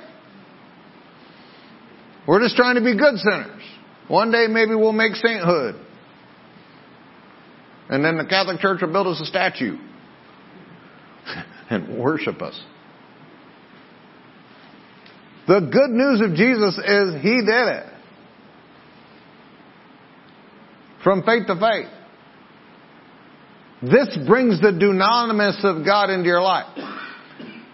We're 2.27 2.41
just 2.41 2.55
trying 2.55 2.75
to 2.75 2.81
be 2.81 2.97
good 2.97 3.17
sinners. 3.17 3.63
One 4.07 4.31
day 4.31 4.47
maybe 4.49 4.75
we'll 4.75 4.91
make 4.91 5.15
sainthood. 5.15 5.75
And 7.89 8.03
then 8.03 8.17
the 8.17 8.25
Catholic 8.25 8.59
Church 8.59 8.81
will 8.81 8.91
build 8.91 9.07
us 9.07 9.21
a 9.21 9.25
statue 9.25 9.77
and 11.69 11.97
worship 11.97 12.41
us. 12.41 12.59
The 15.47 15.61
good 15.61 15.91
news 15.91 16.21
of 16.21 16.35
Jesus 16.35 16.77
is 16.77 17.21
He 17.21 17.39
did 17.39 17.67
it. 17.67 17.85
From 21.03 21.23
faith 21.23 21.47
to 21.47 21.55
faith. 21.55 21.93
This 23.81 24.17
brings 24.27 24.59
the 24.59 24.71
dunamis 24.71 25.63
of 25.63 25.85
God 25.85 26.09
into 26.09 26.25
your 26.25 26.41
life. 26.41 26.77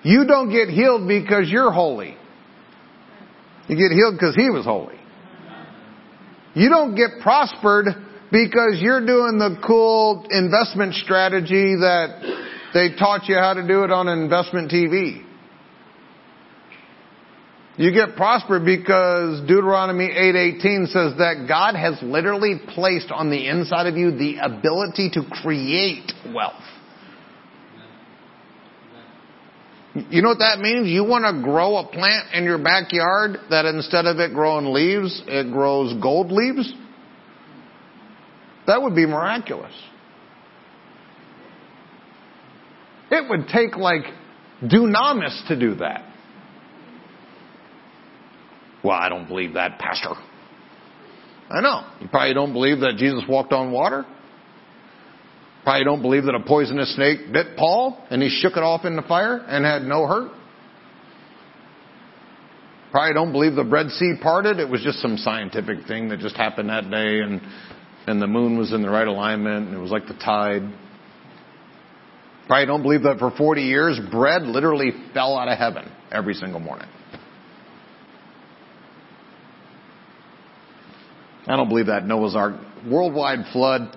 You 0.03 0.25
don't 0.27 0.51
get 0.51 0.69
healed 0.69 1.07
because 1.07 1.49
you're 1.49 1.71
holy. 1.71 2.17
You 3.67 3.75
get 3.77 3.91
healed 3.95 4.15
because 4.15 4.35
He 4.35 4.49
was 4.49 4.65
holy. 4.65 4.99
You 6.55 6.69
don't 6.69 6.95
get 6.95 7.21
prospered 7.21 7.87
because 8.31 8.79
you're 8.79 9.05
doing 9.05 9.37
the 9.37 9.57
cool 9.65 10.25
investment 10.29 10.95
strategy 10.95 11.75
that 11.79 12.19
they 12.73 12.95
taught 12.95 13.27
you 13.29 13.35
how 13.35 13.53
to 13.53 13.65
do 13.67 13.83
it 13.83 13.91
on 13.91 14.07
investment 14.07 14.71
TV. 14.71 15.23
You 17.75 17.91
get 17.91 18.15
prospered 18.15 18.65
because 18.65 19.41
Deuteronomy 19.41 20.07
8:18 20.07 20.87
says 20.87 21.17
that 21.17 21.47
God 21.47 21.75
has 21.75 21.97
literally 22.03 22.59
placed 22.67 23.11
on 23.11 23.31
the 23.31 23.47
inside 23.47 23.87
of 23.87 23.97
you 23.97 24.11
the 24.11 24.37
ability 24.37 25.09
to 25.11 25.23
create 25.41 26.11
wealth. 26.33 26.53
You 29.95 30.23
know 30.23 30.29
what 30.29 30.39
that 30.39 30.59
means? 30.59 30.87
You 30.87 31.03
want 31.03 31.25
to 31.25 31.43
grow 31.43 31.77
a 31.77 31.87
plant 31.87 32.33
in 32.33 32.45
your 32.45 32.57
backyard 32.57 33.37
that 33.51 33.65
instead 33.65 34.05
of 34.05 34.19
it 34.19 34.33
growing 34.33 34.73
leaves, 34.73 35.21
it 35.27 35.51
grows 35.51 35.93
gold 36.01 36.31
leaves? 36.31 36.73
That 38.65 38.81
would 38.81 38.95
be 38.95 39.05
miraculous. 39.05 39.73
It 43.11 43.29
would 43.29 43.47
take 43.49 43.75
like 43.75 44.05
dunamis 44.63 45.47
to 45.49 45.59
do 45.59 45.75
that. 45.75 46.09
Well, 48.83 48.97
I 48.97 49.09
don't 49.09 49.27
believe 49.27 49.53
that, 49.53 49.77
Pastor. 49.77 50.15
I 51.51 51.61
know. 51.61 51.87
You 52.01 52.07
probably 52.07 52.33
don't 52.33 52.53
believe 52.53 52.79
that 52.79 52.95
Jesus 52.97 53.23
walked 53.29 53.53
on 53.53 53.71
water. 53.71 54.05
Probably 55.63 55.85
don't 55.85 56.01
believe 56.01 56.25
that 56.25 56.35
a 56.35 56.41
poisonous 56.41 56.93
snake 56.95 57.31
bit 57.31 57.55
Paul 57.57 58.05
and 58.09 58.21
he 58.21 58.29
shook 58.29 58.57
it 58.57 58.63
off 58.63 58.83
in 58.83 58.95
the 58.95 59.01
fire 59.01 59.37
and 59.37 59.63
had 59.65 59.83
no 59.83 60.05
hurt. 60.05 60.31
Probably 62.91 63.13
don't 63.13 63.31
believe 63.31 63.55
the 63.55 63.63
Red 63.63 63.89
Sea 63.89 64.15
parted. 64.21 64.59
It 64.59 64.69
was 64.69 64.83
just 64.83 64.99
some 64.99 65.17
scientific 65.17 65.87
thing 65.87 66.09
that 66.09 66.19
just 66.19 66.35
happened 66.35 66.69
that 66.69 66.91
day 66.91 67.21
and, 67.21 67.41
and 68.07 68.21
the 68.21 68.27
moon 68.27 68.57
was 68.57 68.73
in 68.73 68.81
the 68.81 68.89
right 68.89 69.07
alignment 69.07 69.69
and 69.69 69.75
it 69.75 69.79
was 69.79 69.89
like 69.89 70.05
the 70.05 70.13
tide. 70.15 70.61
Probably 72.47 72.65
don't 72.65 72.83
believe 72.83 73.03
that 73.03 73.19
for 73.19 73.31
40 73.31 73.61
years 73.61 73.99
bread 74.11 74.43
literally 74.43 74.91
fell 75.13 75.37
out 75.37 75.47
of 75.47 75.57
heaven 75.57 75.89
every 76.11 76.33
single 76.33 76.59
morning. 76.59 76.89
I 81.47 81.55
don't 81.55 81.69
believe 81.69 81.87
that 81.87 82.05
Noah's 82.05 82.35
Ark 82.35 82.55
worldwide 82.89 83.45
flood. 83.53 83.95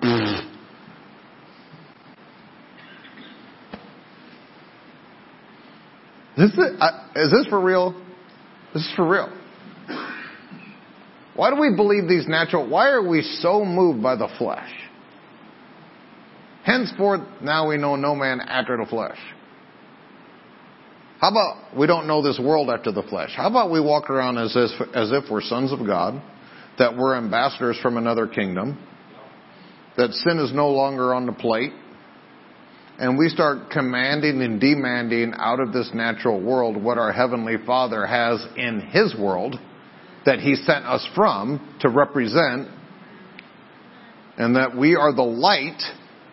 Is, 6.37 6.59
uh, 6.79 7.07
is 7.15 7.31
this 7.31 7.47
for 7.49 7.59
real? 7.59 7.93
This 8.73 8.83
is 8.83 8.93
for 8.95 9.07
real. 9.07 9.33
Why 11.35 11.51
do 11.51 11.59
we 11.59 11.75
believe 11.75 12.07
these 12.09 12.27
natural? 12.27 12.67
Why 12.67 12.89
are 12.89 13.07
we 13.07 13.21
so 13.21 13.63
moved 13.63 14.01
by 14.01 14.15
the 14.15 14.27
flesh? 14.37 14.71
Henceforth, 16.63 17.21
now 17.41 17.69
we 17.69 17.77
know 17.77 17.95
no 17.95 18.15
man 18.15 18.41
after 18.41 18.75
the 18.75 18.85
flesh. 18.85 19.17
How 21.19 21.29
about 21.29 21.77
we 21.77 21.87
don't 21.87 22.07
know 22.07 22.21
this 22.21 22.39
world 22.39 22.69
after 22.69 22.91
the 22.91 23.03
flesh? 23.03 23.31
How 23.35 23.47
about 23.47 23.71
we 23.71 23.79
walk 23.79 24.09
around 24.09 24.37
as 24.37 24.55
if, 24.55 24.95
as 24.95 25.11
if 25.11 25.31
we're 25.31 25.41
sons 25.41 25.71
of 25.71 25.85
God, 25.85 26.21
that 26.77 26.95
we're 26.95 27.15
ambassadors 27.15 27.79
from 27.81 27.97
another 27.97 28.27
kingdom, 28.27 28.77
that 29.95 30.11
sin 30.11 30.39
is 30.39 30.51
no 30.53 30.69
longer 30.69 31.13
on 31.13 31.25
the 31.25 31.31
plate, 31.31 31.73
and 32.99 33.17
we 33.17 33.29
start 33.29 33.69
commanding 33.69 34.41
and 34.41 34.59
demanding 34.59 35.33
out 35.37 35.59
of 35.59 35.71
this 35.71 35.91
natural 35.93 36.41
world 36.41 36.81
what 36.81 36.97
our 36.97 37.11
Heavenly 37.11 37.55
Father 37.65 38.05
has 38.05 38.43
in 38.55 38.81
His 38.91 39.15
world 39.17 39.55
that 40.25 40.39
He 40.39 40.55
sent 40.55 40.85
us 40.85 41.07
from 41.15 41.77
to 41.81 41.89
represent, 41.89 42.67
and 44.37 44.55
that 44.55 44.75
we 44.75 44.95
are 44.95 45.13
the 45.13 45.21
light 45.21 45.81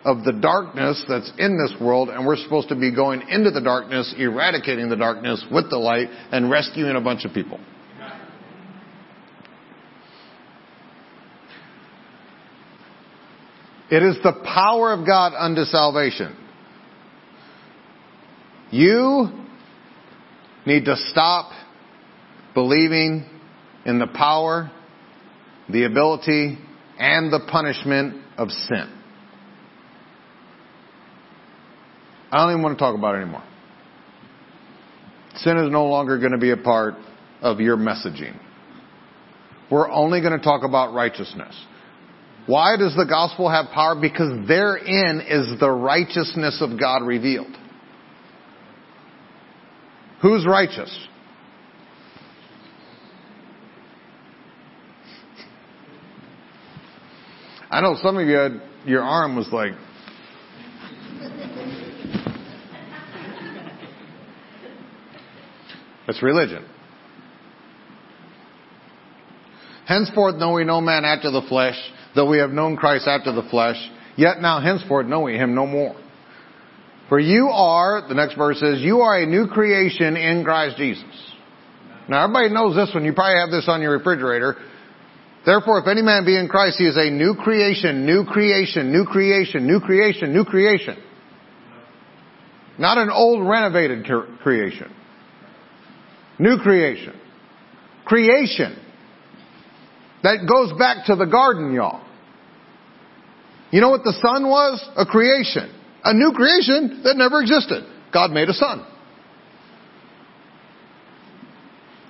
of 0.03 0.23
the 0.23 0.33
darkness 0.33 1.03
that's 1.07 1.31
in 1.37 1.57
this 1.57 1.73
world, 1.79 2.09
and 2.09 2.25
we're 2.25 2.35
supposed 2.35 2.69
to 2.69 2.75
be 2.75 2.93
going 2.93 3.21
into 3.29 3.51
the 3.51 3.61
darkness, 3.61 4.13
eradicating 4.17 4.89
the 4.89 4.95
darkness 4.95 5.43
with 5.51 5.69
the 5.69 5.77
light, 5.77 6.07
and 6.31 6.49
rescuing 6.49 6.95
a 6.95 7.01
bunch 7.01 7.25
of 7.25 7.33
people. 7.33 7.59
It 13.89 14.01
is 14.01 14.17
the 14.23 14.33
power 14.43 14.93
of 14.93 15.05
God 15.05 15.33
unto 15.37 15.63
salvation. 15.63 16.35
You 18.71 19.29
need 20.65 20.85
to 20.85 20.95
stop 20.95 21.51
believing 22.53 23.29
in 23.85 23.99
the 23.99 24.07
power, 24.07 24.71
the 25.69 25.85
ability, 25.85 26.57
and 26.97 27.31
the 27.31 27.41
punishment 27.51 28.21
of 28.37 28.49
sin. 28.49 28.91
I 32.31 32.37
don't 32.37 32.51
even 32.51 32.63
want 32.63 32.77
to 32.77 32.83
talk 32.83 32.97
about 32.97 33.15
it 33.15 33.19
anymore. 33.19 33.43
Sin 35.35 35.57
is 35.57 35.69
no 35.69 35.85
longer 35.85 36.17
going 36.17 36.31
to 36.31 36.37
be 36.37 36.51
a 36.51 36.57
part 36.57 36.95
of 37.41 37.59
your 37.59 37.77
messaging. 37.77 38.39
We're 39.69 39.89
only 39.89 40.21
going 40.21 40.37
to 40.37 40.43
talk 40.43 40.63
about 40.63 40.93
righteousness. 40.93 41.55
Why 42.47 42.77
does 42.77 42.95
the 42.95 43.05
gospel 43.05 43.49
have 43.49 43.67
power? 43.73 43.95
Because 43.99 44.47
therein 44.47 45.21
is 45.27 45.59
the 45.59 45.69
righteousness 45.69 46.61
of 46.61 46.79
God 46.79 47.03
revealed. 47.03 47.55
Who's 50.21 50.45
righteous? 50.45 51.07
I 57.69 57.81
know 57.81 57.95
some 58.01 58.17
of 58.17 58.27
you 58.27 58.35
had, 58.35 58.61
your 58.85 59.01
arm 59.01 59.35
was 59.35 59.47
like, 59.51 59.73
That's 66.07 66.21
religion. 66.21 66.63
Henceforth 69.87 70.35
know 70.35 70.53
we 70.53 70.63
no 70.63 70.81
man 70.81 71.05
after 71.05 71.31
the 71.31 71.41
flesh, 71.47 71.75
though 72.15 72.29
we 72.29 72.39
have 72.39 72.51
known 72.51 72.75
Christ 72.75 73.07
after 73.07 73.31
the 73.31 73.47
flesh, 73.49 73.77
yet 74.15 74.39
now 74.39 74.59
henceforth 74.59 75.07
know 75.07 75.21
we 75.21 75.35
him 75.35 75.55
no 75.55 75.65
more. 75.65 75.95
For 77.09 77.19
you 77.19 77.49
are, 77.49 78.07
the 78.07 78.15
next 78.15 78.35
verse 78.35 78.59
says, 78.59 78.79
you 78.81 79.01
are 79.01 79.19
a 79.19 79.25
new 79.25 79.47
creation 79.47 80.17
in 80.17 80.43
Christ 80.43 80.77
Jesus. 80.77 81.03
Now 82.09 82.23
everybody 82.23 82.53
knows 82.53 82.75
this 82.75 82.93
one. 82.93 83.05
You 83.05 83.13
probably 83.13 83.39
have 83.39 83.51
this 83.51 83.65
on 83.67 83.81
your 83.81 83.97
refrigerator. 83.97 84.55
Therefore, 85.45 85.79
if 85.79 85.87
any 85.87 86.01
man 86.01 86.25
be 86.25 86.35
in 86.35 86.47
Christ, 86.47 86.77
he 86.79 86.85
is 86.85 86.97
a 86.97 87.11
new 87.11 87.35
creation, 87.35 88.05
new 88.05 88.25
creation, 88.25 88.91
new 88.91 89.05
creation, 89.05 89.67
new 89.67 89.79
creation, 89.79 90.33
new 90.33 90.43
creation. 90.43 90.97
Not 92.79 92.97
an 92.97 93.09
old 93.11 93.47
renovated 93.47 94.05
creation. 94.41 94.91
New 96.39 96.57
creation. 96.57 97.13
Creation. 98.05 98.77
That 100.23 100.47
goes 100.49 100.77
back 100.77 101.05
to 101.05 101.15
the 101.15 101.25
garden, 101.25 101.73
y'all. 101.73 102.03
You 103.71 103.81
know 103.81 103.89
what 103.89 104.03
the 104.03 104.13
sun 104.13 104.49
was? 104.49 104.83
A 104.97 105.05
creation. 105.05 105.71
A 106.05 106.13
new 106.13 106.31
creation 106.33 107.01
that 107.03 107.17
never 107.17 107.41
existed. 107.41 107.83
God 108.13 108.31
made 108.31 108.47
a 108.47 108.53
sun. 108.53 108.85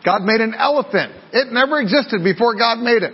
God 0.06 0.22
made 0.22 0.42
an 0.42 0.54
elephant. 0.54 1.14
It 1.34 1.52
never 1.52 1.80
existed 1.80 2.24
before 2.24 2.56
God 2.56 2.78
made 2.78 3.02
it. 3.02 3.14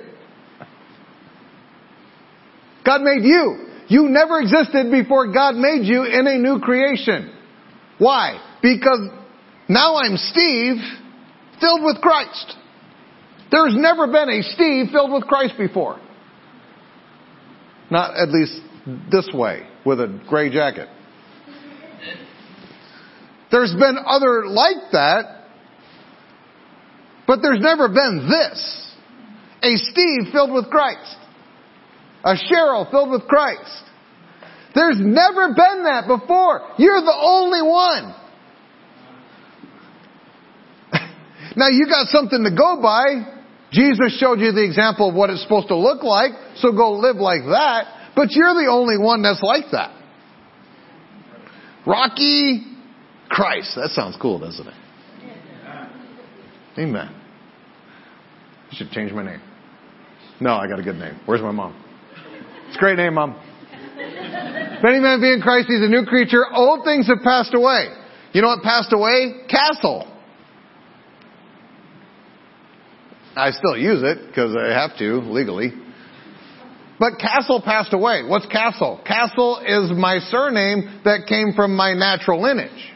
God 2.84 3.02
made 3.02 3.24
you. 3.24 3.68
You 3.88 4.10
never 4.10 4.40
existed 4.40 4.92
before 4.92 5.32
God 5.32 5.56
made 5.56 5.86
you 5.86 6.04
in 6.04 6.28
a 6.28 6.38
new 6.38 6.60
creation. 6.60 7.32
Why? 7.98 8.42
Because 8.62 9.00
now 9.70 9.96
I'm 9.96 10.18
Steve 10.18 10.78
filled 11.60 11.84
with 11.84 12.02
Christ. 12.02 12.56
There's 13.52 13.76
never 13.76 14.08
been 14.08 14.30
a 14.30 14.42
Steve 14.42 14.88
filled 14.92 15.12
with 15.12 15.24
Christ 15.26 15.54
before. 15.58 16.00
Not 17.92 18.16
at 18.18 18.30
least 18.30 18.60
this 19.12 19.30
way, 19.34 19.68
with 19.86 20.00
a 20.00 20.22
gray 20.28 20.52
jacket. 20.52 20.88
There's 23.52 23.74
been 23.74 23.98
other 24.06 24.48
like 24.48 24.92
that, 24.94 25.48
but 27.28 27.40
there's 27.42 27.60
never 27.60 27.90
been 27.90 28.28
this. 28.30 28.94
A 29.64 29.76
Steve 29.76 30.32
filled 30.32 30.52
with 30.52 30.70
Christ. 30.70 31.18
A 32.24 32.36
Cheryl 32.36 32.90
filled 32.90 33.12
with 33.12 33.28
Christ. 33.28 33.84
There's 34.74 34.98
never 35.00 35.50
been 35.50 35.84
that 35.84 36.06
before. 36.08 36.62
You're 36.78 37.02
the 37.02 37.18
only 37.22 37.62
one. 37.62 38.16
now 41.58 41.68
you 41.68 41.88
got 41.88 42.08
something 42.08 42.44
to 42.44 42.56
go 42.56 42.82
by. 42.82 43.40
Jesus 43.72 44.18
showed 44.18 44.40
you 44.40 44.52
the 44.52 44.64
example 44.64 45.10
of 45.10 45.16
what 45.16 45.30
it's 45.30 45.42
supposed 45.44 45.68
to 45.70 45.78
look 45.78 46.04
like, 46.04 46.32
so 46.58 46.72
go 46.72 46.94
live 46.94 47.18
like 47.18 47.42
that. 47.44 48.01
But 48.22 48.34
you're 48.34 48.54
the 48.54 48.70
only 48.70 49.00
one 49.00 49.24
that's 49.24 49.42
like 49.42 49.72
that. 49.72 49.90
Rocky 51.88 52.62
Christ. 53.28 53.72
That 53.76 53.90
sounds 53.96 54.16
cool, 54.22 54.38
doesn't 54.38 54.68
it? 54.68 54.74
Amen. 56.78 57.10
I 58.72 58.76
should 58.76 58.92
change 58.92 59.12
my 59.12 59.26
name. 59.26 59.42
No, 60.40 60.52
I 60.52 60.68
got 60.68 60.80
a 60.80 60.84
good 60.84 60.98
name. 60.98 61.20
Where's 61.26 61.42
my 61.42 61.50
mom? 61.50 61.84
It's 62.68 62.78
a 62.78 62.80
great 62.80 62.98
name, 62.98 63.16
mom. 63.16 63.32
If 63.98 64.86
any 64.86 65.00
man 65.00 65.20
be 65.20 65.34
in 65.34 65.42
Christ, 65.42 65.66
he's 65.68 65.82
a 65.82 65.90
new 65.90 66.06
creature. 66.06 66.44
Old 66.54 66.86
things 66.86 67.08
have 67.08 67.24
passed 67.24 67.56
away. 67.56 67.88
You 68.34 68.44
know 68.44 68.50
what 68.50 68.62
passed 68.62 68.94
away? 68.94 69.48
Castle. 69.50 70.06
I 73.36 73.50
still 73.50 73.76
use 73.76 74.04
it 74.04 74.28
because 74.28 74.56
I 74.56 74.68
have 74.80 74.96
to 75.00 75.22
legally. 75.22 75.72
But 77.02 77.18
Castle 77.18 77.60
passed 77.66 77.94
away. 77.94 78.22
What's 78.28 78.46
Castle? 78.46 79.02
Castle 79.08 79.60
is 79.66 79.92
my 79.92 80.20
surname 80.30 81.02
that 81.04 81.26
came 81.28 81.54
from 81.56 81.76
my 81.76 81.96
natural 81.96 82.40
lineage. 82.40 82.94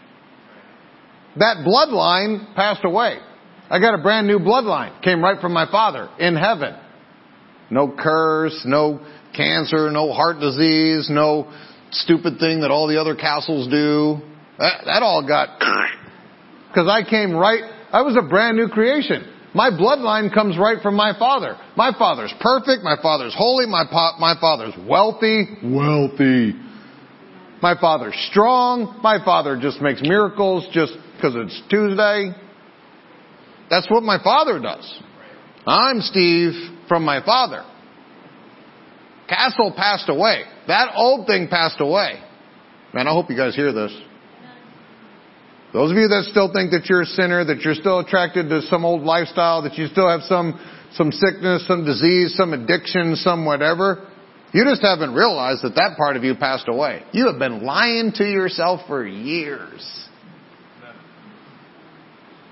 That 1.38 1.66
bloodline 1.66 2.54
passed 2.54 2.86
away. 2.86 3.18
I 3.68 3.80
got 3.80 4.00
a 4.00 4.04
brand 4.04 4.28
new 4.28 4.38
bloodline. 4.38 5.02
Came 5.02 5.24
right 5.24 5.42
from 5.42 5.54
my 5.54 5.66
father 5.72 6.08
in 6.20 6.36
heaven. 6.36 6.76
No 7.72 7.96
curse, 7.98 8.62
no 8.64 9.04
cancer, 9.36 9.90
no 9.90 10.14
heart 10.14 10.40
disease, 10.40 11.08
no 11.10 11.52
stupid 11.90 12.38
thing 12.38 12.62
that 12.62 12.70
all 12.70 12.88
the 12.88 13.02
other 13.02 13.16
castles 13.16 13.68
do. 13.70 14.20
That, 14.60 14.84
that 14.86 15.02
all 15.02 15.28
got, 15.28 15.58
because 16.68 16.88
I 16.88 17.10
came 17.10 17.36
right, 17.36 17.64
I 17.92 18.04
was 18.04 18.16
a 18.16 18.30
brand 18.30 18.56
new 18.56 18.68
creation. 18.68 19.35
My 19.56 19.70
bloodline 19.70 20.34
comes 20.34 20.58
right 20.58 20.82
from 20.82 20.96
my 20.96 21.18
father. 21.18 21.58
My 21.78 21.92
father's 21.98 22.34
perfect. 22.42 22.84
My 22.84 22.98
father's 23.02 23.34
holy. 23.36 23.66
My, 23.66 23.86
pa- 23.90 24.18
my 24.20 24.36
father's 24.40 24.74
wealthy. 24.86 25.48
Wealthy. 25.64 26.54
My 27.62 27.80
father's 27.80 28.16
strong. 28.30 29.00
My 29.02 29.24
father 29.24 29.58
just 29.60 29.82
makes 29.82 30.02
miracles 30.04 30.68
just 30.74 30.92
because 31.16 31.36
it's 31.38 31.62
Tuesday. 31.70 32.32
That's 33.70 33.90
what 33.90 34.04
my 34.04 34.22
father 34.22 34.60
does. 34.60 35.00
I'm 35.66 36.02
Steve 36.02 36.52
from 36.90 37.06
my 37.06 37.24
father. 37.26 37.64
Castle 39.30 39.74
passed 39.76 40.10
away. 40.10 40.44
That 40.68 40.92
old 40.96 41.28
thing 41.28 41.48
passed 41.48 41.80
away. 41.80 42.22
Man, 42.94 43.08
I 43.08 43.12
hope 43.12 43.30
you 43.30 43.38
guys 43.38 43.56
hear 43.56 43.72
this. 43.72 43.92
Those 45.76 45.92
of 45.92 45.98
you 45.98 46.08
that 46.08 46.32
still 46.32 46.54
think 46.54 46.72
that 46.72 46.88
you're 46.88 47.02
a 47.02 47.06
sinner, 47.20 47.44
that 47.44 47.60
you're 47.60 47.76
still 47.76 48.00
attracted 48.00 48.48
to 48.48 48.62
some 48.72 48.86
old 48.86 49.04
lifestyle, 49.04 49.62
that 49.64 49.76
you 49.76 49.88
still 49.88 50.08
have 50.08 50.22
some, 50.22 50.58
some 50.94 51.12
sickness, 51.12 51.68
some 51.68 51.84
disease, 51.84 52.34
some 52.38 52.54
addiction, 52.54 53.18
some 53.18 53.44
whatever, 53.44 54.08
you 54.54 54.64
just 54.64 54.82
haven't 54.82 55.14
realized 55.14 55.64
that 55.64 55.76
that 55.76 55.98
part 55.98 56.16
of 56.16 56.24
you 56.24 56.34
passed 56.34 56.70
away. 56.70 57.04
You 57.12 57.28
have 57.28 57.40
been 57.40 57.66
lying 57.66 58.14
to 58.16 58.24
yourself 58.24 58.88
for 58.88 59.06
years. 59.06 59.84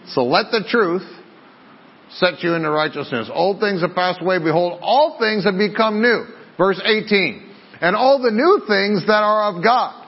So 0.08 0.26
let 0.26 0.52
the 0.52 0.68
truth 0.68 1.08
set 2.10 2.44
you 2.44 2.56
into 2.56 2.70
righteousness. 2.72 3.30
Old 3.34 3.62
things 3.62 3.80
have 3.84 3.96
passed 3.96 4.22
away. 4.22 4.40
Behold, 4.40 4.80
all 4.82 5.16
things 5.18 5.46
have 5.46 5.58
become 5.58 6.02
new. 6.02 6.26
Verse 6.58 6.82
18. 6.84 7.52
And 7.80 7.96
all 7.96 8.22
the 8.22 8.32
new 8.32 8.68
things 8.68 9.08
that 9.08 9.24
are 9.24 9.56
of 9.56 9.64
God. 9.64 10.03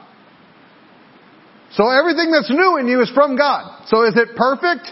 So 1.76 1.92
everything 1.92 2.32
that's 2.32 2.50
new 2.50 2.78
in 2.78 2.88
you 2.88 3.02
is 3.02 3.12
from 3.12 3.36
God. 3.36 3.84
So 3.88 4.08
is 4.08 4.16
it 4.16 4.36
perfect? 4.36 4.88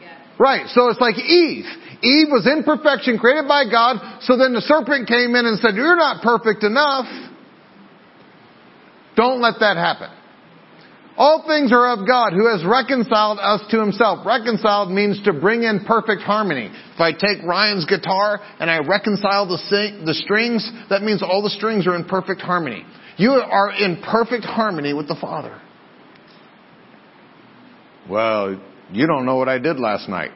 Yes. 0.00 0.14
Right. 0.38 0.66
So 0.68 0.88
it's 0.88 1.00
like 1.00 1.18
Eve. 1.18 1.66
Eve 2.02 2.28
was 2.30 2.46
in 2.46 2.62
perfection 2.62 3.18
created 3.18 3.46
by 3.48 3.68
God. 3.68 4.22
So 4.22 4.38
then 4.38 4.54
the 4.54 4.62
serpent 4.62 5.08
came 5.08 5.34
in 5.34 5.44
and 5.44 5.58
said, 5.58 5.74
you're 5.74 5.96
not 5.96 6.22
perfect 6.22 6.62
enough. 6.62 7.06
Don't 9.16 9.42
let 9.42 9.58
that 9.60 9.76
happen. 9.76 10.08
All 11.18 11.44
things 11.46 11.72
are 11.72 11.92
of 11.92 12.06
God 12.06 12.32
who 12.32 12.48
has 12.48 12.64
reconciled 12.64 13.38
us 13.42 13.60
to 13.70 13.80
himself. 13.80 14.24
Reconciled 14.24 14.90
means 14.90 15.22
to 15.24 15.34
bring 15.34 15.64
in 15.64 15.84
perfect 15.84 16.22
harmony. 16.22 16.70
If 16.94 17.00
I 17.00 17.12
take 17.12 17.44
Ryan's 17.44 17.84
guitar 17.84 18.40
and 18.58 18.70
I 18.70 18.78
reconcile 18.78 19.46
the, 19.46 19.58
sing, 19.68 20.06
the 20.06 20.14
strings, 20.14 20.64
that 20.88 21.02
means 21.02 21.22
all 21.22 21.42
the 21.42 21.50
strings 21.50 21.86
are 21.86 21.96
in 21.96 22.04
perfect 22.06 22.40
harmony. 22.40 22.86
You 23.18 23.32
are 23.32 23.72
in 23.72 24.00
perfect 24.00 24.44
harmony 24.44 24.94
with 24.94 25.08
the 25.08 25.16
Father. 25.20 25.60
Well, 28.08 28.60
you 28.92 29.06
don't 29.06 29.26
know 29.26 29.36
what 29.36 29.48
I 29.48 29.58
did 29.58 29.78
last 29.78 30.08
night. 30.08 30.32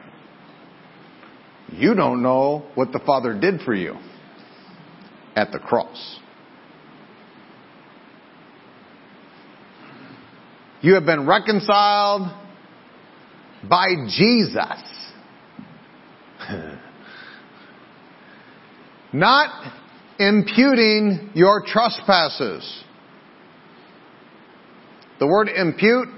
You 1.71 1.95
don't 1.95 2.21
know 2.21 2.65
what 2.75 2.91
the 2.91 2.99
Father 3.05 3.37
did 3.37 3.61
for 3.61 3.73
you 3.73 3.97
at 5.35 5.51
the 5.51 5.59
cross. 5.59 6.19
You 10.81 10.93
have 10.93 11.05
been 11.05 11.25
reconciled 11.25 12.31
by 13.67 13.87
Jesus. 14.07 14.83
Not 19.13 19.73
imputing 20.19 21.31
your 21.33 21.63
trespasses. 21.65 22.83
The 25.19 25.27
word 25.27 25.49
impute 25.49 26.09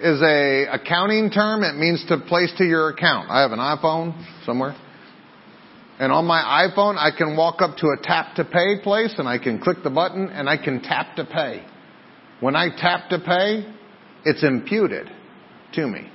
is 0.00 0.20
a 0.22 0.66
accounting 0.72 1.30
term. 1.30 1.62
It 1.62 1.76
means 1.76 2.04
to 2.08 2.18
place 2.18 2.52
to 2.58 2.64
your 2.64 2.90
account. 2.90 3.30
I 3.30 3.40
have 3.40 3.52
an 3.52 3.58
iPhone 3.58 4.14
somewhere. 4.44 4.76
And 5.98 6.12
on 6.12 6.26
my 6.26 6.68
iPhone, 6.68 6.98
I 6.98 7.16
can 7.16 7.36
walk 7.36 7.62
up 7.62 7.78
to 7.78 7.86
a 7.86 7.96
tap 8.02 8.34
to 8.36 8.44
pay 8.44 8.82
place 8.82 9.14
and 9.18 9.26
I 9.26 9.38
can 9.38 9.58
click 9.58 9.78
the 9.82 9.90
button 9.90 10.28
and 10.28 10.48
I 10.48 10.62
can 10.62 10.82
tap 10.82 11.16
to 11.16 11.24
pay. 11.24 11.64
When 12.40 12.54
I 12.54 12.68
tap 12.76 13.08
to 13.10 13.18
pay, 13.18 13.66
it's 14.24 14.44
imputed 14.44 15.08
to 15.72 15.86
me. 15.86 16.10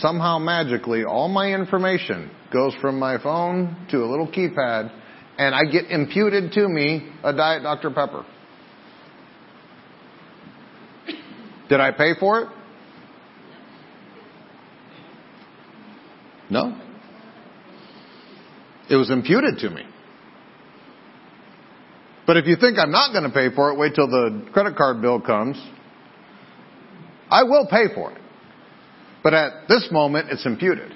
Somehow 0.00 0.38
magically, 0.38 1.04
all 1.04 1.28
my 1.28 1.52
information 1.52 2.30
goes 2.52 2.74
from 2.80 2.98
my 2.98 3.22
phone 3.22 3.86
to 3.90 3.98
a 3.98 4.06
little 4.06 4.26
keypad 4.26 4.90
and 5.38 5.54
I 5.54 5.64
get 5.70 5.90
imputed 5.90 6.52
to 6.52 6.68
me 6.68 7.08
a 7.22 7.32
Diet 7.32 7.62
Dr. 7.62 7.90
Pepper. 7.90 8.24
Did 11.68 11.80
I 11.80 11.90
pay 11.92 12.12
for 12.18 12.42
it? 12.42 12.48
No. 16.50 16.78
It 18.90 18.96
was 18.96 19.10
imputed 19.10 19.58
to 19.60 19.70
me. 19.70 19.84
But 22.26 22.36
if 22.36 22.46
you 22.46 22.56
think 22.56 22.78
I'm 22.78 22.92
not 22.92 23.12
going 23.12 23.24
to 23.24 23.30
pay 23.30 23.54
for 23.54 23.72
it, 23.72 23.78
wait 23.78 23.94
till 23.94 24.06
the 24.06 24.46
credit 24.52 24.76
card 24.76 25.00
bill 25.00 25.20
comes. 25.20 25.56
I 27.30 27.44
will 27.44 27.66
pay 27.70 27.92
for 27.94 28.12
it. 28.12 28.20
But 29.22 29.34
at 29.34 29.68
this 29.68 29.88
moment, 29.90 30.28
it's 30.30 30.44
imputed. 30.44 30.94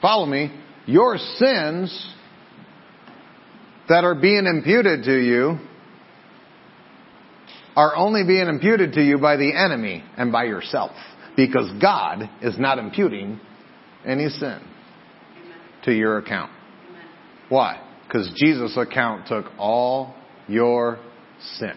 Follow 0.00 0.26
me. 0.26 0.52
Your 0.86 1.16
sins 1.16 2.14
that 3.88 4.04
are 4.04 4.16
being 4.16 4.46
imputed 4.46 5.04
to 5.04 5.16
you 5.16 5.58
are 7.76 7.96
only 7.96 8.24
being 8.24 8.48
imputed 8.48 8.92
to 8.94 9.02
you 9.02 9.18
by 9.18 9.36
the 9.36 9.54
enemy 9.56 10.04
and 10.16 10.30
by 10.30 10.44
yourself. 10.44 10.92
Because 11.36 11.70
God 11.80 12.28
is 12.42 12.58
not 12.58 12.78
imputing 12.78 13.40
any 14.06 14.28
sin 14.28 14.60
to 15.84 15.92
your 15.92 16.18
account. 16.18 16.50
Why? 17.48 17.80
Because 18.06 18.30
Jesus' 18.36 18.76
account 18.76 19.26
took 19.26 19.46
all 19.58 20.14
your 20.48 20.98
sin. 21.58 21.74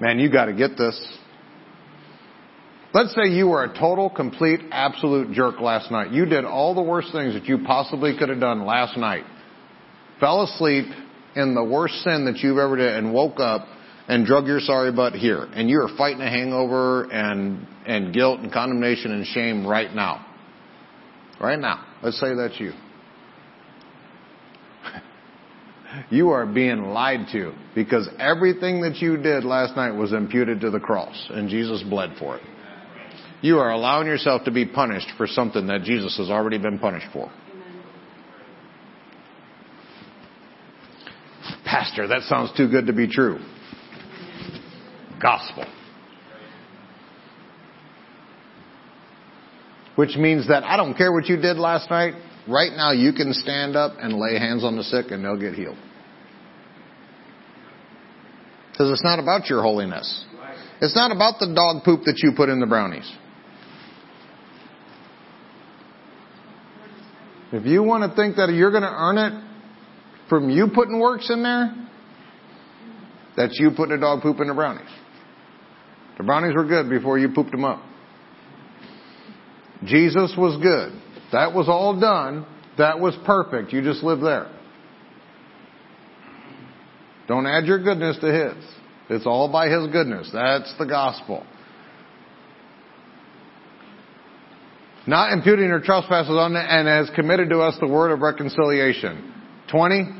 Man, 0.00 0.18
you 0.18 0.32
got 0.32 0.46
to 0.46 0.54
get 0.54 0.78
this. 0.78 0.98
Let's 2.94 3.14
say 3.14 3.30
you 3.30 3.48
were 3.48 3.64
a 3.64 3.68
total, 3.68 4.08
complete, 4.08 4.60
absolute 4.72 5.32
jerk 5.32 5.60
last 5.60 5.92
night. 5.92 6.10
You 6.10 6.24
did 6.24 6.44
all 6.44 6.74
the 6.74 6.82
worst 6.82 7.12
things 7.12 7.34
that 7.34 7.44
you 7.44 7.58
possibly 7.64 8.16
could 8.18 8.30
have 8.30 8.40
done 8.40 8.64
last 8.64 8.96
night. 8.96 9.24
Fell 10.20 10.42
asleep 10.42 10.84
in 11.34 11.54
the 11.54 11.64
worst 11.64 11.94
sin 12.02 12.26
that 12.26 12.36
you've 12.38 12.58
ever 12.58 12.76
did 12.76 12.94
and 12.94 13.12
woke 13.12 13.40
up 13.40 13.66
and 14.06 14.26
drug 14.26 14.46
your 14.46 14.60
sorry 14.60 14.92
butt 14.92 15.14
here. 15.14 15.48
And 15.54 15.70
you 15.70 15.80
are 15.80 15.96
fighting 15.96 16.20
a 16.20 16.28
hangover 16.28 17.04
and, 17.10 17.66
and 17.86 18.12
guilt 18.12 18.40
and 18.40 18.52
condemnation 18.52 19.12
and 19.12 19.24
shame 19.26 19.66
right 19.66 19.92
now. 19.94 20.26
Right 21.40 21.58
now. 21.58 21.86
Let's 22.02 22.20
say 22.20 22.34
that's 22.34 22.58
you. 22.60 22.72
you 26.10 26.30
are 26.30 26.44
being 26.44 26.82
lied 26.86 27.28
to 27.32 27.54
because 27.74 28.08
everything 28.18 28.82
that 28.82 28.96
you 28.96 29.16
did 29.16 29.44
last 29.44 29.76
night 29.76 29.92
was 29.92 30.12
imputed 30.12 30.60
to 30.60 30.70
the 30.70 30.80
cross 30.80 31.28
and 31.30 31.48
Jesus 31.48 31.82
bled 31.82 32.10
for 32.18 32.36
it. 32.36 32.42
You 33.42 33.58
are 33.58 33.70
allowing 33.70 34.06
yourself 34.06 34.44
to 34.44 34.50
be 34.50 34.66
punished 34.66 35.08
for 35.16 35.26
something 35.26 35.66
that 35.68 35.82
Jesus 35.82 36.18
has 36.18 36.28
already 36.28 36.58
been 36.58 36.78
punished 36.78 37.06
for. 37.10 37.32
Pastor, 41.70 42.08
that 42.08 42.22
sounds 42.22 42.50
too 42.56 42.68
good 42.68 42.88
to 42.88 42.92
be 42.92 43.06
true. 43.06 43.38
Gospel. 45.22 45.64
Which 49.94 50.16
means 50.16 50.48
that 50.48 50.64
I 50.64 50.76
don't 50.76 50.96
care 50.96 51.12
what 51.12 51.26
you 51.26 51.36
did 51.36 51.58
last 51.58 51.88
night, 51.88 52.14
right 52.48 52.72
now 52.74 52.90
you 52.90 53.12
can 53.12 53.32
stand 53.32 53.76
up 53.76 53.92
and 54.00 54.14
lay 54.18 54.36
hands 54.36 54.64
on 54.64 54.76
the 54.76 54.82
sick 54.82 55.12
and 55.12 55.24
they'll 55.24 55.38
get 55.38 55.54
healed. 55.54 55.76
Because 58.72 58.90
it's 58.90 59.04
not 59.04 59.20
about 59.20 59.48
your 59.48 59.62
holiness. 59.62 60.24
It's 60.80 60.96
not 60.96 61.12
about 61.12 61.38
the 61.38 61.54
dog 61.54 61.84
poop 61.84 62.02
that 62.06 62.18
you 62.20 62.32
put 62.36 62.48
in 62.48 62.58
the 62.58 62.66
brownies. 62.66 63.08
If 67.52 67.64
you 67.64 67.84
want 67.84 68.10
to 68.10 68.16
think 68.16 68.36
that 68.36 68.48
you're 68.48 68.72
going 68.72 68.82
to 68.82 68.92
earn 68.92 69.18
it 69.18 69.49
from 70.30 70.48
you 70.48 70.68
putting 70.74 70.98
works 70.98 71.28
in 71.28 71.42
there, 71.42 71.74
that's 73.36 73.58
you 73.60 73.72
putting 73.76 73.96
a 73.96 74.00
dog 74.00 74.22
poop 74.22 74.40
in 74.40 74.48
the 74.48 74.54
brownies. 74.54 74.88
The 76.16 76.24
brownies 76.24 76.54
were 76.54 76.64
good 76.64 76.88
before 76.88 77.18
you 77.18 77.28
pooped 77.34 77.50
them 77.50 77.64
up. 77.64 77.82
Jesus 79.84 80.34
was 80.38 80.60
good. 80.62 80.92
That 81.32 81.52
was 81.54 81.68
all 81.68 81.98
done. 81.98 82.46
That 82.78 83.00
was 83.00 83.16
perfect. 83.26 83.72
You 83.72 83.82
just 83.82 84.02
live 84.02 84.20
there. 84.20 84.50
Don't 87.28 87.46
add 87.46 87.64
your 87.66 87.82
goodness 87.82 88.18
to 88.20 88.32
His. 88.32 88.64
It's 89.08 89.26
all 89.26 89.50
by 89.50 89.68
His 89.68 89.86
goodness. 89.88 90.30
That's 90.32 90.72
the 90.78 90.86
gospel. 90.86 91.46
Not 95.06 95.32
imputing 95.32 95.70
our 95.70 95.80
trespasses 95.80 96.30
on 96.30 96.54
and 96.54 96.86
has 96.86 97.10
committed 97.16 97.48
to 97.50 97.60
us 97.60 97.76
the 97.80 97.88
word 97.88 98.12
of 98.12 98.20
reconciliation. 98.20 99.32
20. 99.70 100.19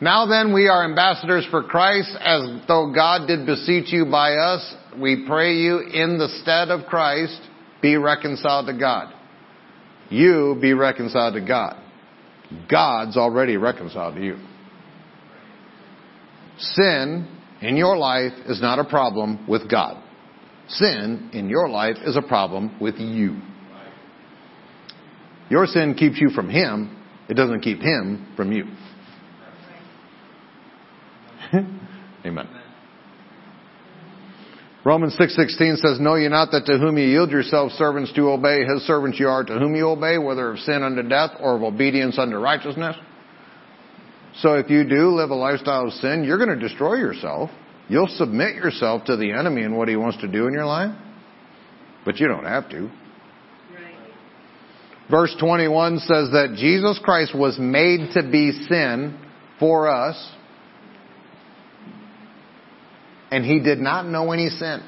Now 0.00 0.26
then 0.26 0.54
we 0.54 0.68
are 0.68 0.84
ambassadors 0.84 1.46
for 1.50 1.62
Christ 1.64 2.16
as 2.20 2.42
though 2.68 2.92
God 2.94 3.26
did 3.26 3.46
beseech 3.46 3.92
you 3.92 4.06
by 4.06 4.34
us. 4.34 4.74
We 4.96 5.24
pray 5.26 5.54
you 5.54 5.80
in 5.80 6.18
the 6.18 6.28
stead 6.42 6.68
of 6.68 6.86
Christ 6.86 7.40
be 7.82 7.96
reconciled 7.96 8.66
to 8.66 8.78
God. 8.78 9.12
You 10.08 10.56
be 10.60 10.72
reconciled 10.72 11.34
to 11.34 11.40
God. 11.40 11.82
God's 12.70 13.16
already 13.16 13.56
reconciled 13.56 14.14
to 14.14 14.22
you. 14.22 14.36
Sin 16.58 17.28
in 17.60 17.76
your 17.76 17.96
life 17.96 18.32
is 18.46 18.60
not 18.60 18.78
a 18.78 18.84
problem 18.84 19.46
with 19.48 19.70
God. 19.70 20.02
Sin 20.68 21.30
in 21.32 21.48
your 21.48 21.68
life 21.68 21.96
is 22.04 22.16
a 22.16 22.22
problem 22.22 22.78
with 22.80 22.96
you. 22.98 23.40
Your 25.50 25.66
sin 25.66 25.94
keeps 25.94 26.20
you 26.20 26.30
from 26.30 26.48
Him. 26.48 26.96
It 27.28 27.34
doesn't 27.34 27.60
keep 27.60 27.80
Him 27.80 28.32
from 28.36 28.52
you. 28.52 28.64
Amen. 32.26 32.48
Romans 34.84 35.16
6:16 35.18 35.76
says, 35.76 36.00
"Know 36.00 36.14
ye 36.14 36.28
not 36.28 36.50
that 36.52 36.64
to 36.66 36.78
whom 36.78 36.98
ye 36.98 37.10
yield 37.10 37.30
yourselves 37.30 37.74
servants 37.74 38.12
to 38.12 38.30
obey, 38.30 38.64
his 38.64 38.82
servants 38.86 39.18
you 39.18 39.28
are 39.28 39.44
to 39.44 39.58
whom 39.58 39.74
you 39.74 39.88
obey, 39.88 40.18
whether 40.18 40.52
of 40.52 40.58
sin 40.60 40.82
unto 40.82 41.02
death 41.02 41.32
or 41.40 41.56
of 41.56 41.62
obedience 41.62 42.18
unto 42.18 42.38
righteousness?" 42.38 42.96
So 44.36 44.54
if 44.54 44.70
you 44.70 44.84
do 44.84 45.10
live 45.10 45.30
a 45.30 45.34
lifestyle 45.34 45.88
of 45.88 45.92
sin, 45.94 46.22
you're 46.24 46.38
going 46.38 46.56
to 46.56 46.68
destroy 46.68 46.94
yourself. 46.94 47.50
You'll 47.88 48.08
submit 48.08 48.54
yourself 48.54 49.04
to 49.06 49.16
the 49.16 49.32
enemy 49.32 49.62
and 49.62 49.76
what 49.76 49.88
he 49.88 49.96
wants 49.96 50.18
to 50.18 50.28
do 50.28 50.46
in 50.46 50.52
your 50.52 50.66
life, 50.66 50.94
but 52.04 52.18
you 52.18 52.28
don't 52.28 52.44
have 52.44 52.68
to. 52.70 52.90
Verse 55.10 55.34
21 55.40 55.98
says 56.00 56.30
that 56.32 56.54
Jesus 56.56 57.00
Christ 57.02 57.34
was 57.34 57.58
made 57.58 58.12
to 58.12 58.22
be 58.30 58.52
sin 58.68 59.18
for 59.58 59.88
us 59.88 60.32
and 63.30 63.44
he 63.44 63.60
did 63.60 63.78
not 63.78 64.06
know 64.06 64.32
any 64.32 64.48
sin. 64.48 64.80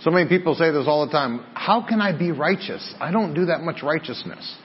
So 0.00 0.10
many 0.10 0.28
people 0.28 0.54
say 0.54 0.70
this 0.70 0.84
all 0.86 1.06
the 1.06 1.12
time. 1.12 1.44
How 1.54 1.84
can 1.86 2.00
I 2.00 2.16
be 2.16 2.30
righteous? 2.30 2.94
I 3.00 3.10
don't 3.10 3.34
do 3.34 3.46
that 3.46 3.60
much 3.62 3.82
righteousness. 3.82 4.56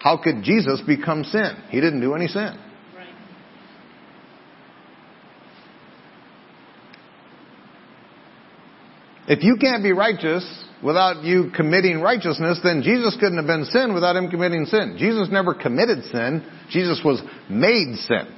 How 0.00 0.16
could 0.22 0.42
Jesus 0.42 0.80
become 0.86 1.24
sin? 1.24 1.50
He 1.70 1.80
didn't 1.80 2.00
do 2.00 2.14
any 2.14 2.26
sin. 2.26 2.56
Right. 2.96 3.08
If 9.26 9.42
you 9.42 9.56
can't 9.60 9.82
be 9.82 9.92
righteous 9.92 10.64
without 10.82 11.24
you 11.24 11.50
committing 11.54 12.00
righteousness, 12.00 12.60
then 12.62 12.82
Jesus 12.82 13.16
couldn't 13.20 13.36
have 13.36 13.46
been 13.46 13.64
sin 13.66 13.92
without 13.92 14.16
him 14.16 14.30
committing 14.30 14.64
sin. 14.64 14.96
Jesus 14.98 15.28
never 15.30 15.54
committed 15.54 16.04
sin. 16.04 16.44
Jesus 16.70 17.00
was 17.04 17.20
made 17.50 17.96
sin. 17.96 18.37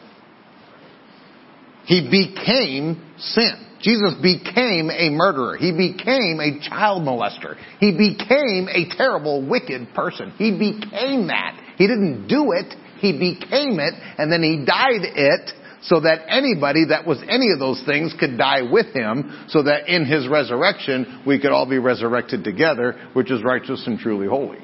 He 1.90 2.06
became 2.08 3.02
sin. 3.18 3.66
Jesus 3.80 4.14
became 4.22 4.90
a 4.90 5.10
murderer. 5.10 5.56
He 5.56 5.72
became 5.72 6.38
a 6.38 6.60
child 6.68 7.02
molester. 7.02 7.56
He 7.80 7.90
became 7.90 8.68
a 8.70 8.88
terrible, 8.96 9.44
wicked 9.44 9.92
person. 9.92 10.30
He 10.38 10.52
became 10.52 11.26
that. 11.26 11.60
He 11.78 11.88
didn't 11.88 12.28
do 12.28 12.52
it. 12.52 12.72
He 13.00 13.10
became 13.10 13.80
it, 13.80 13.94
and 14.18 14.30
then 14.30 14.40
he 14.40 14.64
died 14.64 15.02
it 15.02 15.50
so 15.82 15.98
that 16.00 16.26
anybody 16.28 16.84
that 16.90 17.06
was 17.06 17.18
any 17.28 17.50
of 17.50 17.58
those 17.58 17.82
things 17.84 18.14
could 18.20 18.38
die 18.38 18.70
with 18.70 18.94
him, 18.94 19.46
so 19.48 19.64
that 19.64 19.88
in 19.88 20.04
his 20.04 20.28
resurrection 20.28 21.24
we 21.26 21.40
could 21.40 21.50
all 21.50 21.68
be 21.68 21.78
resurrected 21.78 22.44
together, 22.44 23.00
which 23.14 23.32
is 23.32 23.42
righteous 23.42 23.82
and 23.86 23.98
truly 23.98 24.28
holy. 24.28 24.58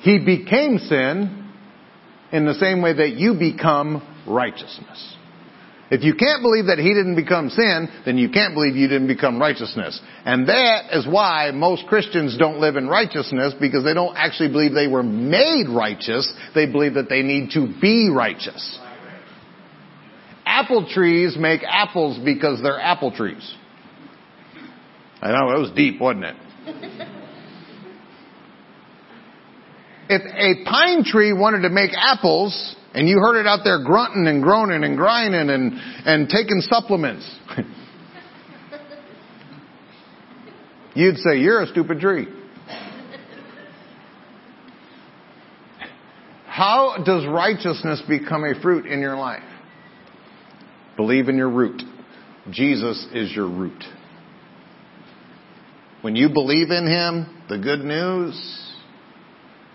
He 0.00 0.18
became 0.18 0.78
sin 0.78 1.52
in 2.32 2.46
the 2.46 2.54
same 2.54 2.82
way 2.82 2.94
that 2.94 3.12
you 3.12 3.34
become 3.34 4.02
righteousness. 4.26 5.16
If 5.88 6.02
you 6.02 6.14
can't 6.14 6.42
believe 6.42 6.66
that 6.66 6.78
he 6.78 6.92
didn't 6.94 7.14
become 7.14 7.48
sin, 7.48 7.88
then 8.04 8.18
you 8.18 8.28
can't 8.28 8.54
believe 8.54 8.74
you 8.74 8.88
didn't 8.88 9.06
become 9.06 9.38
righteousness. 9.40 10.00
And 10.24 10.48
that 10.48 10.92
is 10.92 11.06
why 11.06 11.52
most 11.52 11.86
Christians 11.86 12.36
don't 12.36 12.58
live 12.58 12.74
in 12.74 12.88
righteousness 12.88 13.54
because 13.60 13.84
they 13.84 13.94
don't 13.94 14.16
actually 14.16 14.48
believe 14.48 14.74
they 14.74 14.88
were 14.88 15.04
made 15.04 15.68
righteous. 15.68 16.32
They 16.56 16.66
believe 16.66 16.94
that 16.94 17.08
they 17.08 17.22
need 17.22 17.50
to 17.52 17.72
be 17.80 18.10
righteous. 18.12 18.80
Apple 20.44 20.88
trees 20.88 21.36
make 21.38 21.62
apples 21.64 22.18
because 22.24 22.60
they're 22.62 22.80
apple 22.80 23.12
trees. 23.12 23.54
I 25.22 25.30
know, 25.30 25.56
it 25.56 25.60
was 25.60 25.70
deep, 25.74 26.00
wasn't 26.00 26.24
it? 26.24 26.36
if 30.08 30.22
a 30.22 30.64
pine 30.68 31.04
tree 31.04 31.32
wanted 31.32 31.62
to 31.62 31.70
make 31.70 31.92
apples, 31.96 32.76
and 32.96 33.08
you 33.08 33.18
heard 33.18 33.38
it 33.38 33.46
out 33.46 33.60
there 33.62 33.84
grunting 33.84 34.26
and 34.26 34.42
groaning 34.42 34.82
and 34.82 34.96
grinding 34.96 35.50
and, 35.50 35.74
and 36.06 36.28
taking 36.30 36.62
supplements. 36.62 37.30
You'd 40.94 41.18
say, 41.18 41.36
You're 41.36 41.62
a 41.62 41.66
stupid 41.66 42.00
tree. 42.00 42.26
How 46.46 47.02
does 47.04 47.26
righteousness 47.26 48.02
become 48.08 48.44
a 48.44 48.58
fruit 48.62 48.86
in 48.86 49.00
your 49.00 49.16
life? 49.18 49.42
Believe 50.96 51.28
in 51.28 51.36
your 51.36 51.50
root. 51.50 51.82
Jesus 52.50 53.06
is 53.12 53.30
your 53.30 53.50
root. 53.50 53.84
When 56.00 56.16
you 56.16 56.30
believe 56.30 56.70
in 56.70 56.86
Him, 56.86 57.44
the 57.50 57.58
good 57.58 57.80
news, 57.80 58.65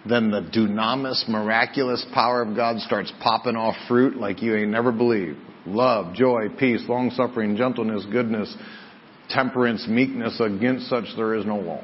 then 0.08 0.32
the 0.32 0.42
dunamis, 0.42 1.28
miraculous 1.30 2.06
power 2.14 2.42
of 2.42 2.56
God 2.56 2.80
starts 2.80 3.12
popping 3.22 3.56
off 3.56 3.76
fruit 3.88 4.18
like 4.18 4.42
you 4.42 4.56
ain't 4.56 4.72
never 4.72 4.92
believed. 4.92 5.38
Love, 5.66 6.16
joy, 6.16 6.48
peace, 6.58 6.84
long 6.88 7.12
suffering, 7.12 7.56
gentleness, 7.56 8.06
goodness, 8.12 8.56
temperance, 9.30 9.88
meekness. 9.88 10.40
Against 10.40 10.88
such 10.88 11.06
there 11.16 11.36
is 11.36 11.46
no 11.46 11.58
law. 11.58 11.84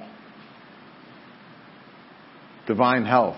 divine 2.67 3.05
health, 3.05 3.37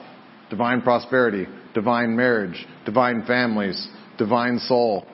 divine 0.49 0.81
prosperity, 0.81 1.45
divine 1.73 2.15
marriage, 2.15 2.65
divine 2.85 3.23
families, 3.25 3.87
divine 4.17 4.59
soul. 4.59 5.05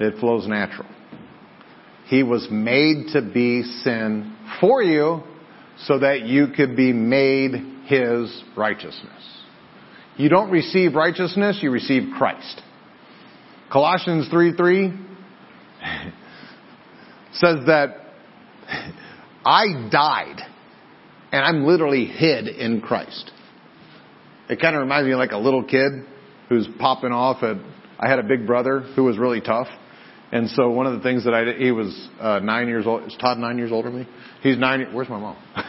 It 0.00 0.18
flows 0.20 0.46
natural. 0.46 0.88
He 2.06 2.22
was 2.22 2.48
made 2.50 3.08
to 3.12 3.22
be 3.22 3.62
sin 3.62 4.36
for 4.60 4.82
you 4.82 5.22
so 5.80 5.98
that 5.98 6.22
you 6.22 6.48
could 6.56 6.74
be 6.76 6.92
made 6.92 7.52
his 7.88 8.42
righteousness. 8.56 9.42
You 10.16 10.28
don't 10.28 10.50
receive 10.50 10.94
righteousness, 10.94 11.58
you 11.62 11.70
receive 11.70 12.10
Christ. 12.16 12.62
Colossians 13.72 14.28
3 14.30 14.56
3 14.56 14.88
says 17.32 17.66
that 17.66 18.14
I 19.44 19.88
died 19.90 20.40
and 21.32 21.44
I'm 21.44 21.64
literally 21.64 22.04
hid 22.04 22.48
in 22.48 22.80
Christ. 22.80 23.30
It 24.48 24.60
kind 24.60 24.74
of 24.74 24.80
reminds 24.80 25.06
me 25.06 25.12
of 25.12 25.18
like 25.18 25.32
a 25.32 25.38
little 25.38 25.62
kid 25.64 25.92
who's 26.48 26.68
popping 26.78 27.12
off 27.12 27.42
at, 27.42 27.56
I 27.98 28.08
had 28.08 28.18
a 28.18 28.22
big 28.22 28.46
brother 28.46 28.80
who 28.80 29.04
was 29.04 29.18
really 29.18 29.40
tough. 29.40 29.68
And 30.30 30.50
so 30.50 30.70
one 30.70 30.86
of 30.86 30.94
the 30.94 31.00
things 31.00 31.24
that 31.24 31.34
I 31.34 31.44
did, 31.44 31.60
he 31.60 31.70
was 31.70 32.08
uh, 32.20 32.40
nine 32.40 32.68
years 32.68 32.86
old. 32.86 33.04
Is 33.04 33.16
Todd 33.18 33.38
nine 33.38 33.56
years 33.56 33.72
older 33.72 33.90
than 33.90 34.00
me? 34.00 34.08
He's 34.42 34.58
nine. 34.58 34.86
Where's 34.92 35.08
my 35.08 35.18
mom? 35.18 35.36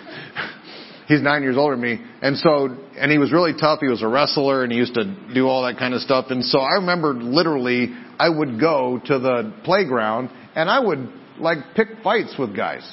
He's 1.09 1.23
nine 1.23 1.41
years 1.41 1.57
older 1.57 1.75
than 1.75 1.81
me. 1.81 1.99
And 2.21 2.37
so, 2.37 2.69
and 2.95 3.11
he 3.11 3.17
was 3.17 3.33
really 3.33 3.53
tough. 3.59 3.79
He 3.81 3.87
was 3.87 4.03
a 4.03 4.07
wrestler 4.07 4.61
and 4.61 4.71
he 4.71 4.77
used 4.77 4.93
to 4.93 5.05
do 5.33 5.47
all 5.47 5.65
that 5.65 5.79
kind 5.79 5.95
of 5.95 6.01
stuff. 6.01 6.25
And 6.29 6.45
so 6.45 6.59
I 6.59 6.75
remember 6.75 7.15
literally 7.15 7.87
I 8.19 8.29
would 8.29 8.59
go 8.59 9.01
to 9.05 9.17
the 9.17 9.51
playground 9.63 10.29
and 10.55 10.69
I 10.69 10.79
would 10.79 11.09
like 11.39 11.57
pick 11.75 11.87
fights 12.03 12.35
with 12.37 12.55
guys. 12.55 12.87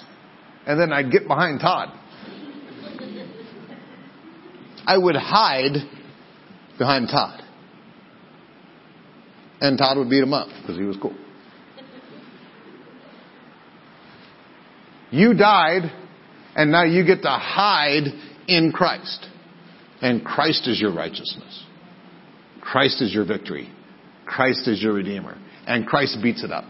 And 0.67 0.81
then 0.81 0.95
I'd 0.95 1.13
get 1.13 1.29
behind 1.29 1.61
Todd. 1.61 1.91
I 4.87 4.97
would 4.97 5.17
hide 5.17 5.75
behind 6.79 7.09
Todd. 7.09 7.43
And 9.61 9.77
Todd 9.77 9.99
would 9.99 10.09
beat 10.09 10.23
him 10.23 10.33
up 10.33 10.49
because 10.63 10.79
he 10.79 10.85
was 10.85 10.97
cool. 11.03 11.15
You 15.11 15.35
died, 15.35 15.93
and 16.57 16.73
now 16.73 16.85
you 16.85 17.05
get 17.05 17.23
to 17.23 17.29
hide 17.29 18.05
in 18.49 18.73
Christ. 18.73 19.29
And 20.01 20.25
Christ 20.25 20.67
is 20.67 20.81
your 20.81 20.93
righteousness. 20.93 21.65
Christ 22.61 23.01
is 23.03 23.15
your 23.15 23.27
victory. 23.27 23.71
Christ 24.25 24.67
is 24.67 24.83
your 24.83 24.95
Redeemer. 24.95 25.39
And 25.67 25.87
Christ 25.87 26.19
beats 26.23 26.43
it 26.43 26.51
up. 26.51 26.65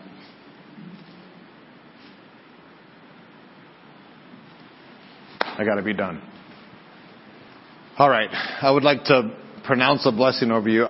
I 5.41 5.65
gotta 5.65 5.83
be 5.83 5.95
done. 5.95 6.21
Alright, 7.99 8.31
I 8.33 8.71
would 8.71 8.83
like 8.83 9.05
to 9.05 9.35
pronounce 9.65 10.05
a 10.05 10.13
blessing 10.13 10.51
over 10.51 10.69
you. 10.69 10.87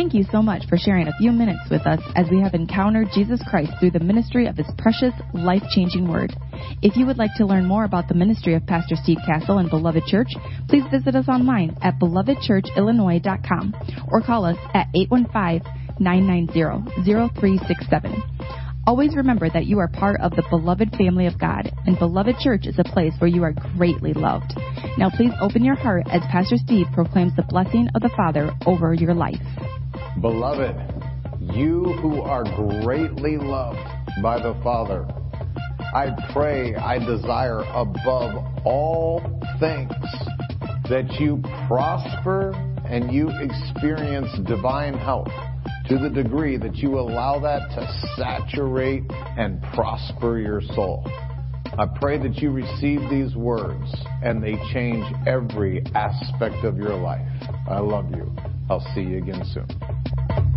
Thank 0.00 0.14
you 0.14 0.24
so 0.32 0.40
much 0.40 0.66
for 0.66 0.78
sharing 0.78 1.08
a 1.08 1.16
few 1.18 1.30
minutes 1.30 1.68
with 1.70 1.86
us 1.86 2.00
as 2.16 2.24
we 2.30 2.40
have 2.40 2.54
encountered 2.54 3.08
Jesus 3.12 3.38
Christ 3.46 3.70
through 3.78 3.90
the 3.90 4.00
ministry 4.00 4.46
of 4.46 4.56
His 4.56 4.66
precious, 4.78 5.12
life 5.34 5.62
changing 5.74 6.08
Word. 6.08 6.34
If 6.80 6.96
you 6.96 7.04
would 7.04 7.18
like 7.18 7.34
to 7.36 7.44
learn 7.44 7.66
more 7.66 7.84
about 7.84 8.08
the 8.08 8.14
ministry 8.14 8.54
of 8.54 8.64
Pastor 8.66 8.94
Steve 8.96 9.18
Castle 9.26 9.58
and 9.58 9.68
Beloved 9.68 10.06
Church, 10.06 10.30
please 10.70 10.84
visit 10.90 11.14
us 11.14 11.28
online 11.28 11.76
at 11.82 11.98
belovedchurchillinois.com 11.98 13.74
or 14.10 14.22
call 14.22 14.46
us 14.46 14.56
at 14.72 14.86
815 14.94 15.70
990 16.00 17.04
0367. 17.04 18.22
Always 18.86 19.14
remember 19.14 19.50
that 19.50 19.66
you 19.66 19.80
are 19.80 19.88
part 19.88 20.18
of 20.22 20.30
the 20.30 20.46
beloved 20.48 20.96
family 20.96 21.26
of 21.26 21.38
God, 21.38 21.70
and 21.84 21.98
Beloved 21.98 22.36
Church 22.38 22.66
is 22.66 22.78
a 22.78 22.84
place 22.84 23.12
where 23.18 23.28
you 23.28 23.44
are 23.44 23.52
greatly 23.76 24.14
loved. 24.14 24.54
Now, 24.96 25.10
please 25.10 25.32
open 25.42 25.62
your 25.62 25.76
heart 25.76 26.06
as 26.10 26.22
Pastor 26.32 26.56
Steve 26.56 26.86
proclaims 26.94 27.36
the 27.36 27.42
blessing 27.42 27.88
of 27.94 28.00
the 28.00 28.10
Father 28.16 28.50
over 28.64 28.94
your 28.94 29.12
life. 29.12 29.36
Beloved, 30.20 30.76
you 31.40 31.82
who 32.02 32.20
are 32.20 32.44
greatly 32.82 33.38
loved 33.38 33.78
by 34.22 34.38
the 34.38 34.54
Father, 34.62 35.06
I 35.94 36.10
pray, 36.34 36.74
I 36.74 36.98
desire 36.98 37.60
above 37.60 38.66
all 38.66 39.20
things 39.58 39.90
that 40.90 41.16
you 41.18 41.40
prosper 41.66 42.52
and 42.84 43.10
you 43.10 43.30
experience 43.40 44.28
divine 44.46 44.92
health 44.92 45.32
to 45.88 45.96
the 45.96 46.10
degree 46.10 46.58
that 46.58 46.76
you 46.76 46.98
allow 46.98 47.40
that 47.40 47.70
to 47.70 48.14
saturate 48.16 49.04
and 49.38 49.62
prosper 49.74 50.38
your 50.38 50.60
soul. 50.60 51.02
I 51.78 51.86
pray 51.98 52.18
that 52.18 52.36
you 52.42 52.50
receive 52.50 53.00
these 53.08 53.34
words 53.34 53.90
and 54.22 54.42
they 54.42 54.56
change 54.74 55.04
every 55.26 55.82
aspect 55.94 56.62
of 56.62 56.76
your 56.76 56.94
life. 56.94 57.26
I 57.66 57.78
love 57.78 58.10
you. 58.10 58.30
I'll 58.68 58.86
see 58.94 59.00
you 59.00 59.16
again 59.16 59.42
soon. 59.54 59.99